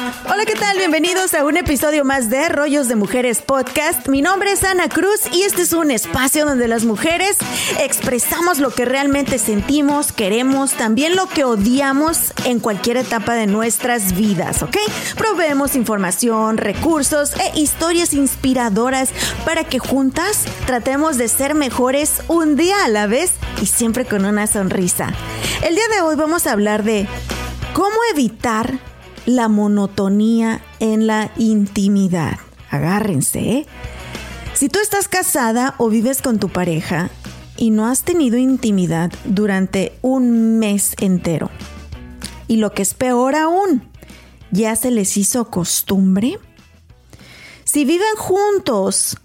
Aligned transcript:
Hola, 0.00 0.46
¿qué 0.46 0.54
tal? 0.54 0.78
Bienvenidos 0.78 1.34
a 1.34 1.44
un 1.44 1.58
episodio 1.58 2.06
más 2.06 2.30
de 2.30 2.48
Rollos 2.48 2.88
de 2.88 2.96
Mujeres 2.96 3.42
Podcast. 3.42 4.08
Mi 4.08 4.22
nombre 4.22 4.50
es 4.50 4.64
Ana 4.64 4.88
Cruz 4.88 5.20
y 5.30 5.42
este 5.42 5.60
es 5.60 5.74
un 5.74 5.90
espacio 5.90 6.46
donde 6.46 6.68
las 6.68 6.86
mujeres 6.86 7.36
expresamos 7.78 8.60
lo 8.60 8.70
que 8.70 8.86
realmente 8.86 9.38
sentimos, 9.38 10.12
queremos, 10.12 10.72
también 10.72 11.16
lo 11.16 11.28
que 11.28 11.44
odiamos 11.44 12.32
en 12.46 12.60
cualquier 12.60 12.96
etapa 12.96 13.34
de 13.34 13.46
nuestras 13.46 14.16
vidas, 14.16 14.62
¿ok? 14.62 14.78
Proveemos 15.18 15.76
información, 15.76 16.56
recursos 16.56 17.34
e 17.34 17.60
historias 17.60 18.14
inspiradoras 18.14 19.10
para 19.44 19.64
que 19.64 19.80
juntas 19.80 20.44
tratemos 20.64 21.18
de 21.18 21.28
ser 21.28 21.54
mejores 21.54 22.22
un 22.28 22.56
día 22.56 22.86
a 22.86 22.88
la 22.88 23.06
vez 23.06 23.32
y 23.60 23.66
siempre 23.66 24.06
con 24.06 24.24
una 24.24 24.46
sonrisa. 24.46 25.12
El 25.62 25.74
día 25.74 25.88
de 25.94 26.00
hoy 26.00 26.16
vamos 26.16 26.46
a 26.46 26.52
hablar 26.52 26.84
de 26.84 27.06
cómo 27.74 27.96
evitar 28.12 28.89
la 29.26 29.48
monotonía 29.48 30.62
en 30.78 31.06
la 31.06 31.30
intimidad. 31.36 32.38
Agárrense. 32.70 33.38
¿eh? 33.40 33.66
Si 34.54 34.68
tú 34.68 34.78
estás 34.80 35.08
casada 35.08 35.74
o 35.78 35.88
vives 35.88 36.22
con 36.22 36.38
tu 36.38 36.48
pareja 36.48 37.10
y 37.56 37.70
no 37.70 37.86
has 37.86 38.02
tenido 38.02 38.36
intimidad 38.36 39.12
durante 39.24 39.98
un 40.02 40.58
mes 40.58 40.94
entero, 41.00 41.50
y 42.46 42.56
lo 42.56 42.72
que 42.72 42.82
es 42.82 42.94
peor 42.94 43.36
aún, 43.36 43.82
ya 44.50 44.74
se 44.76 44.90
les 44.90 45.16
hizo 45.16 45.50
costumbre. 45.50 46.38
Si 47.64 47.84
viven 47.84 48.16
juntos, 48.16 49.16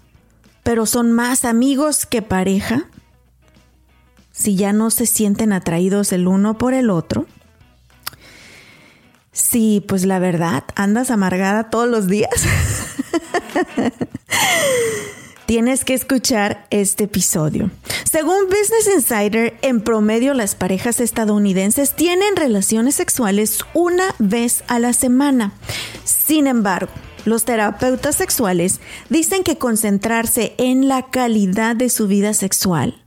pero 0.62 0.86
son 0.86 1.12
más 1.12 1.44
amigos 1.44 2.06
que 2.06 2.22
pareja, 2.22 2.88
si 4.32 4.54
ya 4.54 4.72
no 4.72 4.90
se 4.90 5.06
sienten 5.06 5.52
atraídos 5.52 6.12
el 6.12 6.28
uno 6.28 6.58
por 6.58 6.74
el 6.74 6.90
otro, 6.90 7.26
Sí, 9.36 9.84
pues 9.86 10.06
la 10.06 10.18
verdad, 10.18 10.64
andas 10.76 11.10
amargada 11.10 11.68
todos 11.68 11.86
los 11.86 12.06
días. 12.06 12.30
Tienes 15.46 15.84
que 15.84 15.92
escuchar 15.92 16.66
este 16.70 17.04
episodio. 17.04 17.70
Según 18.10 18.46
Business 18.46 18.88
Insider, 18.94 19.54
en 19.60 19.82
promedio 19.82 20.32
las 20.32 20.54
parejas 20.54 21.00
estadounidenses 21.00 21.94
tienen 21.94 22.34
relaciones 22.34 22.94
sexuales 22.94 23.58
una 23.74 24.06
vez 24.18 24.64
a 24.68 24.78
la 24.78 24.94
semana. 24.94 25.52
Sin 26.04 26.46
embargo, 26.46 26.90
los 27.26 27.44
terapeutas 27.44 28.16
sexuales 28.16 28.80
dicen 29.10 29.42
que 29.42 29.58
concentrarse 29.58 30.54
en 30.56 30.88
la 30.88 31.10
calidad 31.10 31.76
de 31.76 31.90
su 31.90 32.08
vida 32.08 32.32
sexual 32.32 33.02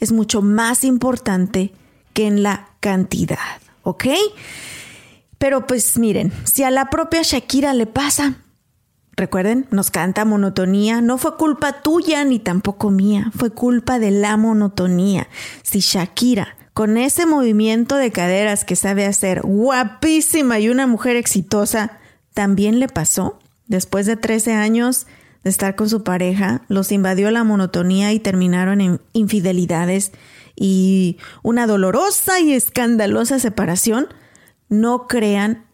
es 0.00 0.12
mucho 0.12 0.40
más 0.40 0.82
importante 0.82 1.72
que 2.14 2.26
en 2.26 2.42
la 2.42 2.68
cantidad, 2.80 3.60
¿ok? 3.82 4.06
Pero 5.38 5.66
pues 5.66 5.98
miren, 5.98 6.32
si 6.44 6.62
a 6.62 6.70
la 6.70 6.90
propia 6.90 7.22
Shakira 7.22 7.74
le 7.74 7.86
pasa, 7.86 8.34
recuerden, 9.16 9.66
nos 9.70 9.90
canta 9.90 10.24
monotonía, 10.24 11.00
no 11.00 11.18
fue 11.18 11.36
culpa 11.36 11.82
tuya 11.82 12.24
ni 12.24 12.38
tampoco 12.38 12.90
mía, 12.90 13.30
fue 13.36 13.50
culpa 13.50 13.98
de 13.98 14.10
la 14.10 14.36
monotonía. 14.36 15.28
Si 15.62 15.80
Shakira, 15.80 16.56
con 16.72 16.96
ese 16.96 17.26
movimiento 17.26 17.96
de 17.96 18.10
caderas 18.10 18.64
que 18.64 18.76
sabe 18.76 19.06
hacer, 19.06 19.42
guapísima 19.42 20.58
y 20.58 20.68
una 20.68 20.86
mujer 20.86 21.16
exitosa, 21.16 21.98
también 22.32 22.80
le 22.80 22.88
pasó, 22.88 23.38
después 23.66 24.06
de 24.06 24.16
13 24.16 24.54
años 24.54 25.06
de 25.44 25.50
estar 25.50 25.76
con 25.76 25.88
su 25.88 26.02
pareja, 26.02 26.62
los 26.68 26.90
invadió 26.90 27.30
la 27.30 27.44
monotonía 27.44 28.12
y 28.12 28.18
terminaron 28.18 28.80
en 28.80 29.00
infidelidades 29.12 30.12
y 30.56 31.18
una 31.42 31.66
dolorosa 31.66 32.40
y 32.40 32.52
escandalosa 32.52 33.38
separación, 33.38 34.08
no 34.80 35.06
crean 35.06 35.66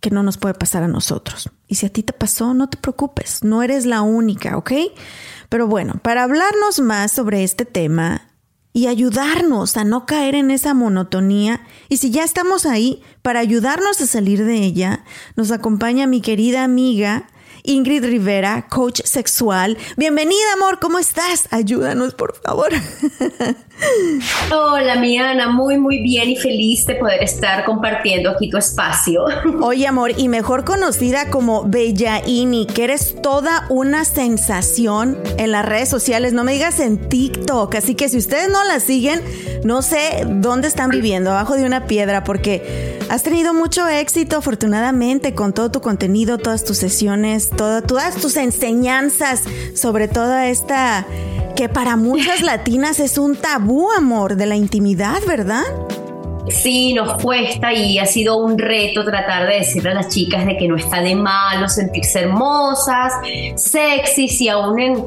que 0.00 0.10
no 0.10 0.22
nos 0.22 0.38
puede 0.38 0.54
pasar 0.54 0.82
a 0.82 0.88
nosotros. 0.88 1.50
Y 1.66 1.76
si 1.76 1.86
a 1.86 1.92
ti 1.92 2.02
te 2.02 2.12
pasó, 2.12 2.54
no 2.54 2.68
te 2.68 2.76
preocupes, 2.76 3.42
no 3.42 3.62
eres 3.62 3.84
la 3.84 4.02
única, 4.02 4.56
¿ok? 4.56 4.72
Pero 5.48 5.66
bueno, 5.66 5.94
para 6.02 6.22
hablarnos 6.22 6.80
más 6.80 7.12
sobre 7.12 7.42
este 7.42 7.64
tema 7.64 8.28
y 8.72 8.86
ayudarnos 8.86 9.76
a 9.76 9.84
no 9.84 10.06
caer 10.06 10.34
en 10.34 10.50
esa 10.50 10.72
monotonía, 10.72 11.66
y 11.88 11.96
si 11.96 12.10
ya 12.10 12.22
estamos 12.22 12.64
ahí, 12.64 13.02
para 13.22 13.40
ayudarnos 13.40 14.00
a 14.00 14.06
salir 14.06 14.44
de 14.44 14.58
ella, 14.58 15.04
nos 15.36 15.50
acompaña 15.50 16.06
mi 16.06 16.20
querida 16.20 16.62
amiga 16.62 17.26
Ingrid 17.64 18.04
Rivera, 18.04 18.66
coach 18.68 19.02
sexual. 19.04 19.76
Bienvenida, 19.96 20.52
amor, 20.54 20.78
¿cómo 20.80 20.98
estás? 20.98 21.48
Ayúdanos, 21.50 22.14
por 22.14 22.34
favor. 22.40 22.70
Hola, 24.50 24.96
mi 24.96 25.18
Ana, 25.18 25.48
muy, 25.48 25.78
muy 25.78 26.02
bien 26.02 26.30
y 26.30 26.36
feliz 26.36 26.84
de 26.86 26.94
poder 26.96 27.22
estar 27.22 27.64
compartiendo 27.64 28.30
aquí 28.30 28.48
tu 28.48 28.56
espacio. 28.56 29.24
Oye, 29.62 29.86
amor, 29.86 30.12
y 30.16 30.28
mejor 30.28 30.64
conocida 30.64 31.30
como 31.30 31.64
Bellaini, 31.64 32.66
que 32.66 32.84
eres 32.84 33.16
toda 33.22 33.66
una 33.68 34.04
sensación 34.04 35.18
en 35.36 35.52
las 35.52 35.64
redes 35.64 35.88
sociales, 35.88 36.32
no 36.32 36.44
me 36.44 36.52
digas 36.52 36.80
en 36.80 37.08
TikTok, 37.08 37.74
así 37.74 37.94
que 37.94 38.08
si 38.08 38.18
ustedes 38.18 38.50
no 38.50 38.64
la 38.64 38.80
siguen, 38.80 39.20
no 39.64 39.82
sé 39.82 40.24
dónde 40.26 40.68
están 40.68 40.90
viviendo, 40.90 41.30
abajo 41.30 41.54
de 41.54 41.64
una 41.64 41.86
piedra, 41.86 42.24
porque 42.24 42.98
has 43.08 43.22
tenido 43.22 43.54
mucho 43.54 43.86
éxito, 43.86 44.38
afortunadamente, 44.38 45.34
con 45.34 45.52
todo 45.52 45.70
tu 45.70 45.80
contenido, 45.80 46.38
todas 46.38 46.64
tus 46.64 46.78
sesiones, 46.78 47.50
todas 47.50 48.16
tus 48.16 48.36
enseñanzas 48.36 49.42
sobre 49.74 50.08
toda 50.08 50.48
esta 50.48 51.06
que 51.58 51.68
para 51.68 51.96
muchas 51.96 52.40
latinas 52.42 53.00
es 53.00 53.18
un 53.18 53.34
tabú, 53.34 53.90
amor, 53.90 54.36
de 54.36 54.46
la 54.46 54.54
intimidad, 54.54 55.20
¿verdad? 55.26 55.64
Sí, 56.48 56.94
nos 56.94 57.20
cuesta 57.20 57.72
y 57.72 57.98
ha 57.98 58.06
sido 58.06 58.36
un 58.36 58.56
reto 58.56 59.04
tratar 59.04 59.48
de 59.48 59.56
decirle 59.56 59.90
a 59.90 59.94
las 59.94 60.08
chicas 60.08 60.46
de 60.46 60.56
que 60.56 60.68
no 60.68 60.76
está 60.76 61.02
de 61.02 61.16
malo 61.16 61.68
sentirse 61.68 62.20
hermosas, 62.20 63.12
sexys 63.56 64.40
y 64.40 64.48
aún 64.48 64.78
en, 64.78 65.04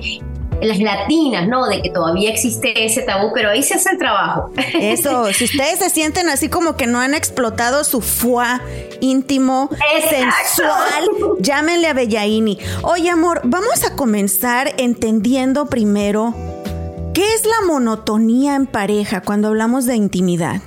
las 0.62 0.80
latinas, 0.80 1.48
¿no? 1.48 1.68
De 1.68 1.82
que 1.82 1.90
todavía 1.90 2.30
existe 2.30 2.86
ese 2.86 3.02
tabú, 3.02 3.32
pero 3.34 3.50
ahí 3.50 3.64
se 3.64 3.76
hace 3.76 3.92
el 3.92 3.98
trabajo. 3.98 4.52
Eso, 4.80 5.32
si 5.34 5.46
ustedes 5.46 5.80
se 5.80 5.90
sienten 5.90 6.30
así 6.30 6.50
como 6.50 6.76
que 6.76 6.88
no 6.88 7.00
han 7.00 7.14
explotado 7.14 7.84
su 7.84 8.02
fuá 8.02 8.62
íntimo, 9.00 9.70
sensual, 10.10 11.10
llámenle 11.40 11.88
a 11.88 11.94
Bellaini. 11.94 12.58
Oye, 12.84 13.10
amor, 13.10 13.42
vamos 13.44 13.84
a 13.86 13.96
comenzar 13.96 14.74
entendiendo 14.78 15.66
primero 15.66 16.34
qué 17.14 17.34
es 17.34 17.46
la 17.46 17.66
monotonía 17.68 18.56
en 18.56 18.68
pareja 18.68 19.22
cuando 19.22 19.50
hablamos 19.50 19.86
de 19.86 19.96
intimidad. 19.96 20.62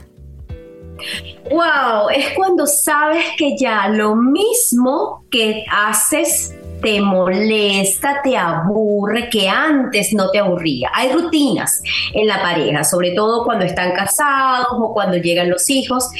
Wow, 1.51 2.09
es 2.09 2.33
cuando 2.35 2.67
sabes 2.67 3.25
que 3.37 3.57
ya 3.59 3.89
lo 3.89 4.17
mismo 4.17 5.27
que 5.31 5.65
haces 5.71 6.55
te 6.85 7.01
molesta, 7.01 8.21
te 8.23 8.37
aburre, 8.37 9.31
que 9.31 9.49
antes 9.49 10.13
no 10.13 10.31
te 10.31 10.39
aburría. 10.39 10.91
Hay 10.93 11.11
rutinas 11.13 11.83
en 12.13 12.27
la 12.27 12.43
pareja, 12.43 12.85
sobre 12.85 13.13
todo 13.13 13.43
cuando 13.43 13.65
están 13.65 13.93
casados 13.93 14.69
o 14.71 14.93
cuando 14.93 15.17
llegan 15.17 15.49
los 15.49 15.71
hijos, 15.71 16.11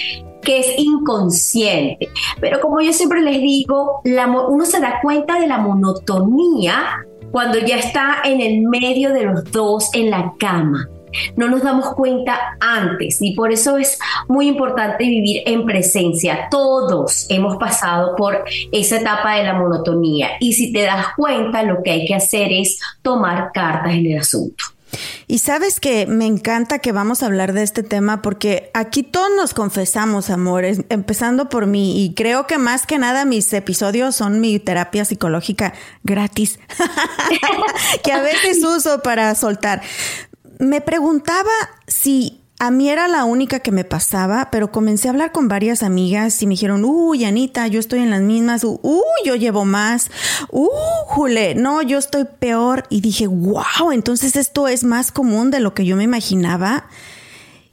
que 0.41 0.61
es 0.61 0.79
inconsciente. 0.79 2.09
Pero 2.41 2.61
como 2.61 2.81
yo 2.81 2.95
siempre 2.95 3.21
les 3.21 3.43
digo, 3.43 4.01
uno 4.05 4.65
se 4.65 4.81
da 4.81 5.01
cuenta 5.03 5.39
de 5.39 5.47
la 5.47 5.59
monotonía 5.59 7.05
cuando 7.31 7.59
ya 7.59 7.77
está 7.77 8.23
en 8.25 8.41
el 8.41 8.63
medio 8.63 9.13
de 9.13 9.25
los 9.25 9.45
dos 9.53 9.91
en 9.93 10.11
la 10.11 10.33
cama 10.39 10.89
no 11.37 11.49
nos 11.49 11.63
damos 11.63 11.95
cuenta 11.95 12.57
antes 12.61 13.19
y 13.21 13.35
por 13.35 13.53
eso 13.53 13.77
es 13.77 13.99
muy 14.29 14.49
importante 14.49 15.05
vivir 15.05 15.43
en 15.47 15.65
presencia. 15.65 16.49
Todos 16.51 17.27
hemos 17.29 17.57
pasado 17.57 18.17
por 18.17 18.45
esa 18.73 19.01
etapa 19.01 19.37
de 19.37 19.45
la 19.45 19.55
monotonía 19.55 20.31
y 20.41 20.53
si 20.53 20.73
te 20.73 20.83
das 20.83 21.09
cuenta 21.17 21.63
lo 21.63 21.83
que 21.83 21.91
hay 21.91 22.07
que 22.07 22.15
hacer 22.15 22.53
es 22.53 22.79
tomar 23.03 23.51
cartas 23.53 23.95
en 23.95 24.07
el 24.07 24.19
asunto. 24.19 24.65
Y 25.27 25.39
sabes 25.39 25.81
que 25.81 26.07
me 26.07 26.27
encanta 26.27 26.79
que 26.79 26.93
vamos 26.93 27.23
a 27.23 27.27
hablar 27.27 27.53
de 27.53 27.63
este 27.63 27.83
tema 27.83 28.23
porque 28.23 28.71
aquí 28.75 29.03
todos 29.03 29.31
nos 29.37 29.55
confesamos, 29.55 30.31
amores, 30.31 30.83
empezando 30.89 31.49
por 31.49 31.67
mí 31.67 32.05
y 32.05 32.15
creo 32.15 32.47
que 32.47 32.59
más 32.59 32.87
que 32.87 32.99
nada 32.99 33.25
mis 33.25 33.53
episodios 33.53 34.15
son 34.17 34.41
mi 34.41 34.59
terapia 34.59 35.05
psicológica 35.05 35.75
gratis 36.03 36.59
que 38.05 38.13
a 38.13 38.21
veces 38.21 38.63
uso 38.65 39.03
para 39.03 39.35
soltar 39.35 39.83
me 40.65 40.81
preguntaba 40.81 41.51
si 41.87 42.41
a 42.59 42.71
mí 42.71 42.89
era 42.89 43.09
la 43.09 43.25
única 43.25 43.59
que 43.61 43.73
me 43.73 43.85
pasaba, 43.85 44.49
pero 44.51 44.71
comencé 44.71 45.09
a 45.09 45.11
hablar 45.11 45.33
con 45.33 45.49
varias 45.49 45.83
amigas 45.83 46.41
y 46.41 46.47
me 46.47 46.53
dijeron, 46.53 46.85
uy, 46.85 47.25
Anita, 47.25 47.67
yo 47.67 47.81
estoy 47.81 48.01
en 48.01 48.11
las 48.11 48.23
mismas, 48.23 48.65
uy, 48.65 49.03
yo 49.25 49.35
llevo 49.35 49.65
más, 49.65 50.11
uy, 50.51 50.71
Jule, 51.09 51.55
no, 51.55 51.83
yo 51.83 51.99
estoy 51.99 52.25
peor. 52.25 52.85
Y 52.89 53.01
dije, 53.01 53.27
wow, 53.27 53.91
entonces 53.93 54.37
esto 54.37 54.69
es 54.69 54.85
más 54.85 55.13
común 55.13 55.51
de 55.51 55.61
lo 55.61 55.75
que 55.75 55.85
yo 55.85 55.97
me 55.97 56.05
imaginaba. 56.05 56.87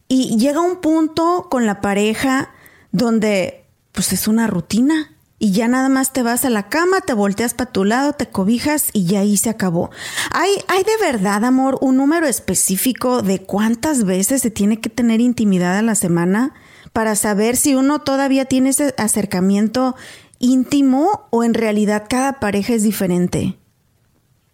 Y 0.07 0.37
llega 0.37 0.59
un 0.59 0.81
punto 0.81 1.47
con 1.49 1.65
la 1.65 1.79
pareja 1.79 2.51
donde, 2.91 3.63
pues 3.93 4.11
es 4.11 4.27
una 4.27 4.47
rutina 4.47 5.15
y 5.41 5.53
ya 5.53 5.67
nada 5.67 5.89
más 5.89 6.13
te 6.13 6.21
vas 6.21 6.45
a 6.45 6.51
la 6.51 6.69
cama, 6.69 7.01
te 7.01 7.13
volteas 7.13 7.55
para 7.55 7.71
tu 7.71 7.83
lado, 7.83 8.13
te 8.13 8.27
cobijas 8.27 8.91
y 8.93 9.05
ya 9.05 9.21
ahí 9.21 9.37
se 9.37 9.49
acabó. 9.49 9.89
¿Hay, 10.29 10.51
¿Hay 10.67 10.83
de 10.83 11.03
verdad, 11.03 11.43
amor, 11.43 11.79
un 11.81 11.97
número 11.97 12.27
específico 12.27 13.23
de 13.23 13.39
cuántas 13.39 14.03
veces 14.03 14.43
se 14.43 14.51
tiene 14.51 14.79
que 14.79 14.91
tener 14.91 15.19
intimidad 15.19 15.75
a 15.79 15.81
la 15.81 15.95
semana 15.95 16.53
para 16.93 17.15
saber 17.15 17.57
si 17.57 17.73
uno 17.73 18.01
todavía 18.01 18.45
tiene 18.45 18.69
ese 18.69 18.93
acercamiento 18.99 19.95
íntimo 20.37 21.27
o 21.31 21.43
en 21.43 21.55
realidad 21.55 22.05
cada 22.07 22.39
pareja 22.39 22.73
es 22.73 22.83
diferente? 22.83 23.57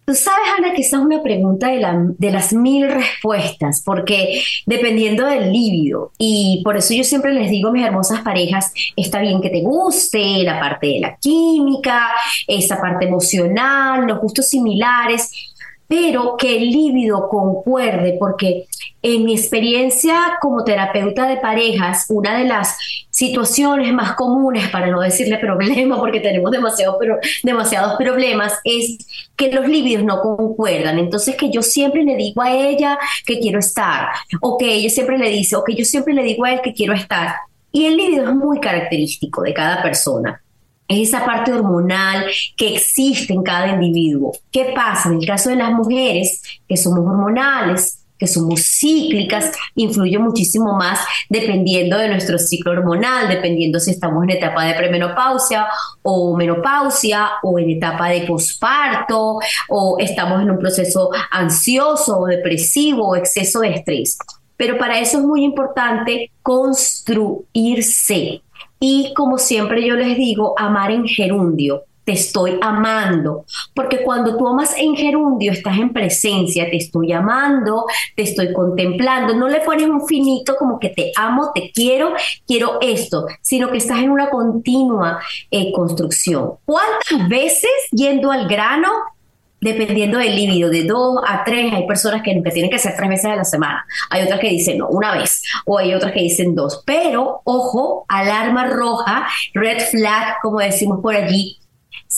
Tú 0.08 0.14
sabes, 0.14 0.48
Ana, 0.56 0.72
que 0.72 0.80
esa 0.80 0.96
es 0.96 1.02
una 1.02 1.22
pregunta 1.22 1.68
de, 1.68 1.86
de, 2.16 2.30
las 2.30 2.54
mil 2.54 2.90
respuestas, 2.90 3.82
porque 3.84 4.40
dependiendo 4.64 5.26
del 5.26 5.52
líbido, 5.52 6.12
y 6.16 6.62
por 6.64 6.78
eso 6.78 6.94
yo 6.94 7.04
siempre 7.04 7.34
les 7.34 7.50
digo 7.50 7.72
mis 7.72 7.84
hermosas 7.84 8.22
parejas, 8.22 8.72
está 8.96 9.20
bien 9.20 9.42
que 9.42 9.50
te 9.50 9.60
guste 9.60 10.44
la 10.44 10.58
parte 10.58 10.86
de 10.86 11.00
la 11.00 11.16
química, 11.16 12.08
esa 12.46 12.80
parte 12.80 13.04
emocional, 13.04 14.06
los 14.06 14.18
gustos 14.18 14.48
similares, 14.48 15.30
pero 15.86 16.38
que 16.38 16.56
el 16.56 16.70
líbido 16.70 17.28
concuerde, 17.28 18.16
porque 18.18 18.64
en 19.02 19.24
mi 19.24 19.34
experiencia 19.34 20.38
como 20.40 20.64
terapeuta 20.64 21.28
de 21.28 21.36
parejas, 21.36 22.06
una 22.08 22.36
de 22.38 22.44
las 22.44 22.76
situaciones 23.10 23.92
más 23.92 24.14
comunes, 24.14 24.68
para 24.68 24.88
no 24.88 25.00
decirle 25.00 25.38
problema, 25.38 25.96
porque 26.00 26.20
tenemos 26.20 26.50
demasiado, 26.50 26.96
pero, 26.98 27.18
demasiados 27.42 27.96
problemas, 27.96 28.54
es 28.64 28.98
que 29.36 29.52
los 29.52 29.68
líbidos 29.68 30.04
no 30.04 30.20
concuerdan. 30.20 30.98
Entonces, 30.98 31.36
que 31.36 31.50
yo 31.50 31.62
siempre 31.62 32.02
le 32.02 32.16
digo 32.16 32.42
a 32.42 32.52
ella 32.52 32.98
que 33.24 33.38
quiero 33.38 33.58
estar, 33.58 34.08
o 34.40 34.58
que 34.58 34.72
ella 34.72 34.90
siempre 34.90 35.18
le 35.18 35.30
dice, 35.30 35.56
o 35.56 35.64
que 35.64 35.74
yo 35.74 35.84
siempre 35.84 36.14
le 36.14 36.22
digo 36.22 36.44
a 36.44 36.52
él 36.52 36.60
que 36.62 36.74
quiero 36.74 36.94
estar. 36.94 37.34
Y 37.70 37.86
el 37.86 37.96
líbido 37.96 38.28
es 38.28 38.34
muy 38.34 38.60
característico 38.60 39.42
de 39.42 39.54
cada 39.54 39.82
persona 39.82 40.42
es 40.88 41.08
esa 41.08 41.24
parte 41.24 41.52
hormonal 41.52 42.24
que 42.56 42.74
existe 42.74 43.34
en 43.34 43.42
cada 43.42 43.68
individuo. 43.68 44.32
¿Qué 44.50 44.72
pasa? 44.74 45.10
En 45.10 45.18
el 45.18 45.26
caso 45.26 45.50
de 45.50 45.56
las 45.56 45.70
mujeres, 45.70 46.42
que 46.66 46.78
somos 46.78 47.00
hormonales, 47.00 47.97
que 48.18 48.26
somos 48.26 48.60
cíclicas, 48.60 49.52
influye 49.74 50.18
muchísimo 50.18 50.76
más 50.76 51.00
dependiendo 51.28 51.98
de 51.98 52.08
nuestro 52.08 52.38
ciclo 52.38 52.72
hormonal, 52.72 53.28
dependiendo 53.28 53.80
si 53.80 53.92
estamos 53.92 54.24
en 54.24 54.30
etapa 54.30 54.64
de 54.64 54.74
premenopausia 54.74 55.66
o 56.02 56.36
menopausia 56.36 57.30
o 57.42 57.58
en 57.58 57.70
etapa 57.70 58.08
de 58.08 58.22
posparto 58.22 59.38
o 59.68 59.96
estamos 59.98 60.42
en 60.42 60.50
un 60.50 60.58
proceso 60.58 61.10
ansioso 61.30 62.18
o 62.18 62.26
depresivo 62.26 63.08
o 63.08 63.16
exceso 63.16 63.60
de 63.60 63.74
estrés. 63.74 64.18
Pero 64.56 64.76
para 64.76 64.98
eso 64.98 65.18
es 65.18 65.24
muy 65.24 65.44
importante 65.44 66.32
construirse, 66.42 68.42
y 68.80 69.12
como 69.14 69.38
siempre 69.38 69.86
yo 69.86 69.94
les 69.94 70.16
digo, 70.16 70.54
amar 70.56 70.90
en 70.90 71.06
gerundio. 71.06 71.84
Te 72.08 72.14
estoy 72.14 72.58
amando, 72.62 73.44
porque 73.74 74.02
cuando 74.02 74.38
tú 74.38 74.48
amas 74.48 74.74
en 74.78 74.96
gerundio 74.96 75.52
estás 75.52 75.76
en 75.76 75.92
presencia, 75.92 76.64
te 76.70 76.78
estoy 76.78 77.12
amando, 77.12 77.84
te 78.16 78.22
estoy 78.22 78.54
contemplando, 78.54 79.34
no 79.34 79.46
le 79.46 79.60
pones 79.60 79.86
un 79.86 80.06
finito 80.06 80.56
como 80.56 80.78
que 80.78 80.88
te 80.88 81.12
amo, 81.16 81.52
te 81.54 81.70
quiero, 81.70 82.14
quiero 82.46 82.78
esto, 82.80 83.26
sino 83.42 83.70
que 83.70 83.76
estás 83.76 83.98
en 83.98 84.08
una 84.08 84.30
continua 84.30 85.20
eh, 85.50 85.70
construcción. 85.70 86.52
¿Cuántas 86.64 87.28
veces 87.28 87.70
yendo 87.90 88.32
al 88.32 88.48
grano 88.48 88.88
dependiendo 89.60 90.16
del 90.16 90.34
líbido, 90.34 90.70
de 90.70 90.84
dos 90.84 91.20
a 91.28 91.44
tres, 91.44 91.74
hay 91.74 91.86
personas 91.86 92.22
que, 92.22 92.40
tienen 92.52 92.70
que 92.70 92.76
hacer 92.76 92.94
tres 92.96 93.10
veces 93.10 93.26
a 93.26 93.36
la 93.36 93.44
semana, 93.44 93.84
hay 94.08 94.22
otras 94.22 94.40
que 94.40 94.48
dicen 94.48 94.78
no, 94.78 94.88
una 94.88 95.12
vez, 95.12 95.42
o 95.66 95.76
hay 95.76 95.92
otras 95.92 96.12
que 96.12 96.20
dicen 96.20 96.54
dos, 96.54 96.82
pero 96.86 97.42
ojo, 97.44 98.06
alarma 98.08 98.66
roja, 98.68 99.28
red 99.52 99.82
flag, 99.90 100.40
como 100.40 100.60
decimos 100.60 101.00
por 101.02 101.14
allí, 101.14 101.58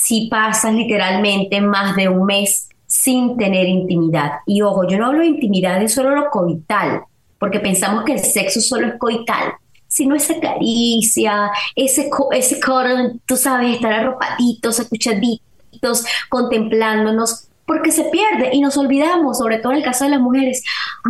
si 0.01 0.29
pasas 0.29 0.75
literalmente 0.75 1.61
más 1.61 1.95
de 1.97 2.09
un 2.09 2.25
mes 2.25 2.69
sin 2.87 3.37
tener 3.37 3.69
intimidad. 3.69 4.33
Y 4.47 4.63
ojo, 4.63 4.87
yo 4.89 4.99
no 4.99 5.07
hablo 5.07 5.21
de 5.21 5.27
intimidad 5.27 5.79
de 5.79 5.89
solo 5.89 6.15
lo 6.17 6.31
coital, 6.31 7.03
porque 7.39 7.61
pensamos 7.61 8.05
que 8.05 8.15
el 8.15 8.19
sexo 8.19 8.61
solo 8.61 8.89
es 8.89 8.95
coital, 8.99 9.53
sino 9.87 10.15
esa 10.15 10.39
caricia, 10.41 11.51
ese, 11.77 12.11
ese 12.33 12.61
coro, 12.61 12.89
tú 13.27 13.37
sabes, 13.37 13.75
estar 13.75 13.93
arropaditos, 13.93 14.79
escuchaditos 14.79 16.05
contemplándonos, 16.29 17.49
porque 17.67 17.93
se 17.93 18.05
pierde 18.05 18.51
y 18.53 18.61
nos 18.61 18.77
olvidamos, 18.77 19.39
sobre 19.39 19.59
todo 19.59 19.73
en 19.73 19.79
el 19.79 19.85
caso 19.85 20.05
de 20.05 20.11
las 20.11 20.21
mujeres, 20.21 20.65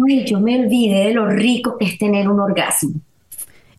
ay, 0.06 0.25
yo 0.26 0.40
me 0.40 0.60
olvidé 0.60 1.06
de 1.06 1.14
lo 1.14 1.26
rico 1.26 1.78
que 1.78 1.87
es 1.87 1.98
tener 1.98 2.28
un 2.28 2.40
orgasmo. 2.40 3.00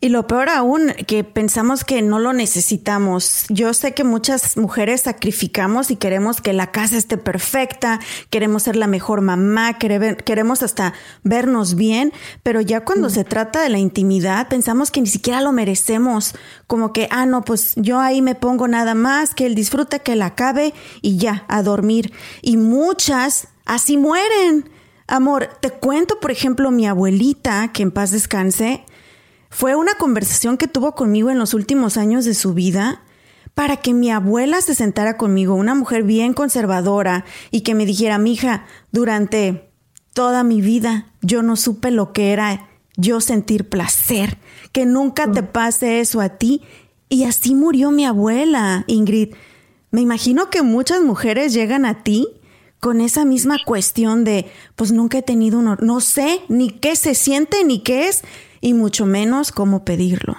Y 0.04 0.10
lo 0.10 0.26
peor 0.26 0.50
aún, 0.50 0.94
que 1.06 1.24
pensamos 1.24 1.84
que 1.84 2.02
no 2.02 2.18
lo 2.18 2.34
necesitamos. 2.34 3.46
Yo 3.50 3.72
sé 3.76 3.94
que 3.94 4.04
muchas 4.04 4.58
mujeres 4.58 5.02
sacrificamos 5.02 5.92
y 5.92 5.96
queremos 5.96 6.42
que 6.42 6.54
la 6.54 6.72
casa 6.72 6.98
esté 6.98 7.20
perfecta, 7.20 8.00
queremos 8.32 8.64
ser 8.64 8.78
la 8.78 8.88
mejor 8.88 9.22
mamá, 9.22 9.78
queremos 9.78 10.64
hasta 10.64 10.96
vernos 11.22 11.76
bien, 11.76 12.14
pero 12.42 12.62
ya 12.62 12.84
cuando 12.84 13.10
mm. 13.10 13.12
se 13.12 13.24
trata 13.26 13.62
de 13.62 13.70
la 13.70 13.78
intimidad, 13.78 14.48
pensamos 14.48 14.90
que 14.90 15.02
ni 15.02 15.08
siquiera 15.08 15.40
lo 15.40 15.52
merecemos. 15.52 16.34
Como 16.66 16.94
que, 16.94 17.08
ah, 17.12 17.28
no, 17.28 17.44
pues 17.44 17.74
yo 17.76 18.00
ahí 18.00 18.24
me 18.24 18.34
pongo 18.34 18.68
nada 18.68 18.96
más, 18.96 19.36
que 19.36 19.46
él 19.46 19.54
disfrute, 19.54 20.00
que 20.00 20.14
él 20.14 20.24
acabe 20.24 20.74
y 21.04 21.18
ya, 21.18 21.46
a 21.48 21.62
dormir. 21.62 22.12
Y 22.42 22.58
muchas 22.58 23.50
así 23.66 23.98
mueren. 23.98 24.68
Amor, 25.06 25.50
te 25.62 25.70
cuento, 25.70 26.20
por 26.20 26.32
ejemplo, 26.32 26.72
mi 26.72 26.88
abuelita, 26.88 27.72
que 27.72 27.84
en 27.84 27.92
paz 27.92 28.10
descanse, 28.10 28.84
fue 29.52 29.76
una 29.76 29.96
conversación 29.96 30.58
que 30.58 30.70
tuvo 30.70 30.96
conmigo 30.96 31.30
en 31.30 31.38
los 31.38 31.54
últimos 31.54 31.98
años 31.98 32.24
de 32.24 32.34
su 32.34 32.54
vida 32.54 33.04
para 33.54 33.76
que 33.76 33.94
mi 33.94 34.10
abuela 34.10 34.62
se 34.62 34.74
sentara 34.74 35.18
conmigo, 35.18 35.56
una 35.56 35.76
mujer 35.76 36.04
bien 36.04 36.34
conservadora, 36.34 37.26
y 37.52 37.62
que 37.62 37.76
me 37.76 37.86
dijera, 37.86 38.18
mija, 38.18 38.66
durante 38.94 39.70
toda 40.14 40.44
mi 40.44 40.62
vida 40.62 41.08
yo 41.22 41.44
no 41.44 41.58
supe 41.58 41.92
lo 41.92 42.14
que 42.14 42.32
era 42.32 42.70
yo 42.96 43.20
sentir 43.20 43.68
placer, 43.68 44.38
que 44.72 44.86
nunca 44.86 45.30
te 45.30 45.44
pase 45.44 46.00
eso 46.00 46.22
a 46.22 46.30
ti. 46.30 46.62
Y 47.10 47.26
así 47.26 47.54
murió 47.54 47.92
mi 47.92 48.06
abuela, 48.06 48.86
Ingrid. 48.88 49.34
Me 49.92 50.00
imagino 50.00 50.50
que 50.50 50.62
muchas 50.62 51.02
mujeres 51.02 51.54
llegan 51.54 51.86
a 51.86 52.04
ti 52.04 52.26
con 52.80 53.02
esa 53.02 53.26
misma 53.26 53.58
cuestión 53.66 54.24
de, 54.24 54.50
pues 54.78 54.94
nunca 54.94 55.18
he 55.18 55.22
tenido 55.22 55.60
un, 55.60 55.76
no 55.82 56.00
sé 56.00 56.40
ni 56.48 56.70
qué 56.70 56.96
se 56.96 57.16
siente 57.16 57.66
ni 57.66 57.84
qué 57.84 58.08
es, 58.08 58.24
y 58.62 58.74
mucho 58.74 59.06
menos 59.06 59.52
cómo 59.52 59.84
pedirlo. 59.84 60.38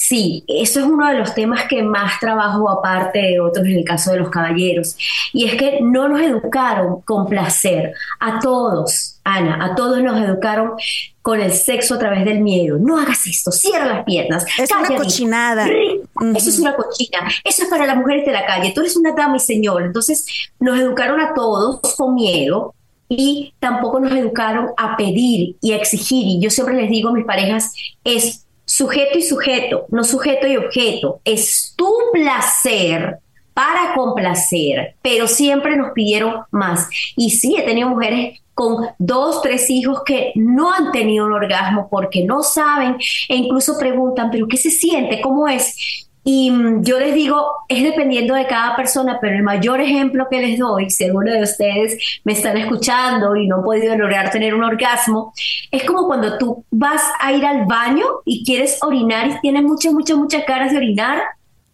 Sí, 0.00 0.44
eso 0.46 0.78
es 0.78 0.86
uno 0.86 1.08
de 1.08 1.18
los 1.18 1.34
temas 1.34 1.64
que 1.68 1.82
más 1.82 2.20
trabajo 2.20 2.70
aparte 2.70 3.18
de 3.18 3.40
otros 3.40 3.66
en 3.66 3.78
el 3.78 3.84
caso 3.84 4.12
de 4.12 4.18
los 4.18 4.30
caballeros. 4.30 4.96
Y 5.32 5.44
es 5.44 5.56
que 5.56 5.80
no 5.82 6.08
nos 6.08 6.20
educaron 6.20 7.00
con 7.02 7.26
placer. 7.26 7.94
A 8.20 8.38
todos, 8.38 9.20
Ana, 9.24 9.58
a 9.64 9.74
todos 9.74 10.00
nos 10.00 10.22
educaron 10.22 10.74
con 11.20 11.40
el 11.40 11.52
sexo 11.52 11.96
a 11.96 11.98
través 11.98 12.24
del 12.24 12.40
miedo. 12.40 12.78
No 12.78 12.96
hagas 12.96 13.26
esto, 13.26 13.50
cierra 13.50 13.86
las 13.86 14.04
piernas. 14.04 14.46
Es 14.56 14.70
una 14.70 14.96
cochinada. 14.96 15.66
Eso 15.66 16.48
es 16.48 16.58
una 16.60 16.76
cochina. 16.76 17.28
Eso 17.42 17.64
es 17.64 17.68
para 17.68 17.84
las 17.84 17.96
mujeres 17.96 18.24
de 18.24 18.32
la 18.32 18.46
calle. 18.46 18.72
Tú 18.72 18.82
eres 18.82 18.96
una 18.96 19.12
dama 19.12 19.36
y 19.36 19.40
señor. 19.40 19.82
Entonces 19.82 20.24
nos 20.60 20.78
educaron 20.78 21.20
a 21.20 21.34
todos 21.34 21.80
con 21.96 22.14
miedo 22.14 22.72
y 23.08 23.54
tampoco 23.58 24.00
nos 24.00 24.12
educaron 24.12 24.68
a 24.76 24.96
pedir 24.96 25.56
y 25.60 25.72
a 25.72 25.76
exigir. 25.76 26.26
Y 26.26 26.40
yo 26.40 26.50
siempre 26.50 26.76
les 26.76 26.90
digo 26.90 27.08
a 27.08 27.12
mis 27.12 27.24
parejas, 27.24 27.72
es 28.04 28.46
sujeto 28.64 29.18
y 29.18 29.22
sujeto, 29.22 29.86
no 29.90 30.04
sujeto 30.04 30.46
y 30.46 30.56
objeto. 30.56 31.20
Es 31.24 31.74
tu 31.76 31.90
placer 32.12 33.18
para 33.54 33.94
complacer, 33.94 34.94
pero 35.02 35.26
siempre 35.26 35.76
nos 35.76 35.92
pidieron 35.92 36.42
más. 36.50 36.88
Y 37.16 37.30
sí, 37.30 37.56
he 37.56 37.62
tenido 37.62 37.88
mujeres 37.88 38.40
con 38.54 38.88
dos, 38.98 39.40
tres 39.42 39.70
hijos 39.70 40.02
que 40.04 40.32
no 40.34 40.72
han 40.72 40.92
tenido 40.92 41.26
un 41.26 41.32
orgasmo 41.32 41.88
porque 41.90 42.24
no 42.24 42.42
saben 42.42 42.96
e 43.28 43.36
incluso 43.36 43.78
preguntan, 43.78 44.30
pero 44.30 44.46
¿qué 44.48 44.56
se 44.56 44.70
siente? 44.70 45.20
¿Cómo 45.20 45.48
es? 45.48 46.07
Y 46.24 46.50
mm, 46.50 46.82
yo 46.84 46.98
les 46.98 47.14
digo, 47.14 47.44
es 47.68 47.82
dependiendo 47.82 48.34
de 48.34 48.46
cada 48.46 48.76
persona, 48.76 49.18
pero 49.20 49.36
el 49.36 49.42
mayor 49.42 49.80
ejemplo 49.80 50.26
que 50.30 50.40
les 50.40 50.58
doy, 50.58 50.90
si 50.90 51.04
alguno 51.04 51.32
de 51.32 51.42
ustedes 51.42 52.20
me 52.24 52.32
están 52.32 52.56
escuchando 52.56 53.36
y 53.36 53.46
no 53.46 53.56
han 53.56 53.62
podido 53.62 53.96
lograr 53.96 54.30
tener 54.30 54.54
un 54.54 54.64
orgasmo, 54.64 55.32
es 55.70 55.84
como 55.84 56.06
cuando 56.06 56.38
tú 56.38 56.64
vas 56.70 57.02
a 57.20 57.32
ir 57.32 57.44
al 57.46 57.66
baño 57.66 58.04
y 58.24 58.44
quieres 58.44 58.78
orinar 58.82 59.28
y 59.28 59.40
tienes 59.40 59.62
muchas, 59.62 59.92
muchas, 59.92 60.16
muchas 60.16 60.44
caras 60.44 60.72
de 60.72 60.78
orinar 60.78 61.22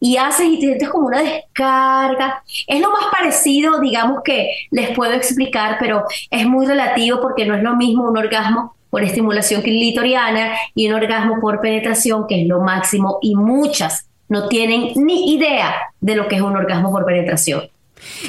y 0.01 0.19
haces 0.19 0.47
y 0.47 0.57
te 0.57 0.67
sientes 0.67 0.91
como 0.91 1.07
una 1.07 1.23
descarga. 1.23 2.43
Es 2.67 2.81
lo 2.81 2.91
más 2.91 3.07
parecido, 3.11 3.81
digamos, 3.81 4.21
que 4.23 4.51
les 4.71 4.91
puedo 4.91 5.13
explicar, 5.15 5.79
pero 5.81 6.05
es 6.31 6.47
muy 6.47 6.67
relativo 6.67 7.21
porque 7.23 7.47
no 7.47 7.55
es 7.55 7.63
lo 7.63 7.75
mismo 7.75 8.05
un 8.05 8.19
orgasmo 8.19 8.77
por 8.91 9.03
estimulación 9.03 9.63
clitoriana 9.63 10.53
y 10.75 10.89
un 10.89 10.95
orgasmo 10.95 11.41
por 11.41 11.61
penetración, 11.61 12.27
que 12.29 12.43
es 12.43 12.47
lo 12.47 12.61
máximo, 12.61 13.19
y 13.23 13.35
muchas 13.35 14.07
no 14.28 14.49
tienen 14.49 14.93
ni 14.97 15.35
idea 15.35 15.75
de 16.00 16.16
lo 16.16 16.28
que 16.28 16.37
es 16.37 16.43
un 16.43 16.57
orgasmo 16.57 16.90
por 16.90 17.04
penetración. 17.04 17.62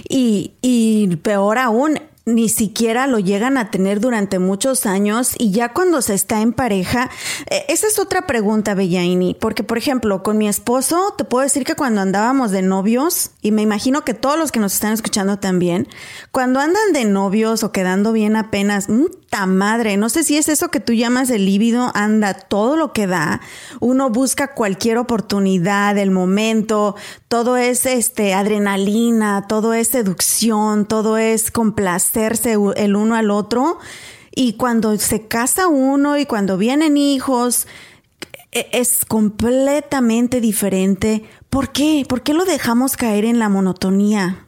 Y, 0.07 0.53
y 0.61 1.15
peor 1.17 1.57
aún, 1.57 1.99
ni 2.25 2.49
siquiera 2.49 3.05
lo 3.05 3.19
llegan 3.19 3.57
a 3.57 3.69
tener 3.69 3.99
durante 3.99 4.39
muchos 4.39 4.85
años 4.85 5.35
y 5.37 5.51
ya 5.51 5.73
cuando 5.73 6.01
se 6.01 6.15
está 6.15 6.41
en 6.41 6.53
pareja, 6.53 7.11
eh, 7.49 7.65
esa 7.67 7.87
es 7.87 7.99
otra 7.99 8.25
pregunta, 8.25 8.73
Bellaini, 8.73 9.35
porque 9.35 9.63
por 9.63 9.77
ejemplo, 9.77 10.23
con 10.23 10.37
mi 10.37 10.47
esposo 10.47 11.13
te 11.17 11.23
puedo 11.23 11.43
decir 11.43 11.63
que 11.63 11.75
cuando 11.75 12.01
andábamos 12.01 12.51
de 12.51 12.63
novios, 12.63 13.31
y 13.41 13.51
me 13.51 13.61
imagino 13.61 14.03
que 14.03 14.15
todos 14.15 14.39
los 14.39 14.51
que 14.51 14.59
nos 14.59 14.73
están 14.73 14.93
escuchando 14.93 15.37
también, 15.37 15.87
cuando 16.31 16.59
andan 16.59 16.93
de 16.93 17.05
novios 17.05 17.63
o 17.63 17.71
quedando 17.71 18.11
bien 18.11 18.35
apenas, 18.35 18.89
madre, 19.45 19.97
no 19.97 20.09
sé 20.09 20.23
si 20.23 20.37
es 20.37 20.47
eso 20.47 20.69
que 20.69 20.79
tú 20.79 20.93
llamas 20.93 21.29
el 21.29 21.45
líbido, 21.45 21.91
anda 21.93 22.33
todo 22.33 22.77
lo 22.77 22.93
que 22.93 23.07
da, 23.07 23.41
uno 23.79 24.09
busca 24.09 24.53
cualquier 24.53 24.97
oportunidad, 24.97 25.97
el 25.97 26.11
momento, 26.11 26.95
todo 27.27 27.57
es 27.57 27.85
este 27.85 28.33
adrenalina, 28.33 29.45
todo 29.47 29.73
es 29.73 29.89
seducción, 29.89 30.85
todo 30.85 31.17
es 31.17 31.51
complacerse 31.51 32.55
el 32.77 32.95
uno 32.95 33.15
al 33.15 33.31
otro. 33.31 33.79
Y 34.33 34.53
cuando 34.53 34.97
se 34.97 35.27
casa 35.27 35.67
uno 35.67 36.17
y 36.17 36.25
cuando 36.25 36.57
vienen 36.57 36.97
hijos, 36.97 37.67
e, 38.51 38.69
es 38.71 39.05
completamente 39.05 40.39
diferente. 40.41 41.23
¿Por 41.49 41.71
qué? 41.71 42.05
¿Por 42.07 42.21
qué 42.21 42.33
lo 42.33 42.45
dejamos 42.45 42.95
caer 42.95 43.25
en 43.25 43.39
la 43.39 43.49
monotonía? 43.49 44.44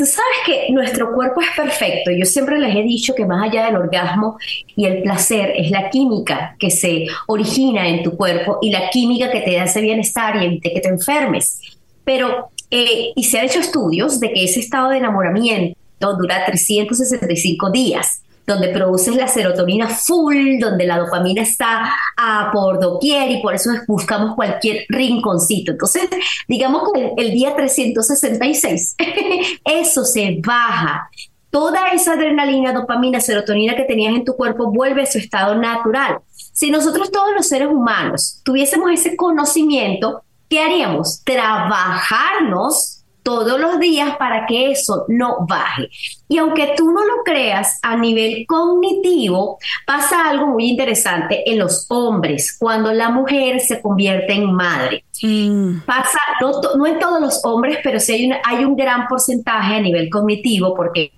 Tú 0.00 0.06
sabes 0.06 0.38
que 0.46 0.72
nuestro 0.72 1.12
cuerpo 1.12 1.42
es 1.42 1.48
perfecto. 1.54 2.10
Yo 2.10 2.24
siempre 2.24 2.58
les 2.58 2.74
he 2.74 2.82
dicho 2.82 3.14
que 3.14 3.26
más 3.26 3.46
allá 3.46 3.66
del 3.66 3.76
orgasmo 3.76 4.38
y 4.74 4.86
el 4.86 5.02
placer 5.02 5.52
es 5.54 5.70
la 5.70 5.90
química 5.90 6.56
que 6.58 6.70
se 6.70 7.06
origina 7.26 7.86
en 7.86 8.02
tu 8.02 8.16
cuerpo 8.16 8.60
y 8.62 8.70
la 8.70 8.88
química 8.88 9.30
que 9.30 9.42
te 9.42 9.56
da 9.56 9.64
ese 9.64 9.82
bienestar 9.82 10.36
y 10.36 10.46
evite 10.46 10.72
que 10.72 10.80
te 10.80 10.88
enfermes. 10.88 11.60
Pero, 12.02 12.48
eh, 12.70 13.12
y 13.14 13.24
se 13.24 13.40
han 13.40 13.44
hecho 13.44 13.58
estudios 13.58 14.18
de 14.20 14.32
que 14.32 14.44
ese 14.44 14.60
estado 14.60 14.88
de 14.88 14.96
enamoramiento 14.96 15.76
dura 16.16 16.46
365 16.46 17.70
días 17.70 18.22
donde 18.46 18.68
produces 18.68 19.14
la 19.14 19.28
serotonina 19.28 19.88
full, 19.88 20.58
donde 20.58 20.86
la 20.86 20.98
dopamina 20.98 21.42
está 21.42 21.94
a 22.16 22.50
por 22.52 22.80
doquier 22.80 23.30
y 23.30 23.42
por 23.42 23.54
eso 23.54 23.70
buscamos 23.86 24.34
cualquier 24.34 24.84
rinconcito. 24.88 25.72
Entonces, 25.72 26.08
digamos 26.48 26.90
que 26.92 27.12
el, 27.16 27.32
día 27.32 27.54
366, 27.54 28.96
eso 29.64 30.04
se 30.04 30.40
baja. 30.44 31.08
Toda 31.50 31.88
esa 31.88 32.12
adrenalina, 32.12 32.72
dopamina, 32.72 33.20
serotonina 33.20 33.74
que 33.74 33.84
tenías 33.84 34.14
en 34.14 34.24
tu 34.24 34.34
cuerpo 34.34 34.70
vuelve 34.72 35.02
a 35.02 35.06
su 35.06 35.18
estado 35.18 35.56
natural. 35.56 36.18
Si 36.52 36.70
nosotros 36.70 37.10
todos 37.10 37.32
los 37.34 37.48
seres 37.48 37.68
humanos 37.68 38.40
tuviésemos 38.44 38.90
ese 38.92 39.16
conocimiento, 39.16 40.22
¿qué 40.48 40.60
haríamos? 40.60 41.22
Trabajarnos 41.24 42.99
todos 43.22 43.60
los 43.60 43.78
días 43.78 44.16
para 44.16 44.46
que 44.46 44.70
eso 44.70 45.04
no 45.08 45.46
baje. 45.48 45.88
Y 46.28 46.38
aunque 46.38 46.74
tú 46.76 46.90
no 46.92 47.04
lo 47.04 47.22
creas, 47.24 47.78
a 47.82 47.96
nivel 47.96 48.44
cognitivo 48.46 49.58
pasa 49.86 50.28
algo 50.28 50.46
muy 50.46 50.68
interesante 50.68 51.50
en 51.50 51.58
los 51.58 51.86
hombres 51.88 52.56
cuando 52.58 52.92
la 52.92 53.10
mujer 53.10 53.60
se 53.60 53.80
convierte 53.80 54.32
en 54.34 54.52
madre. 54.52 55.04
Mm. 55.22 55.80
Pasa, 55.80 56.18
no, 56.40 56.86
en 56.86 56.98
todos 56.98 57.20
los 57.20 57.44
hombres, 57.44 57.78
pero 57.82 58.00
sí 58.00 58.12
hay, 58.12 58.30
hay 58.44 58.64
un 58.64 58.76
gran 58.76 59.06
porcentaje 59.06 59.74
a 59.74 59.80
nivel 59.80 60.08
cognitivo 60.08 60.74
porque 60.74 61.12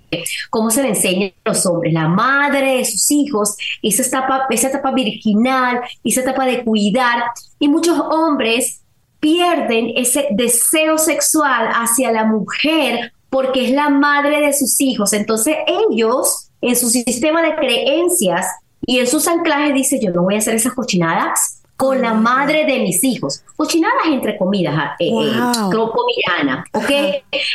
cómo 0.50 0.70
se 0.70 0.82
le 0.82 0.88
enseña 0.90 1.28
a 1.44 1.50
los 1.50 1.64
hombres, 1.66 1.92
la 1.92 2.08
madre 2.08 2.78
de 2.78 2.84
sus 2.84 3.10
hijos, 3.10 3.56
esa 3.82 4.02
etapa, 4.02 4.46
esa 4.50 4.68
etapa 4.68 4.92
virginal, 4.92 5.80
esa 6.04 6.20
etapa 6.20 6.46
de 6.46 6.64
cuidar. 6.64 7.24
Y 7.58 7.68
muchos 7.68 7.98
hombres 7.98 8.81
pierden 9.22 9.92
ese 9.94 10.26
deseo 10.32 10.98
sexual 10.98 11.68
hacia 11.72 12.10
la 12.10 12.24
mujer 12.24 13.12
porque 13.30 13.66
es 13.66 13.70
la 13.70 13.88
madre 13.88 14.40
de 14.40 14.52
sus 14.52 14.80
hijos. 14.80 15.12
Entonces 15.12 15.56
ellos, 15.66 16.50
en 16.60 16.74
su 16.74 16.90
sistema 16.90 17.40
de 17.40 17.54
creencias 17.54 18.46
y 18.84 18.98
en 18.98 19.06
sus 19.06 19.28
anclajes, 19.28 19.74
dicen, 19.74 20.00
yo 20.02 20.10
no 20.10 20.22
voy 20.22 20.34
a 20.34 20.38
hacer 20.38 20.56
esas 20.56 20.74
cochinadas 20.74 21.62
con 21.76 22.02
la 22.02 22.14
madre 22.14 22.64
de 22.64 22.80
mis 22.80 23.02
hijos. 23.04 23.44
Cochinadas 23.56 24.06
entre 24.06 24.36
comidas, 24.36 24.74
ah, 24.76 24.96
eh, 24.98 25.08
eh 25.08 25.32
¿ok? 26.72 26.90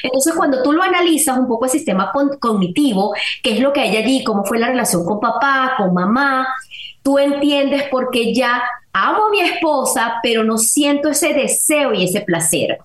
Entonces 0.04 0.34
cuando 0.38 0.64
tú 0.64 0.72
lo 0.72 0.82
analizas 0.82 1.38
un 1.38 1.50
poco 1.50 1.66
el 1.66 1.72
sistema 1.72 2.14
cognitivo, 2.40 3.14
qué 3.44 3.56
es 3.56 3.60
lo 3.60 3.74
que 3.74 3.82
hay 3.82 3.98
allí, 3.98 4.24
cómo 4.24 4.46
fue 4.46 4.58
la 4.58 4.68
relación 4.68 5.04
con 5.04 5.20
papá, 5.20 5.74
con 5.78 5.94
mamá, 5.94 6.48
tú 7.08 7.18
entiendes 7.18 7.84
por 7.84 8.10
qué 8.12 8.34
ya 8.34 8.62
amo 8.92 9.28
a 9.28 9.30
mi 9.32 9.40
esposa, 9.40 10.16
pero 10.22 10.44
no 10.44 10.58
siento 10.58 11.08
ese 11.08 11.34
deseo 11.34 11.94
y 11.94 12.04
ese 12.04 12.20
placer. 12.20 12.80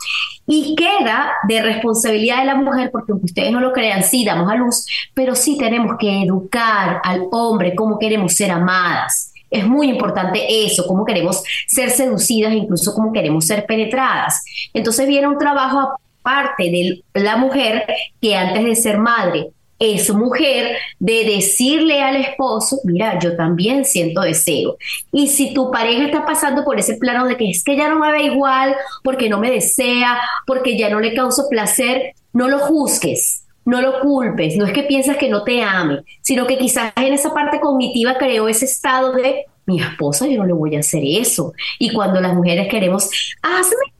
Y 0.46 0.76
queda 0.76 1.32
de 1.48 1.60
responsabilidad 1.60 2.38
de 2.38 2.44
la 2.44 2.54
mujer, 2.54 2.92
porque 2.92 3.10
aunque 3.10 3.24
ustedes 3.24 3.50
no 3.50 3.58
lo 3.58 3.72
crean, 3.72 4.04
sí 4.04 4.24
damos 4.24 4.48
a 4.48 4.54
luz, 4.54 4.86
pero 5.12 5.34
sí 5.34 5.58
tenemos 5.58 5.96
que 5.98 6.22
educar 6.22 7.00
al 7.02 7.24
hombre 7.32 7.74
cómo 7.74 7.98
queremos 7.98 8.32
ser 8.34 8.52
amadas. 8.52 9.32
Es 9.50 9.66
muy 9.66 9.88
importante 9.88 10.64
eso, 10.66 10.86
cómo 10.86 11.04
queremos 11.04 11.42
ser 11.66 11.90
seducidas, 11.90 12.52
incluso 12.52 12.94
cómo 12.94 13.12
queremos 13.12 13.44
ser 13.44 13.66
penetradas. 13.66 14.44
Entonces 14.72 15.08
viene 15.08 15.26
un 15.26 15.38
trabajo 15.38 15.96
aparte 16.20 16.70
de 16.70 17.02
la 17.14 17.36
mujer 17.38 17.86
que 18.20 18.36
antes 18.36 18.64
de 18.64 18.76
ser 18.76 18.98
madre 18.98 19.50
es 19.82 20.14
mujer 20.14 20.76
de 21.00 21.24
decirle 21.24 22.00
al 22.02 22.16
esposo, 22.16 22.78
mira, 22.84 23.18
yo 23.18 23.36
también 23.36 23.84
siento 23.84 24.20
deseo. 24.20 24.76
Y 25.10 25.26
si 25.26 25.52
tu 25.52 25.72
pareja 25.72 26.04
está 26.04 26.24
pasando 26.24 26.64
por 26.64 26.78
ese 26.78 26.94
plano 26.94 27.26
de 27.26 27.36
que 27.36 27.50
es 27.50 27.64
que 27.64 27.76
ya 27.76 27.88
no 27.88 27.98
me 27.98 28.12
ve 28.12 28.22
igual, 28.22 28.76
porque 29.02 29.28
no 29.28 29.40
me 29.40 29.50
desea, 29.50 30.20
porque 30.46 30.78
ya 30.78 30.88
no 30.88 31.00
le 31.00 31.14
causo 31.14 31.48
placer, 31.48 32.14
no 32.32 32.48
lo 32.48 32.60
juzgues. 32.60 33.40
No 33.64 33.80
lo 33.80 34.00
culpes, 34.00 34.56
no 34.56 34.66
es 34.66 34.72
que 34.72 34.82
piensas 34.82 35.16
que 35.16 35.28
no 35.28 35.44
te 35.44 35.62
ame, 35.62 36.02
sino 36.20 36.48
que 36.48 36.58
quizás 36.58 36.92
en 36.96 37.12
esa 37.12 37.32
parte 37.32 37.60
cognitiva 37.60 38.18
creó 38.18 38.48
ese 38.48 38.64
estado 38.64 39.12
de 39.12 39.44
mi 39.66 39.80
esposa, 39.80 40.26
yo 40.26 40.38
no 40.38 40.46
le 40.46 40.52
voy 40.52 40.74
a 40.74 40.80
hacer 40.80 41.02
eso. 41.04 41.52
Y 41.78 41.92
cuando 41.92 42.20
las 42.20 42.34
mujeres 42.34 42.66
queremos, 42.66 43.08
hazme 43.40 43.92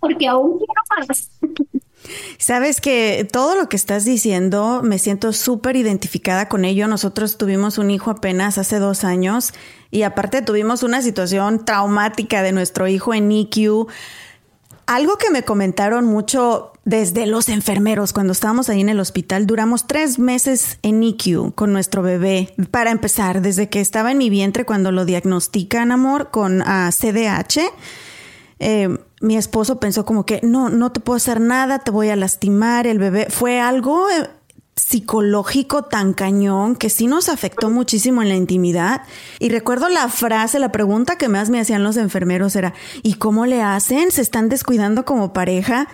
porque 0.00 0.26
aún 0.26 0.58
quiero 0.58 1.06
más. 1.06 1.30
Sabes 2.38 2.80
que 2.80 3.28
todo 3.30 3.54
lo 3.54 3.68
que 3.68 3.76
estás 3.76 4.04
diciendo 4.04 4.80
me 4.82 4.98
siento 4.98 5.32
súper 5.32 5.76
identificada 5.76 6.48
con 6.48 6.64
ello. 6.64 6.88
Nosotros 6.88 7.38
tuvimos 7.38 7.78
un 7.78 7.90
hijo 7.90 8.10
apenas 8.10 8.58
hace 8.58 8.78
dos 8.78 9.04
años 9.04 9.52
y 9.90 10.02
aparte 10.02 10.42
tuvimos 10.42 10.82
una 10.82 11.02
situación 11.02 11.64
traumática 11.64 12.42
de 12.42 12.52
nuestro 12.52 12.88
hijo 12.88 13.14
en 13.14 13.28
NICU. 13.28 13.88
Algo 14.86 15.16
que 15.16 15.30
me 15.30 15.42
comentaron 15.42 16.06
mucho 16.06 16.72
desde 16.84 17.26
los 17.26 17.50
enfermeros 17.50 18.14
cuando 18.14 18.32
estábamos 18.32 18.70
ahí 18.70 18.80
en 18.80 18.88
el 18.88 19.00
hospital, 19.00 19.46
duramos 19.46 19.86
tres 19.86 20.18
meses 20.18 20.78
en 20.80 21.00
NICU 21.00 21.52
con 21.52 21.74
nuestro 21.74 22.00
bebé. 22.00 22.54
Para 22.70 22.90
empezar, 22.90 23.42
desde 23.42 23.68
que 23.68 23.80
estaba 23.82 24.12
en 24.12 24.16
mi 24.16 24.30
vientre 24.30 24.64
cuando 24.64 24.90
lo 24.90 25.04
diagnostican, 25.04 25.92
amor, 25.92 26.30
con 26.30 26.60
CDH. 26.60 27.60
Ah, 28.60 28.88
mi 29.20 29.36
esposo 29.36 29.80
pensó 29.80 30.04
como 30.04 30.24
que 30.24 30.40
no, 30.42 30.68
no 30.68 30.92
te 30.92 31.00
puedo 31.00 31.16
hacer 31.16 31.40
nada, 31.40 31.80
te 31.80 31.90
voy 31.90 32.08
a 32.08 32.16
lastimar, 32.16 32.86
el 32.86 32.98
bebé. 32.98 33.26
Fue 33.30 33.60
algo 33.60 34.08
eh, 34.10 34.28
psicológico 34.76 35.82
tan 35.84 36.14
cañón 36.14 36.76
que 36.76 36.88
sí 36.88 37.06
nos 37.06 37.28
afectó 37.28 37.70
muchísimo 37.70 38.22
en 38.22 38.28
la 38.28 38.36
intimidad. 38.36 39.02
Y 39.38 39.48
recuerdo 39.48 39.88
la 39.88 40.08
frase, 40.08 40.58
la 40.58 40.72
pregunta 40.72 41.16
que 41.16 41.28
más 41.28 41.50
me 41.50 41.60
hacían 41.60 41.82
los 41.82 41.96
enfermeros 41.96 42.54
era, 42.56 42.74
¿y 43.02 43.14
cómo 43.14 43.46
le 43.46 43.62
hacen? 43.62 44.10
¿Se 44.12 44.22
están 44.22 44.48
descuidando 44.48 45.04
como 45.04 45.32
pareja? 45.32 45.88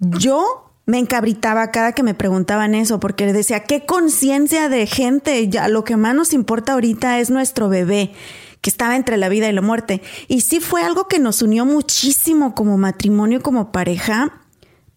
Yo 0.00 0.72
me 0.86 0.98
encabritaba 0.98 1.70
cada 1.70 1.92
que 1.92 2.02
me 2.02 2.14
preguntaban 2.14 2.74
eso, 2.74 3.00
porque 3.00 3.32
decía, 3.32 3.64
¿qué 3.64 3.86
conciencia 3.86 4.68
de 4.68 4.86
gente? 4.86 5.48
Ya 5.48 5.68
lo 5.68 5.84
que 5.84 5.96
más 5.96 6.14
nos 6.14 6.32
importa 6.32 6.74
ahorita 6.74 7.18
es 7.18 7.30
nuestro 7.30 7.68
bebé 7.68 8.12
que 8.60 8.70
estaba 8.70 8.96
entre 8.96 9.16
la 9.16 9.28
vida 9.28 9.48
y 9.48 9.52
la 9.52 9.62
muerte. 9.62 10.02
Y 10.28 10.40
sí 10.40 10.60
fue 10.60 10.82
algo 10.82 11.08
que 11.08 11.18
nos 11.18 11.42
unió 11.42 11.64
muchísimo 11.64 12.54
como 12.54 12.78
matrimonio, 12.78 13.42
como 13.42 13.72
pareja, 13.72 14.42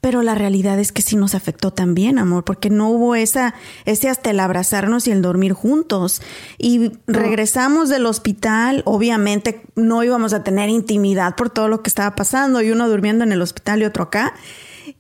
pero 0.02 0.24
la 0.24 0.34
realidad 0.34 0.80
es 0.80 0.92
que 0.94 1.02
sí 1.02 1.18
nos 1.18 1.36
afectó 1.36 1.72
también, 1.72 2.20
amor, 2.20 2.46
porque 2.46 2.70
no 2.70 2.90
hubo 2.90 3.16
esa, 3.16 3.54
ese 3.84 4.08
hasta 4.08 4.30
el 4.30 4.40
abrazarnos 4.40 5.08
y 5.08 5.12
el 5.12 5.22
dormir 5.22 5.52
juntos. 5.52 6.22
Y 6.58 6.94
regresamos 7.06 7.90
del 7.90 8.06
hospital, 8.06 8.82
obviamente 8.86 9.62
no 9.76 10.02
íbamos 10.04 10.34
a 10.34 10.44
tener 10.44 10.70
intimidad 10.70 11.36
por 11.36 11.50
todo 11.50 11.68
lo 11.68 11.84
que 11.84 11.90
estaba 11.90 12.16
pasando, 12.16 12.62
y 12.62 12.72
uno 12.72 12.88
durmiendo 12.88 13.26
en 13.26 13.34
el 13.34 13.42
hospital 13.42 13.82
y 13.82 13.86
otro 13.86 14.04
acá. 14.06 14.34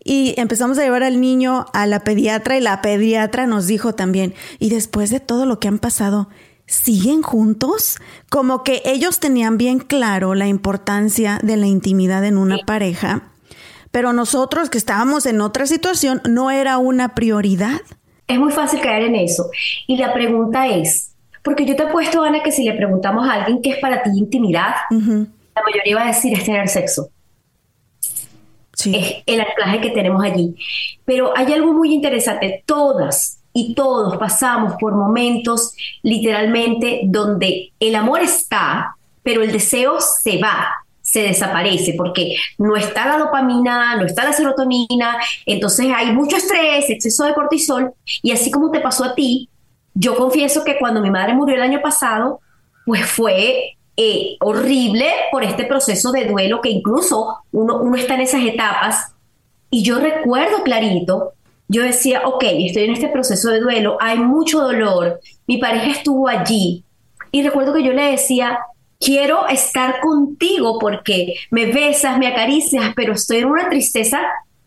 Y 0.03 0.33
empezamos 0.37 0.77
a 0.77 0.83
llevar 0.83 1.03
al 1.03 1.21
niño 1.21 1.65
a 1.73 1.87
la 1.87 2.03
pediatra 2.03 2.57
y 2.57 2.61
la 2.61 2.81
pediatra 2.81 3.47
nos 3.47 3.67
dijo 3.67 3.95
también, 3.95 4.33
y 4.59 4.69
después 4.69 5.11
de 5.11 5.21
todo 5.21 5.45
lo 5.45 5.59
que 5.59 5.69
han 5.69 5.79
pasado, 5.79 6.27
siguen 6.69 7.23
juntos, 7.23 7.97
como 8.29 8.63
que 8.63 8.81
ellos 8.85 9.19
tenían 9.19 9.57
bien 9.57 9.79
claro 9.79 10.35
la 10.35 10.47
importancia 10.47 11.39
de 11.41 11.57
la 11.57 11.65
intimidad 11.65 12.23
en 12.23 12.38
una 12.38 12.59
pareja, 12.59 13.23
pero 13.91 14.13
nosotros 14.13 14.69
que 14.69 14.77
estábamos 14.77 15.25
en 15.25 15.41
otra 15.41 15.65
situación 15.65 16.21
no 16.29 16.51
era 16.51 16.77
una 16.77 17.15
prioridad. 17.15 17.81
Es 18.27 18.38
muy 18.38 18.51
fácil 18.51 18.79
caer 18.81 19.03
en 19.03 19.15
eso. 19.15 19.49
Y 19.88 19.97
la 19.97 20.13
pregunta 20.13 20.67
es, 20.67 21.07
Porque 21.41 21.65
yo 21.65 21.75
te 21.75 21.83
apuesto, 21.83 22.21
Ana, 22.21 22.43
que 22.43 22.51
si 22.51 22.63
le 22.63 22.73
preguntamos 22.73 23.27
a 23.27 23.33
alguien 23.33 23.61
qué 23.61 23.71
es 23.71 23.77
para 23.79 24.03
ti 24.03 24.11
intimidad, 24.13 24.75
la 24.91 25.63
mayoría 25.65 25.95
va 25.95 26.03
a 26.03 26.07
decir 26.07 26.33
es 26.33 26.43
tener 26.43 26.67
sexo. 26.67 27.09
Sí. 28.73 28.95
Es 28.95 29.23
el 29.25 29.41
anclaje 29.41 29.81
que 29.81 29.89
tenemos 29.89 30.23
allí. 30.23 30.55
Pero 31.05 31.35
hay 31.35 31.51
algo 31.53 31.73
muy 31.73 31.93
interesante. 31.93 32.63
Todas 32.65 33.38
y 33.53 33.74
todos 33.74 34.18
pasamos 34.18 34.74
por 34.79 34.94
momentos 34.94 35.74
literalmente 36.03 37.01
donde 37.06 37.72
el 37.79 37.96
amor 37.96 38.22
está, 38.22 38.96
pero 39.24 39.41
el 39.41 39.51
deseo 39.51 40.00
se 40.00 40.39
va, 40.39 40.68
se 41.01 41.24
desaparece 41.24 41.96
porque 41.98 42.36
no 42.58 42.75
está 42.75 43.06
la 43.08 43.18
dopamina, 43.18 43.96
no 43.96 44.06
está 44.06 44.24
la 44.24 44.34
serotonina, 44.34 45.18
entonces 45.46 45.88
hay 45.94 46.13
mucho 46.13 46.38
estrés, 46.38 46.89
exceso 46.89 47.25
de 47.25 47.34
cortisol 47.34 47.94
y 48.22 48.32
así 48.32 48.51
como 48.51 48.72
te 48.72 48.79
pasó 48.79 49.03
a 49.03 49.15
ti, 49.15 49.50
yo 49.94 50.15
confieso 50.15 50.63
que 50.63 50.77
cuando 50.77 51.01
mi 51.01 51.10
madre 51.10 51.34
murió 51.34 51.56
el 51.56 51.62
año 51.62 51.82
pasado, 51.82 52.39
pues 52.86 53.06
fue 53.06 53.77
eh, 53.98 54.38
horrible 54.39 55.12
por 55.32 55.44
este 55.44 55.65
proceso 55.65 56.12
de 56.12 56.25
duelo 56.25 56.62
que 56.62 56.70
incluso 56.70 57.39
uno, 57.51 57.82
uno 57.82 57.98
está 57.98 58.13
en 58.13 58.22
esas 58.22 58.41
etapas. 58.44 59.13
Y 59.70 59.84
yo 59.84 60.00
recuerdo 60.00 60.63
clarito 60.63 61.34
yo 61.69 61.83
decía, 61.83 62.23
ok, 62.25 62.43
estoy 62.43 62.83
en 62.83 62.93
este 62.93 63.07
proceso 63.07 63.49
de 63.49 63.59
duelo, 63.59 63.97
hay 64.01 64.17
mucho 64.17 64.59
dolor, 64.59 65.19
mi 65.47 65.59
pareja 65.59 65.91
estuvo 65.91 66.27
allí. 66.27 66.83
Y 67.31 67.43
recuerdo 67.43 67.73
que 67.75 67.83
yo 67.83 67.93
le 67.93 68.11
decía, 68.11 68.57
quiero 68.99 69.47
estar 69.47 70.01
contigo 70.01 70.79
porque 70.79 71.35
me 71.51 71.67
besas, 71.67 72.17
me 72.17 72.27
acaricias, 72.27 72.91
pero 72.95 73.13
estoy 73.13 73.38
en 73.38 73.45
una 73.45 73.69
tristeza 73.69 74.19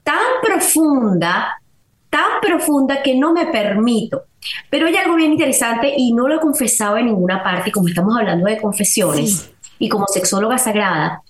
tan 0.04 0.40
profunda, 0.40 1.60
tan 2.08 2.40
profunda 2.40 3.02
que 3.02 3.16
no 3.16 3.32
me 3.32 3.46
permito. 3.46 4.22
Pero 4.70 4.86
hay 4.86 4.94
algo 4.94 5.16
bien 5.16 5.32
interesante 5.32 5.92
y 5.96 6.12
no 6.12 6.28
lo 6.28 6.36
he 6.36 6.40
confesado 6.40 6.96
en 6.98 7.06
ninguna 7.06 7.42
parte, 7.42 7.72
como 7.72 7.88
estamos 7.88 8.16
hablando 8.16 8.46
de 8.46 8.60
confesiones 8.60 9.50
y 9.80 9.88
como 9.88 10.06
sexóloga 10.06 10.56
sagrada. 10.56 11.22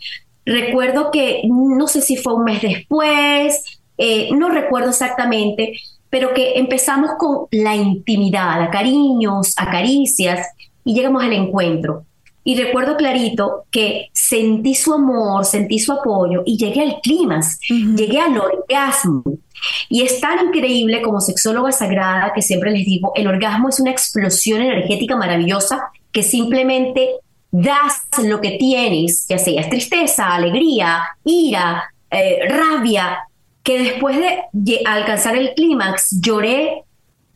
Recuerdo 0.44 1.10
que 1.10 1.42
no 1.46 1.86
sé 1.86 2.02
si 2.02 2.16
fue 2.16 2.34
un 2.34 2.44
mes 2.44 2.60
después, 2.60 3.81
eh, 3.98 4.30
no 4.32 4.48
recuerdo 4.48 4.90
exactamente, 4.90 5.74
pero 6.10 6.34
que 6.34 6.58
empezamos 6.58 7.12
con 7.18 7.46
la 7.50 7.74
intimidad, 7.74 8.60
a 8.60 8.70
cariños, 8.70 9.54
a 9.56 9.70
caricias 9.70 10.46
y 10.84 10.94
llegamos 10.94 11.22
al 11.22 11.32
encuentro. 11.32 12.04
Y 12.44 12.60
recuerdo 12.60 12.96
clarito 12.96 13.64
que 13.70 14.08
sentí 14.12 14.74
su 14.74 14.92
amor, 14.92 15.44
sentí 15.44 15.78
su 15.78 15.92
apoyo 15.92 16.42
y 16.44 16.56
llegué 16.56 16.82
al 16.82 17.00
clímax, 17.00 17.60
llegué 17.68 18.18
al 18.18 18.36
orgasmo. 18.36 19.22
Y 19.88 20.02
es 20.02 20.20
tan 20.20 20.48
increíble 20.48 21.02
como 21.02 21.20
sexóloga 21.20 21.70
sagrada 21.70 22.32
que 22.34 22.42
siempre 22.42 22.72
les 22.72 22.84
digo, 22.84 23.12
el 23.14 23.28
orgasmo 23.28 23.68
es 23.68 23.78
una 23.78 23.92
explosión 23.92 24.60
energética 24.60 25.16
maravillosa 25.16 25.84
que 26.10 26.24
simplemente 26.24 27.10
das 27.52 28.06
lo 28.24 28.40
que 28.40 28.52
tienes, 28.58 29.26
ya 29.28 29.38
sea 29.38 29.68
tristeza, 29.68 30.34
alegría, 30.34 31.02
ira, 31.24 31.84
eh, 32.10 32.40
rabia, 32.48 33.18
que 33.62 33.78
después 33.78 34.18
de 34.52 34.82
alcanzar 34.86 35.36
el 35.36 35.54
clímax 35.54 36.20
lloré, 36.20 36.84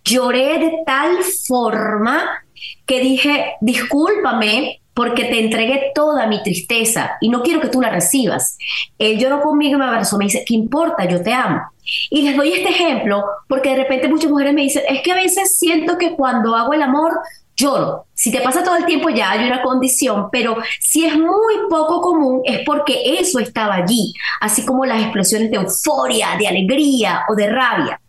lloré 0.04 0.58
de 0.58 0.82
tal 0.84 1.22
forma 1.46 2.44
que 2.86 3.00
dije, 3.00 3.54
discúlpame, 3.60 4.80
porque 4.96 5.24
te 5.24 5.40
entregué 5.40 5.92
toda 5.94 6.26
mi 6.26 6.42
tristeza 6.42 7.18
y 7.20 7.28
no 7.28 7.42
quiero 7.42 7.60
que 7.60 7.68
tú 7.68 7.82
la 7.82 7.90
recibas. 7.90 8.56
Él 8.98 9.18
lloró 9.18 9.42
conmigo 9.42 9.74
y 9.74 9.78
me 9.78 9.84
abrazó, 9.84 10.16
me 10.16 10.24
dice, 10.24 10.42
¿qué 10.46 10.54
importa? 10.54 11.04
Yo 11.04 11.22
te 11.22 11.34
amo. 11.34 11.60
Y 12.08 12.22
les 12.22 12.34
doy 12.34 12.54
este 12.54 12.70
ejemplo 12.70 13.22
porque 13.46 13.70
de 13.70 13.76
repente 13.76 14.08
muchas 14.08 14.30
mujeres 14.30 14.54
me 14.54 14.62
dicen, 14.62 14.84
es 14.88 15.02
que 15.02 15.12
a 15.12 15.16
veces 15.16 15.58
siento 15.58 15.98
que 15.98 16.12
cuando 16.12 16.56
hago 16.56 16.72
el 16.72 16.80
amor 16.80 17.12
lloro. 17.56 18.06
Si 18.14 18.30
te 18.30 18.40
pasa 18.40 18.62
todo 18.62 18.76
el 18.76 18.84
tiempo 18.84 19.08
ya 19.08 19.30
hay 19.30 19.46
una 19.46 19.62
condición, 19.62 20.28
pero 20.30 20.56
si 20.80 21.04
es 21.04 21.14
muy 21.16 21.54
poco 21.68 22.00
común 22.00 22.42
es 22.44 22.60
porque 22.64 23.18
eso 23.18 23.38
estaba 23.38 23.74
allí, 23.74 24.12
así 24.40 24.64
como 24.64 24.84
las 24.84 25.02
explosiones 25.02 25.50
de 25.50 25.56
euforia, 25.56 26.36
de 26.38 26.48
alegría 26.48 27.24
o 27.28 27.34
de 27.34 27.50
rabia. 27.50 28.00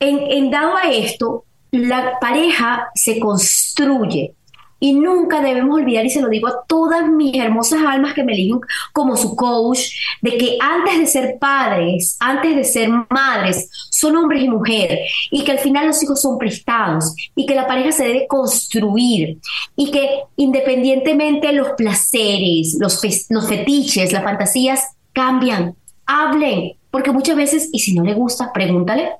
En 0.00 0.50
dado 0.50 0.76
a 0.76 0.90
esto, 0.90 1.44
la 1.72 2.18
pareja 2.20 2.88
se 2.94 3.18
construye 3.18 4.34
y 4.80 4.92
nunca 4.92 5.40
debemos 5.40 5.76
olvidar, 5.76 6.06
y 6.06 6.10
se 6.10 6.20
lo 6.20 6.28
digo 6.28 6.48
a 6.48 6.64
todas 6.66 7.08
mis 7.08 7.34
hermosas 7.36 7.80
almas 7.86 8.14
que 8.14 8.22
me 8.22 8.32
eligen 8.32 8.60
como 8.92 9.16
su 9.16 9.34
coach, 9.34 9.80
de 10.22 10.36
que 10.38 10.58
antes 10.60 10.98
de 10.98 11.06
ser 11.06 11.38
padres, 11.38 12.16
antes 12.20 12.54
de 12.54 12.64
ser 12.64 12.88
madres, 13.10 13.68
son 13.90 14.16
hombres 14.16 14.42
y 14.42 14.48
mujeres, 14.48 15.12
y 15.30 15.44
que 15.44 15.52
al 15.52 15.58
final 15.58 15.86
los 15.86 16.02
hijos 16.02 16.20
son 16.20 16.38
prestados, 16.38 17.14
y 17.34 17.46
que 17.46 17.54
la 17.54 17.66
pareja 17.66 17.92
se 17.92 18.06
debe 18.06 18.26
construir, 18.28 19.38
y 19.76 19.90
que 19.90 20.20
independientemente 20.36 21.52
los 21.52 21.70
placeres, 21.70 22.76
los, 22.78 23.00
los 23.30 23.48
fetiches, 23.48 24.12
las 24.12 24.22
fantasías 24.22 24.84
cambian, 25.12 25.74
hablen, 26.06 26.72
porque 26.90 27.10
muchas 27.10 27.36
veces, 27.36 27.68
y 27.72 27.80
si 27.80 27.94
no 27.94 28.04
le 28.04 28.14
gusta, 28.14 28.52
pregúntale, 28.52 29.10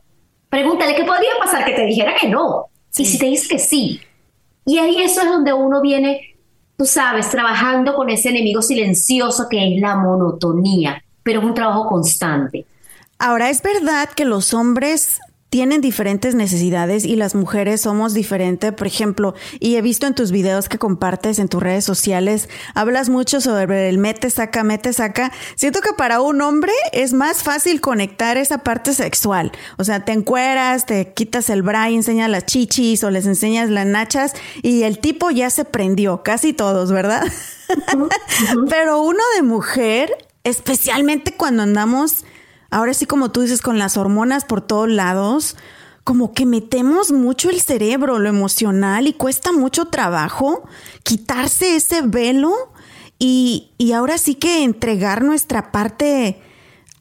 pregúntale 0.49 0.95
qué 0.95 1.05
podría 1.05 1.31
pasar 1.39 1.65
que 1.65 1.73
te 1.73 1.85
dijera 1.85 2.15
que 2.19 2.29
no. 2.29 2.67
Y 2.97 3.05
si 3.05 3.19
te 3.19 3.27
dice 3.27 3.49
que 3.49 3.59
sí, 3.59 4.01
y 4.69 4.77
ahí 4.77 5.01
eso 5.03 5.23
es 5.23 5.29
donde 5.29 5.55
uno 5.55 5.81
viene, 5.81 6.37
tú 6.77 6.85
sabes, 6.85 7.31
trabajando 7.31 7.95
con 7.95 8.11
ese 8.11 8.29
enemigo 8.29 8.61
silencioso 8.61 9.47
que 9.49 9.75
es 9.77 9.81
la 9.81 9.97
monotonía, 9.97 11.03
pero 11.23 11.41
es 11.41 11.47
un 11.47 11.55
trabajo 11.55 11.89
constante. 11.89 12.67
Ahora, 13.19 13.49
es 13.49 13.63
verdad 13.63 14.11
que 14.11 14.27
los 14.27 14.53
hombres 14.53 15.21
tienen 15.51 15.81
diferentes 15.81 16.35
necesidades 16.35 17.05
y 17.05 17.17
las 17.17 17.35
mujeres 17.35 17.81
somos 17.83 18.13
diferentes. 18.13 18.73
Por 18.73 18.87
ejemplo, 18.87 19.35
y 19.61 19.77
he 19.77 19.83
visto 19.83 20.07
en 20.07 20.15
tus 20.15 20.31
videos 20.31 20.69
que 20.69 20.79
compartes 20.79 21.39
en 21.39 21.49
tus 21.49 21.63
redes 21.63 21.85
sociales, 21.85 22.49
hablas 22.75 23.09
mucho 23.09 23.41
sobre 23.41 23.89
el 23.89 23.99
mete, 23.99 24.31
saca, 24.31 24.63
mete, 24.63 24.93
saca. 24.93 25.33
Siento 25.57 25.81
que 25.81 25.93
para 25.95 26.21
un 26.21 26.43
hombre 26.43 26.73
es 26.93 27.15
más 27.15 27.43
fácil 27.43 27.81
conectar 27.81 28.37
esa 28.37 28.59
parte 28.59 28.93
sexual. 28.93 29.53
O 29.79 29.85
sea, 29.85 30.05
te 30.05 30.13
encueras, 30.13 30.85
te 30.85 31.13
quitas 31.15 31.49
el 31.49 31.63
bra 31.63 31.89
y 31.91 31.95
enseñas 31.95 32.29
las 32.29 32.45
chichis 32.45 33.03
o 33.05 33.11
les 33.11 33.27
enseñas 33.27 33.71
las 33.71 33.87
nachas 33.87 34.35
y 34.63 34.83
el 34.83 34.99
tipo 34.99 35.31
ya 35.31 35.49
se 35.49 35.65
prendió, 35.65 36.23
casi 36.23 36.53
todos, 36.53 36.93
¿verdad? 36.93 37.27
Pero 38.69 39.01
uno 39.01 39.23
de 39.37 39.43
mujer, 39.43 40.11
especialmente 40.45 41.33
cuando 41.33 41.63
andamos 41.63 42.25
ahora 42.71 42.95
sí 42.95 43.07
como 43.07 43.31
tú 43.31 43.43
dices, 43.43 43.63
con 43.63 43.79
las 43.79 43.97
hormonas 43.97 44.45
por 44.45 44.61
todos 44.61 44.89
lados, 44.89 45.57
como 46.05 46.33
que 46.33 46.47
metemos 46.47 47.13
mucho 47.13 47.51
el 47.51 47.61
cerebro, 47.61 48.19
lo 48.19 48.29
emocional, 48.29 49.07
y 49.07 49.13
cuesta 49.13 49.53
mucho 49.53 49.87
trabajo 49.87 50.67
quitarse 51.03 51.77
ese 51.77 52.03
velo 52.03 52.55
y, 53.19 53.73
ahora 53.95 54.17
sí 54.17 54.35
que 54.35 54.63
entregar 54.63 55.23
nuestra 55.23 55.73
parte 55.73 56.41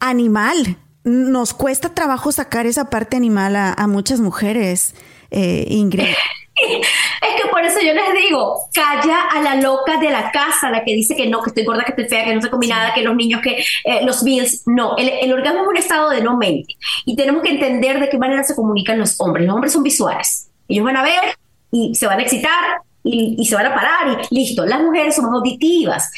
animal. 0.00 0.78
Nos 1.04 1.54
cuesta 1.54 1.94
trabajo 1.94 2.32
sacar 2.32 2.66
esa 2.66 2.90
parte 2.90 3.16
animal 3.16 3.56
a, 3.56 3.86
muchas 3.86 4.20
mujeres, 4.20 4.94
eh, 5.30 5.64
Ingrid. 5.68 6.14
Es 6.60 7.42
que 7.42 7.48
por 7.50 7.64
eso 7.64 7.78
yo 7.80 7.92
les 7.92 8.12
digo, 8.14 8.68
calla 8.72 9.22
a 9.30 9.42
la 9.42 9.56
loca 9.56 9.98
de 9.98 10.10
la 10.10 10.30
casa, 10.30 10.70
la 10.70 10.84
que 10.84 10.92
dice 10.92 11.16
que 11.16 11.28
no, 11.28 11.42
que 11.42 11.50
estoy 11.50 11.64
gorda, 11.64 11.84
que 11.84 11.90
estoy 11.90 12.08
fea, 12.08 12.24
que 12.24 12.34
no 12.34 12.42
se 12.42 12.50
comí 12.50 12.66
nada, 12.66 12.92
que 12.94 13.02
los 13.02 13.14
niños, 13.14 13.40
que 13.42 13.64
eh, 13.84 14.04
los 14.04 14.24
bills. 14.24 14.62
No, 14.66 14.96
el, 14.96 15.32
orgasmo 15.32 15.62
es 15.62 15.68
un 15.68 15.76
estado 15.76 16.10
de 16.10 16.20
no 16.20 16.36
mente. 16.36 16.74
Y 17.04 17.16
tenemos 17.16 17.42
que 17.42 17.50
entender 17.50 18.00
de 18.00 18.08
qué 18.08 18.18
manera 18.18 18.44
se 18.44 18.54
comunican 18.54 18.98
los 18.98 19.20
hombres. 19.20 19.46
Los 19.46 19.54
hombres 19.54 19.72
son 19.72 19.82
visuales. 19.82 20.50
Ellos 20.68 20.84
van 20.84 20.96
a 20.96 21.02
ver 21.02 21.36
y 21.70 21.94
se 21.94 22.06
van 22.06 22.18
a 22.18 22.22
excitar 22.22 22.82
y, 23.04 23.36
y 23.38 23.46
se 23.46 23.54
van 23.54 23.66
a 23.66 23.74
parar 23.74 24.20
y 24.30 24.34
listo. 24.34 24.64
Las 24.66 24.80
mujeres 24.80 25.14
somos 25.14 25.32
auditivas. 25.34 26.10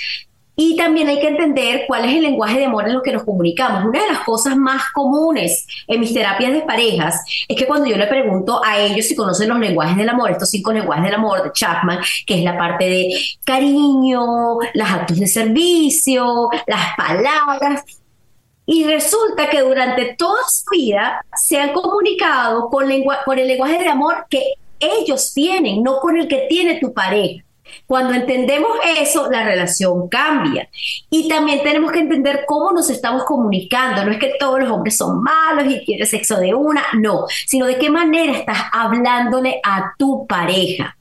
Y 0.63 0.77
también 0.77 1.09
hay 1.09 1.19
que 1.19 1.29
entender 1.29 1.85
cuál 1.87 2.05
es 2.05 2.15
el 2.15 2.21
lenguaje 2.21 2.59
de 2.59 2.67
amor 2.67 2.87
en 2.87 2.93
lo 2.93 3.01
que 3.01 3.13
nos 3.13 3.25
comunicamos. 3.25 3.83
Una 3.83 4.03
de 4.03 4.09
las 4.09 4.21
cosas 4.21 4.59
más 4.59 4.83
comunes 4.93 5.67
en 5.87 5.99
mis 5.99 6.13
terapias 6.13 6.53
de 6.53 6.61
parejas 6.61 7.25
es 7.49 7.57
que 7.57 7.67
cuando 7.67 7.89
yo 7.89 7.97
le 7.97 8.07
pregunto 8.07 8.63
a 8.63 8.79
ellos 8.79 9.07
si 9.07 9.15
conocen 9.15 9.49
los 9.49 9.59
lenguajes 9.59 9.97
del 9.97 10.11
amor, 10.11 10.31
estos 10.31 10.51
cinco 10.51 10.71
lenguajes 10.71 11.05
del 11.05 11.15
amor 11.15 11.45
de 11.45 11.53
Chapman, 11.53 12.01
que 12.27 12.35
es 12.35 12.45
la 12.45 12.59
parte 12.59 12.85
de 12.91 13.11
cariño, 13.43 14.59
los 14.75 14.91
actos 14.91 15.19
de 15.19 15.29
servicio, 15.29 16.51
las 16.67 16.95
palabras, 16.95 17.83
y 18.67 18.85
resulta 18.85 19.49
que 19.49 19.63
durante 19.63 20.15
toda 20.19 20.43
su 20.47 20.65
vida 20.73 21.25
se 21.35 21.59
han 21.59 21.73
comunicado 21.73 22.69
con 22.69 22.91
el 22.91 23.49
lenguaje 23.49 23.79
de 23.79 23.89
amor 23.89 24.27
que 24.29 24.43
ellos 24.79 25.33
tienen, 25.33 25.83
no 25.83 26.01
con 26.01 26.19
el 26.19 26.29
que 26.29 26.45
tiene 26.51 26.79
tu 26.79 26.93
pareja. 26.93 27.43
Cuando 27.87 28.15
entendemos 28.15 28.71
eso, 28.99 29.31
la 29.31 29.45
relación 29.45 30.09
cambia. 30.09 30.69
Y 31.11 31.29
también 31.29 31.63
tenemos 31.63 31.93
que 31.93 32.01
entender 32.01 32.45
cómo 32.47 32.73
nos 32.73 32.91
estamos 32.91 33.25
comunicando. 33.25 34.05
No 34.05 34.13
es 34.13 34.19
que 34.19 34.35
todos 34.39 34.61
los 34.61 34.71
hombres 34.71 34.97
son 34.97 35.23
malos 35.23 35.73
y 35.73 35.85
quieren 35.85 36.07
sexo 36.07 36.39
de 36.39 36.55
una, 36.55 36.83
no, 36.95 37.27
sino 37.47 37.67
de 37.67 37.79
qué 37.79 37.91
manera 37.91 38.33
estás 38.33 38.59
hablándole 38.73 39.61
a 39.65 39.95
tu 39.99 40.27
pareja. 40.27 40.97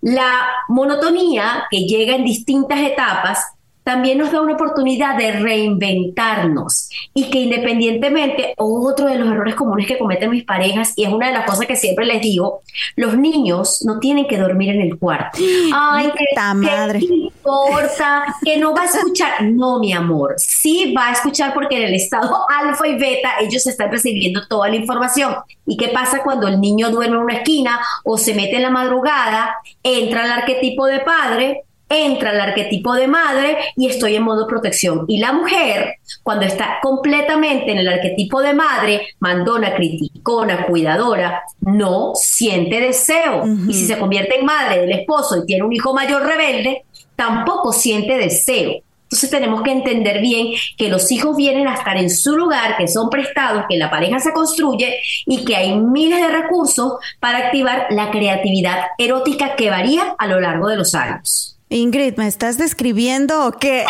La 0.00 0.48
monotonía 0.68 1.66
que 1.70 1.80
llega 1.80 2.14
en 2.14 2.24
distintas 2.24 2.80
etapas 2.80 3.44
también 3.84 4.18
nos 4.18 4.30
da 4.30 4.40
una 4.40 4.54
oportunidad 4.54 5.16
de 5.16 5.32
reinventarnos 5.32 6.90
y 7.14 7.30
que 7.30 7.40
independientemente, 7.40 8.54
otro 8.56 9.06
de 9.06 9.16
los 9.16 9.28
errores 9.28 9.54
comunes 9.54 9.86
que 9.86 9.98
cometen 9.98 10.30
mis 10.30 10.44
parejas, 10.44 10.92
y 10.96 11.04
es 11.04 11.12
una 11.12 11.28
de 11.28 11.32
las 11.32 11.46
cosas 11.46 11.66
que 11.66 11.76
siempre 11.76 12.04
les 12.04 12.20
digo, 12.20 12.62
los 12.96 13.16
niños 13.16 13.82
no 13.84 13.98
tienen 13.98 14.26
que 14.26 14.38
dormir 14.38 14.70
en 14.70 14.82
el 14.82 14.98
cuarto. 14.98 15.38
Ay, 15.74 16.10
¿qué, 16.16 16.40
madre. 16.54 17.00
importa? 17.00 18.24
Que 18.44 18.56
no 18.56 18.74
va 18.74 18.82
a 18.82 18.86
escuchar. 18.86 19.30
No, 19.60 19.78
mi 19.78 19.92
amor, 19.92 20.34
sí 20.38 20.94
va 20.96 21.08
a 21.08 21.12
escuchar 21.12 21.52
porque 21.52 21.76
en 21.76 21.82
el 21.82 21.94
estado 21.94 22.46
alfa 22.48 22.86
y 22.86 22.96
beta 22.96 23.32
ellos 23.40 23.66
están 23.66 23.90
recibiendo 23.90 24.46
toda 24.46 24.68
la 24.68 24.76
información. 24.76 25.34
¿Y 25.66 25.76
qué 25.76 25.88
pasa 25.88 26.22
cuando 26.22 26.48
el 26.48 26.60
niño 26.60 26.90
duerme 26.90 27.16
en 27.16 27.22
una 27.22 27.34
esquina 27.34 27.80
o 28.04 28.16
se 28.16 28.34
mete 28.34 28.56
en 28.56 28.62
la 28.62 28.70
madrugada, 28.70 29.56
entra 29.82 30.24
al 30.24 30.32
arquetipo 30.32 30.86
de 30.86 31.00
padre? 31.00 31.64
Entra 31.90 32.30
el 32.30 32.40
arquetipo 32.40 32.94
de 32.94 33.08
madre 33.08 33.58
y 33.76 33.88
estoy 33.88 34.14
en 34.16 34.22
modo 34.22 34.46
protección. 34.46 35.04
Y 35.08 35.18
la 35.18 35.32
mujer, 35.32 35.96
cuando 36.22 36.46
está 36.46 36.78
completamente 36.80 37.72
en 37.72 37.78
el 37.78 37.88
arquetipo 37.88 38.40
de 38.40 38.54
madre, 38.54 39.08
mandona, 39.18 39.74
criticona, 39.74 40.66
cuidadora, 40.66 41.42
no 41.60 42.12
siente 42.14 42.80
deseo. 42.80 43.44
Y 43.68 43.74
si 43.74 43.86
se 43.86 43.98
convierte 43.98 44.38
en 44.38 44.46
madre 44.46 44.80
del 44.80 44.92
esposo 44.92 45.36
y 45.36 45.46
tiene 45.46 45.64
un 45.64 45.72
hijo 45.72 45.92
mayor 45.92 46.22
rebelde, 46.24 46.84
tampoco 47.16 47.72
siente 47.72 48.16
deseo. 48.16 48.80
Entonces 49.10 49.30
tenemos 49.30 49.62
que 49.62 49.72
entender 49.72 50.20
bien 50.20 50.52
que 50.76 50.88
los 50.88 51.10
hijos 51.10 51.36
vienen 51.36 51.66
a 51.66 51.74
estar 51.74 51.96
en 51.96 52.10
su 52.10 52.36
lugar, 52.36 52.76
que 52.76 52.86
son 52.86 53.10
prestados, 53.10 53.64
que 53.68 53.76
la 53.76 53.90
pareja 53.90 54.20
se 54.20 54.32
construye 54.32 55.00
y 55.26 55.44
que 55.44 55.56
hay 55.56 55.74
miles 55.74 56.20
de 56.20 56.28
recursos 56.28 56.92
para 57.18 57.38
activar 57.38 57.88
la 57.90 58.12
creatividad 58.12 58.84
erótica 58.98 59.56
que 59.56 59.68
varía 59.68 60.14
a 60.16 60.28
lo 60.28 60.40
largo 60.40 60.68
de 60.68 60.76
los 60.76 60.94
años. 60.94 61.59
Ingrid, 61.72 62.16
¿me 62.16 62.26
estás 62.26 62.58
describiendo 62.58 63.46
o 63.46 63.52
qué? 63.52 63.82
Eso 63.84 63.86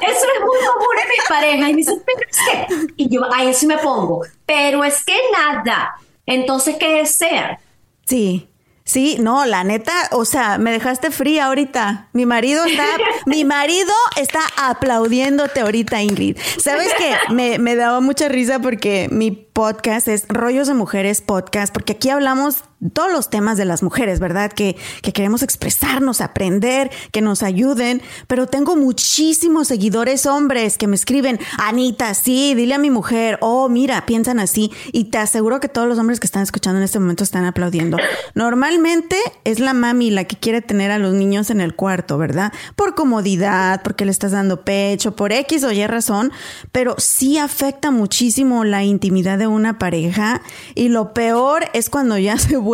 es 0.00 0.40
muy 0.40 0.58
común 0.66 0.96
en 1.02 1.08
mi 1.08 1.16
pareja. 1.28 1.68
Y 1.68 1.72
me 1.72 1.76
dice, 1.76 1.92
pero 2.06 2.20
es 2.30 2.38
que... 2.38 2.94
Y 2.96 3.14
yo, 3.14 3.20
ahí 3.30 3.52
sí 3.52 3.66
me 3.66 3.76
pongo, 3.76 4.24
pero 4.46 4.84
es 4.84 5.04
que 5.04 5.14
nada. 5.32 5.96
Entonces, 6.24 6.76
¿qué 6.80 6.94
desea? 6.94 7.60
Sí. 8.06 8.48
Sí, 8.84 9.16
no, 9.20 9.44
la 9.44 9.64
neta, 9.64 9.92
o 10.10 10.24
sea, 10.24 10.58
me 10.58 10.72
dejaste 10.72 11.10
fría 11.10 11.46
ahorita. 11.46 12.08
Mi 12.14 12.26
marido 12.26 12.64
está, 12.64 12.86
mi 13.26 13.44
marido 13.44 13.92
está 14.16 14.40
aplaudiéndote 14.56 15.60
ahorita, 15.60 16.02
Ingrid. 16.02 16.36
Sabes 16.58 16.92
que 16.94 17.14
me, 17.32 17.58
me 17.58 17.76
daba 17.76 18.00
mucha 18.00 18.28
risa 18.28 18.58
porque 18.58 19.08
mi 19.10 19.30
podcast 19.30 20.08
es 20.08 20.26
Rollos 20.28 20.68
de 20.68 20.74
Mujeres 20.74 21.20
Podcast, 21.20 21.72
porque 21.72 21.92
aquí 21.92 22.10
hablamos 22.10 22.64
todos 22.90 23.12
los 23.12 23.30
temas 23.30 23.56
de 23.56 23.64
las 23.64 23.82
mujeres, 23.82 24.18
¿verdad? 24.18 24.52
Que, 24.52 24.76
que, 25.02 25.12
queremos 25.12 25.42
expresarnos, 25.42 26.20
aprender, 26.20 26.90
que 27.12 27.20
nos 27.20 27.42
ayuden, 27.42 28.02
pero 28.26 28.46
tengo 28.46 28.76
muchísimos 28.76 29.68
seguidores 29.68 30.26
hombres 30.26 30.78
que 30.78 30.88
me 30.88 30.96
escriben, 30.96 31.38
Anita, 31.58 32.14
sí, 32.14 32.54
dile 32.54 32.74
a 32.74 32.78
mi 32.78 32.90
mujer, 32.90 33.38
oh, 33.40 33.68
mira, 33.68 34.04
piensan 34.06 34.40
así, 34.40 34.72
y 34.92 35.04
te 35.04 35.18
aseguro 35.18 35.60
que 35.60 35.68
todos 35.68 35.86
los 35.86 35.98
hombres 35.98 36.18
que 36.18 36.26
están 36.26 36.42
escuchando 36.42 36.78
en 36.78 36.84
este 36.84 36.98
momento 36.98 37.22
están 37.22 37.44
aplaudiendo. 37.44 37.98
Normalmente 38.34 39.16
es 39.44 39.60
la 39.60 39.74
mami 39.74 40.10
la 40.10 40.24
que 40.24 40.36
quiere 40.36 40.60
tener 40.60 40.90
a 40.90 40.98
los 40.98 41.14
niños 41.14 41.50
en 41.50 41.60
el 41.60 41.76
cuarto, 41.76 42.18
¿verdad? 42.18 42.52
Por 42.74 42.94
comodidad, 42.94 43.82
porque 43.82 44.04
le 44.04 44.10
estás 44.10 44.32
dando 44.32 44.64
pecho, 44.64 45.14
por 45.14 45.32
X 45.32 45.64
o 45.64 45.72
Y 45.72 45.86
razón, 45.86 46.32
pero 46.72 46.96
sí 46.98 47.38
afecta 47.38 47.90
muchísimo 47.90 48.64
la 48.64 48.82
intimidad 48.82 49.38
de 49.38 49.46
una 49.46 49.78
pareja 49.78 50.42
y 50.74 50.88
lo 50.88 51.12
peor 51.14 51.66
es 51.74 51.88
cuando 51.88 52.18
ya 52.18 52.38
se 52.38 52.56
vuelve 52.56 52.71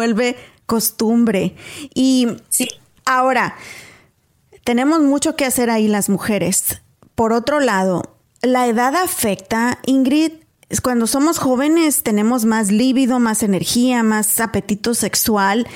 costumbre. 0.67 1.57
Y 1.95 2.29
ahora, 3.05 3.57
tenemos 4.65 5.01
mucho 5.01 5.35
que 5.35 5.47
hacer 5.47 5.71
ahí 5.71 5.89
las 5.89 6.09
mujeres. 6.09 6.83
Por 7.15 7.33
otro 7.33 7.59
lado, 7.59 8.19
la 8.43 8.67
edad 8.67 8.95
afecta, 8.95 9.79
Ingrid. 9.87 10.33
Cuando 10.83 11.07
somos 11.07 11.39
jóvenes 11.39 12.03
tenemos 12.03 12.45
más 12.45 12.71
líbido, 12.71 13.19
más 13.19 13.43
energía, 13.43 14.03
más 14.03 14.39
apetito 14.41 14.95
sexual. 14.95 15.67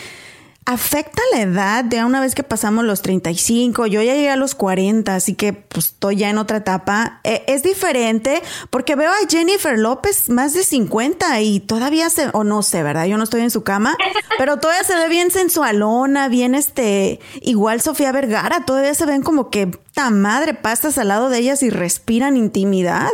¿Afecta 0.65 1.21
la 1.33 1.41
edad 1.41 1.85
de 1.85 2.05
una 2.05 2.21
vez 2.21 2.37
que 2.37 2.45
pasamos 2.45 2.85
los 2.85 3.03
35? 3.03 3.87
Yo 3.87 4.01
ya 4.01 4.15
llegué 4.15 4.31
a 4.31 4.37
los 4.37 4.55
40, 4.55 5.13
así 5.13 5.35
que 5.35 5.53
pues 5.53 5.87
estoy 5.87 6.17
ya 6.17 6.31
en 6.31 6.39
otra 6.39 6.59
etapa. 6.59 7.21
Eh, 7.25 7.43
es 7.49 7.65
diferente 7.65 8.41
porque 8.71 8.95
veo 8.95 9.11
a 9.11 9.29
Jennifer 9.29 9.77
López 9.77 10.29
más 10.29 10.55
de 10.55 10.63
50 10.63 11.41
y 11.41 11.59
todavía 11.59 12.09
se, 12.11 12.29
o 12.33 12.45
no 12.45 12.63
sé, 12.63 12.85
¿verdad? 12.85 13.07
Yo 13.07 13.17
no 13.17 13.25
estoy 13.25 13.41
en 13.41 13.51
su 13.51 13.65
cama, 13.65 13.97
pero 14.39 14.59
todavía 14.59 14.85
se 14.85 14.95
ve 14.95 15.09
bien 15.09 15.33
sensualona, 15.33 16.29
bien 16.29 16.55
este, 16.55 17.19
igual 17.41 17.81
Sofía 17.81 18.13
Vergara, 18.13 18.65
todavía 18.65 18.95
se 18.95 19.05
ven 19.05 19.23
como 19.23 19.51
que 19.51 19.67
tan 19.95 20.23
madre 20.23 20.55
pastas 20.55 20.97
al 20.97 21.09
lado 21.09 21.29
de 21.29 21.39
ellas 21.39 21.65
y 21.65 21.71
respiran 21.71 22.37
intimidad. 22.37 23.11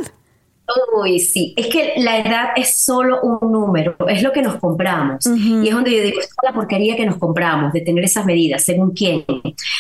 Uy, 0.94 1.18
sí, 1.18 1.54
es 1.57 1.68
que 1.68 1.94
la 1.96 2.18
edad 2.18 2.48
es 2.54 2.85
solo 2.85 3.20
un 3.22 3.50
número, 3.50 3.96
es 4.07 4.22
lo 4.22 4.33
que 4.33 4.42
nos 4.42 4.57
compramos. 4.57 5.24
Y 5.26 5.66
es 5.66 5.74
donde 5.74 5.96
yo 5.96 6.02
digo, 6.02 6.20
es 6.20 6.28
la 6.42 6.52
porquería 6.52 6.94
que 6.94 7.07
nos 7.07 7.16
compramos, 7.16 7.72
de 7.72 7.81
tener 7.81 8.04
esas 8.04 8.26
medidas, 8.26 8.64
según 8.64 8.90
quién, 8.92 9.24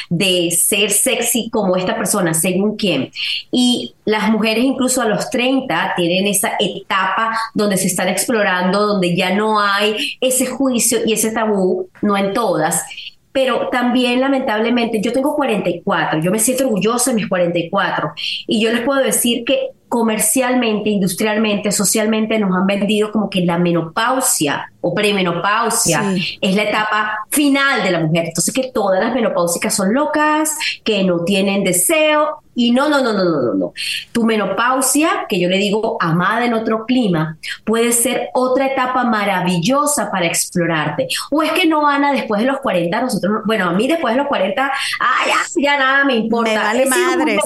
de 0.08 0.50
ser 0.50 0.90
sexy 0.90 1.50
como 1.50 1.76
esta 1.76 1.94
persona, 1.94 2.32
según 2.32 2.76
quién. 2.76 3.10
Y 3.50 3.94
las 4.06 4.30
mujeres 4.30 4.64
incluso 4.64 5.02
a 5.02 5.06
los 5.06 5.28
30 5.28 5.92
tienen 5.96 6.26
esa 6.26 6.52
etapa 6.58 7.36
donde 7.52 7.76
se 7.76 7.88
están 7.88 8.08
explorando, 8.08 8.86
donde 8.86 9.14
ya 9.14 9.34
no 9.34 9.60
hay 9.60 10.16
ese 10.22 10.46
juicio 10.46 11.00
y 11.04 11.12
ese 11.12 11.32
tabú, 11.32 11.90
no 12.00 12.16
en 12.16 12.32
todas 12.32 12.82
pero 13.30 13.68
también 13.68 14.20
lamentablemente 14.20 15.00
yo 15.00 15.12
tengo 15.12 15.36
44, 15.36 16.20
yo 16.20 16.32
me 16.32 16.40
siento 16.40 16.64
orgullosa 16.64 17.12
de 17.12 17.16
mis 17.16 17.28
44 17.28 18.12
y 18.48 18.60
yo 18.60 18.72
les 18.72 18.80
puedo 18.80 19.00
decir 19.00 19.44
que 19.44 19.68
comercialmente, 19.88 20.90
industrialmente, 20.90 21.72
socialmente 21.72 22.38
nos 22.38 22.54
han 22.54 22.66
vendido 22.66 23.10
como 23.10 23.30
que 23.30 23.44
la 23.44 23.58
menopausia 23.58 24.70
o 24.80 24.94
premenopausia 24.94 26.14
es 26.40 26.54
la 26.54 26.62
etapa 26.62 27.18
final 27.30 27.82
de 27.82 27.90
la 27.90 28.00
mujer. 28.00 28.26
Entonces 28.26 28.54
que 28.54 28.70
todas 28.72 29.00
las 29.00 29.14
menopáusicas 29.14 29.74
son 29.74 29.92
locas, 29.92 30.56
que 30.84 31.04
no 31.04 31.24
tienen 31.24 31.64
deseo 31.64 32.42
y 32.58 32.72
no, 32.72 32.88
no, 32.88 33.00
no, 33.00 33.12
no, 33.12 33.22
no, 33.22 33.42
no, 33.42 33.54
no. 33.54 33.72
Tu 34.10 34.24
menopausia, 34.24 35.26
que 35.28 35.38
yo 35.38 35.48
le 35.48 35.58
digo 35.58 35.96
amada 36.00 36.44
en 36.44 36.54
otro 36.54 36.86
clima, 36.86 37.38
puede 37.64 37.92
ser 37.92 38.30
otra 38.34 38.66
etapa 38.66 39.04
maravillosa 39.04 40.10
para 40.10 40.26
explorarte. 40.26 41.06
O 41.30 41.40
es 41.40 41.52
que 41.52 41.66
no, 41.66 41.88
Ana, 41.88 42.10
después 42.10 42.40
de 42.40 42.48
los 42.48 42.58
40, 42.58 43.00
nosotros, 43.00 43.42
bueno, 43.46 43.68
a 43.68 43.72
mí 43.74 43.86
después 43.86 44.12
de 44.12 44.18
los 44.18 44.26
40, 44.26 44.72
ay, 44.98 45.32
ya, 45.62 45.78
nada 45.78 46.04
me 46.04 46.16
importa. 46.16 46.50
Me 46.50 46.58
vale 46.58 46.86
madre. 46.86 47.38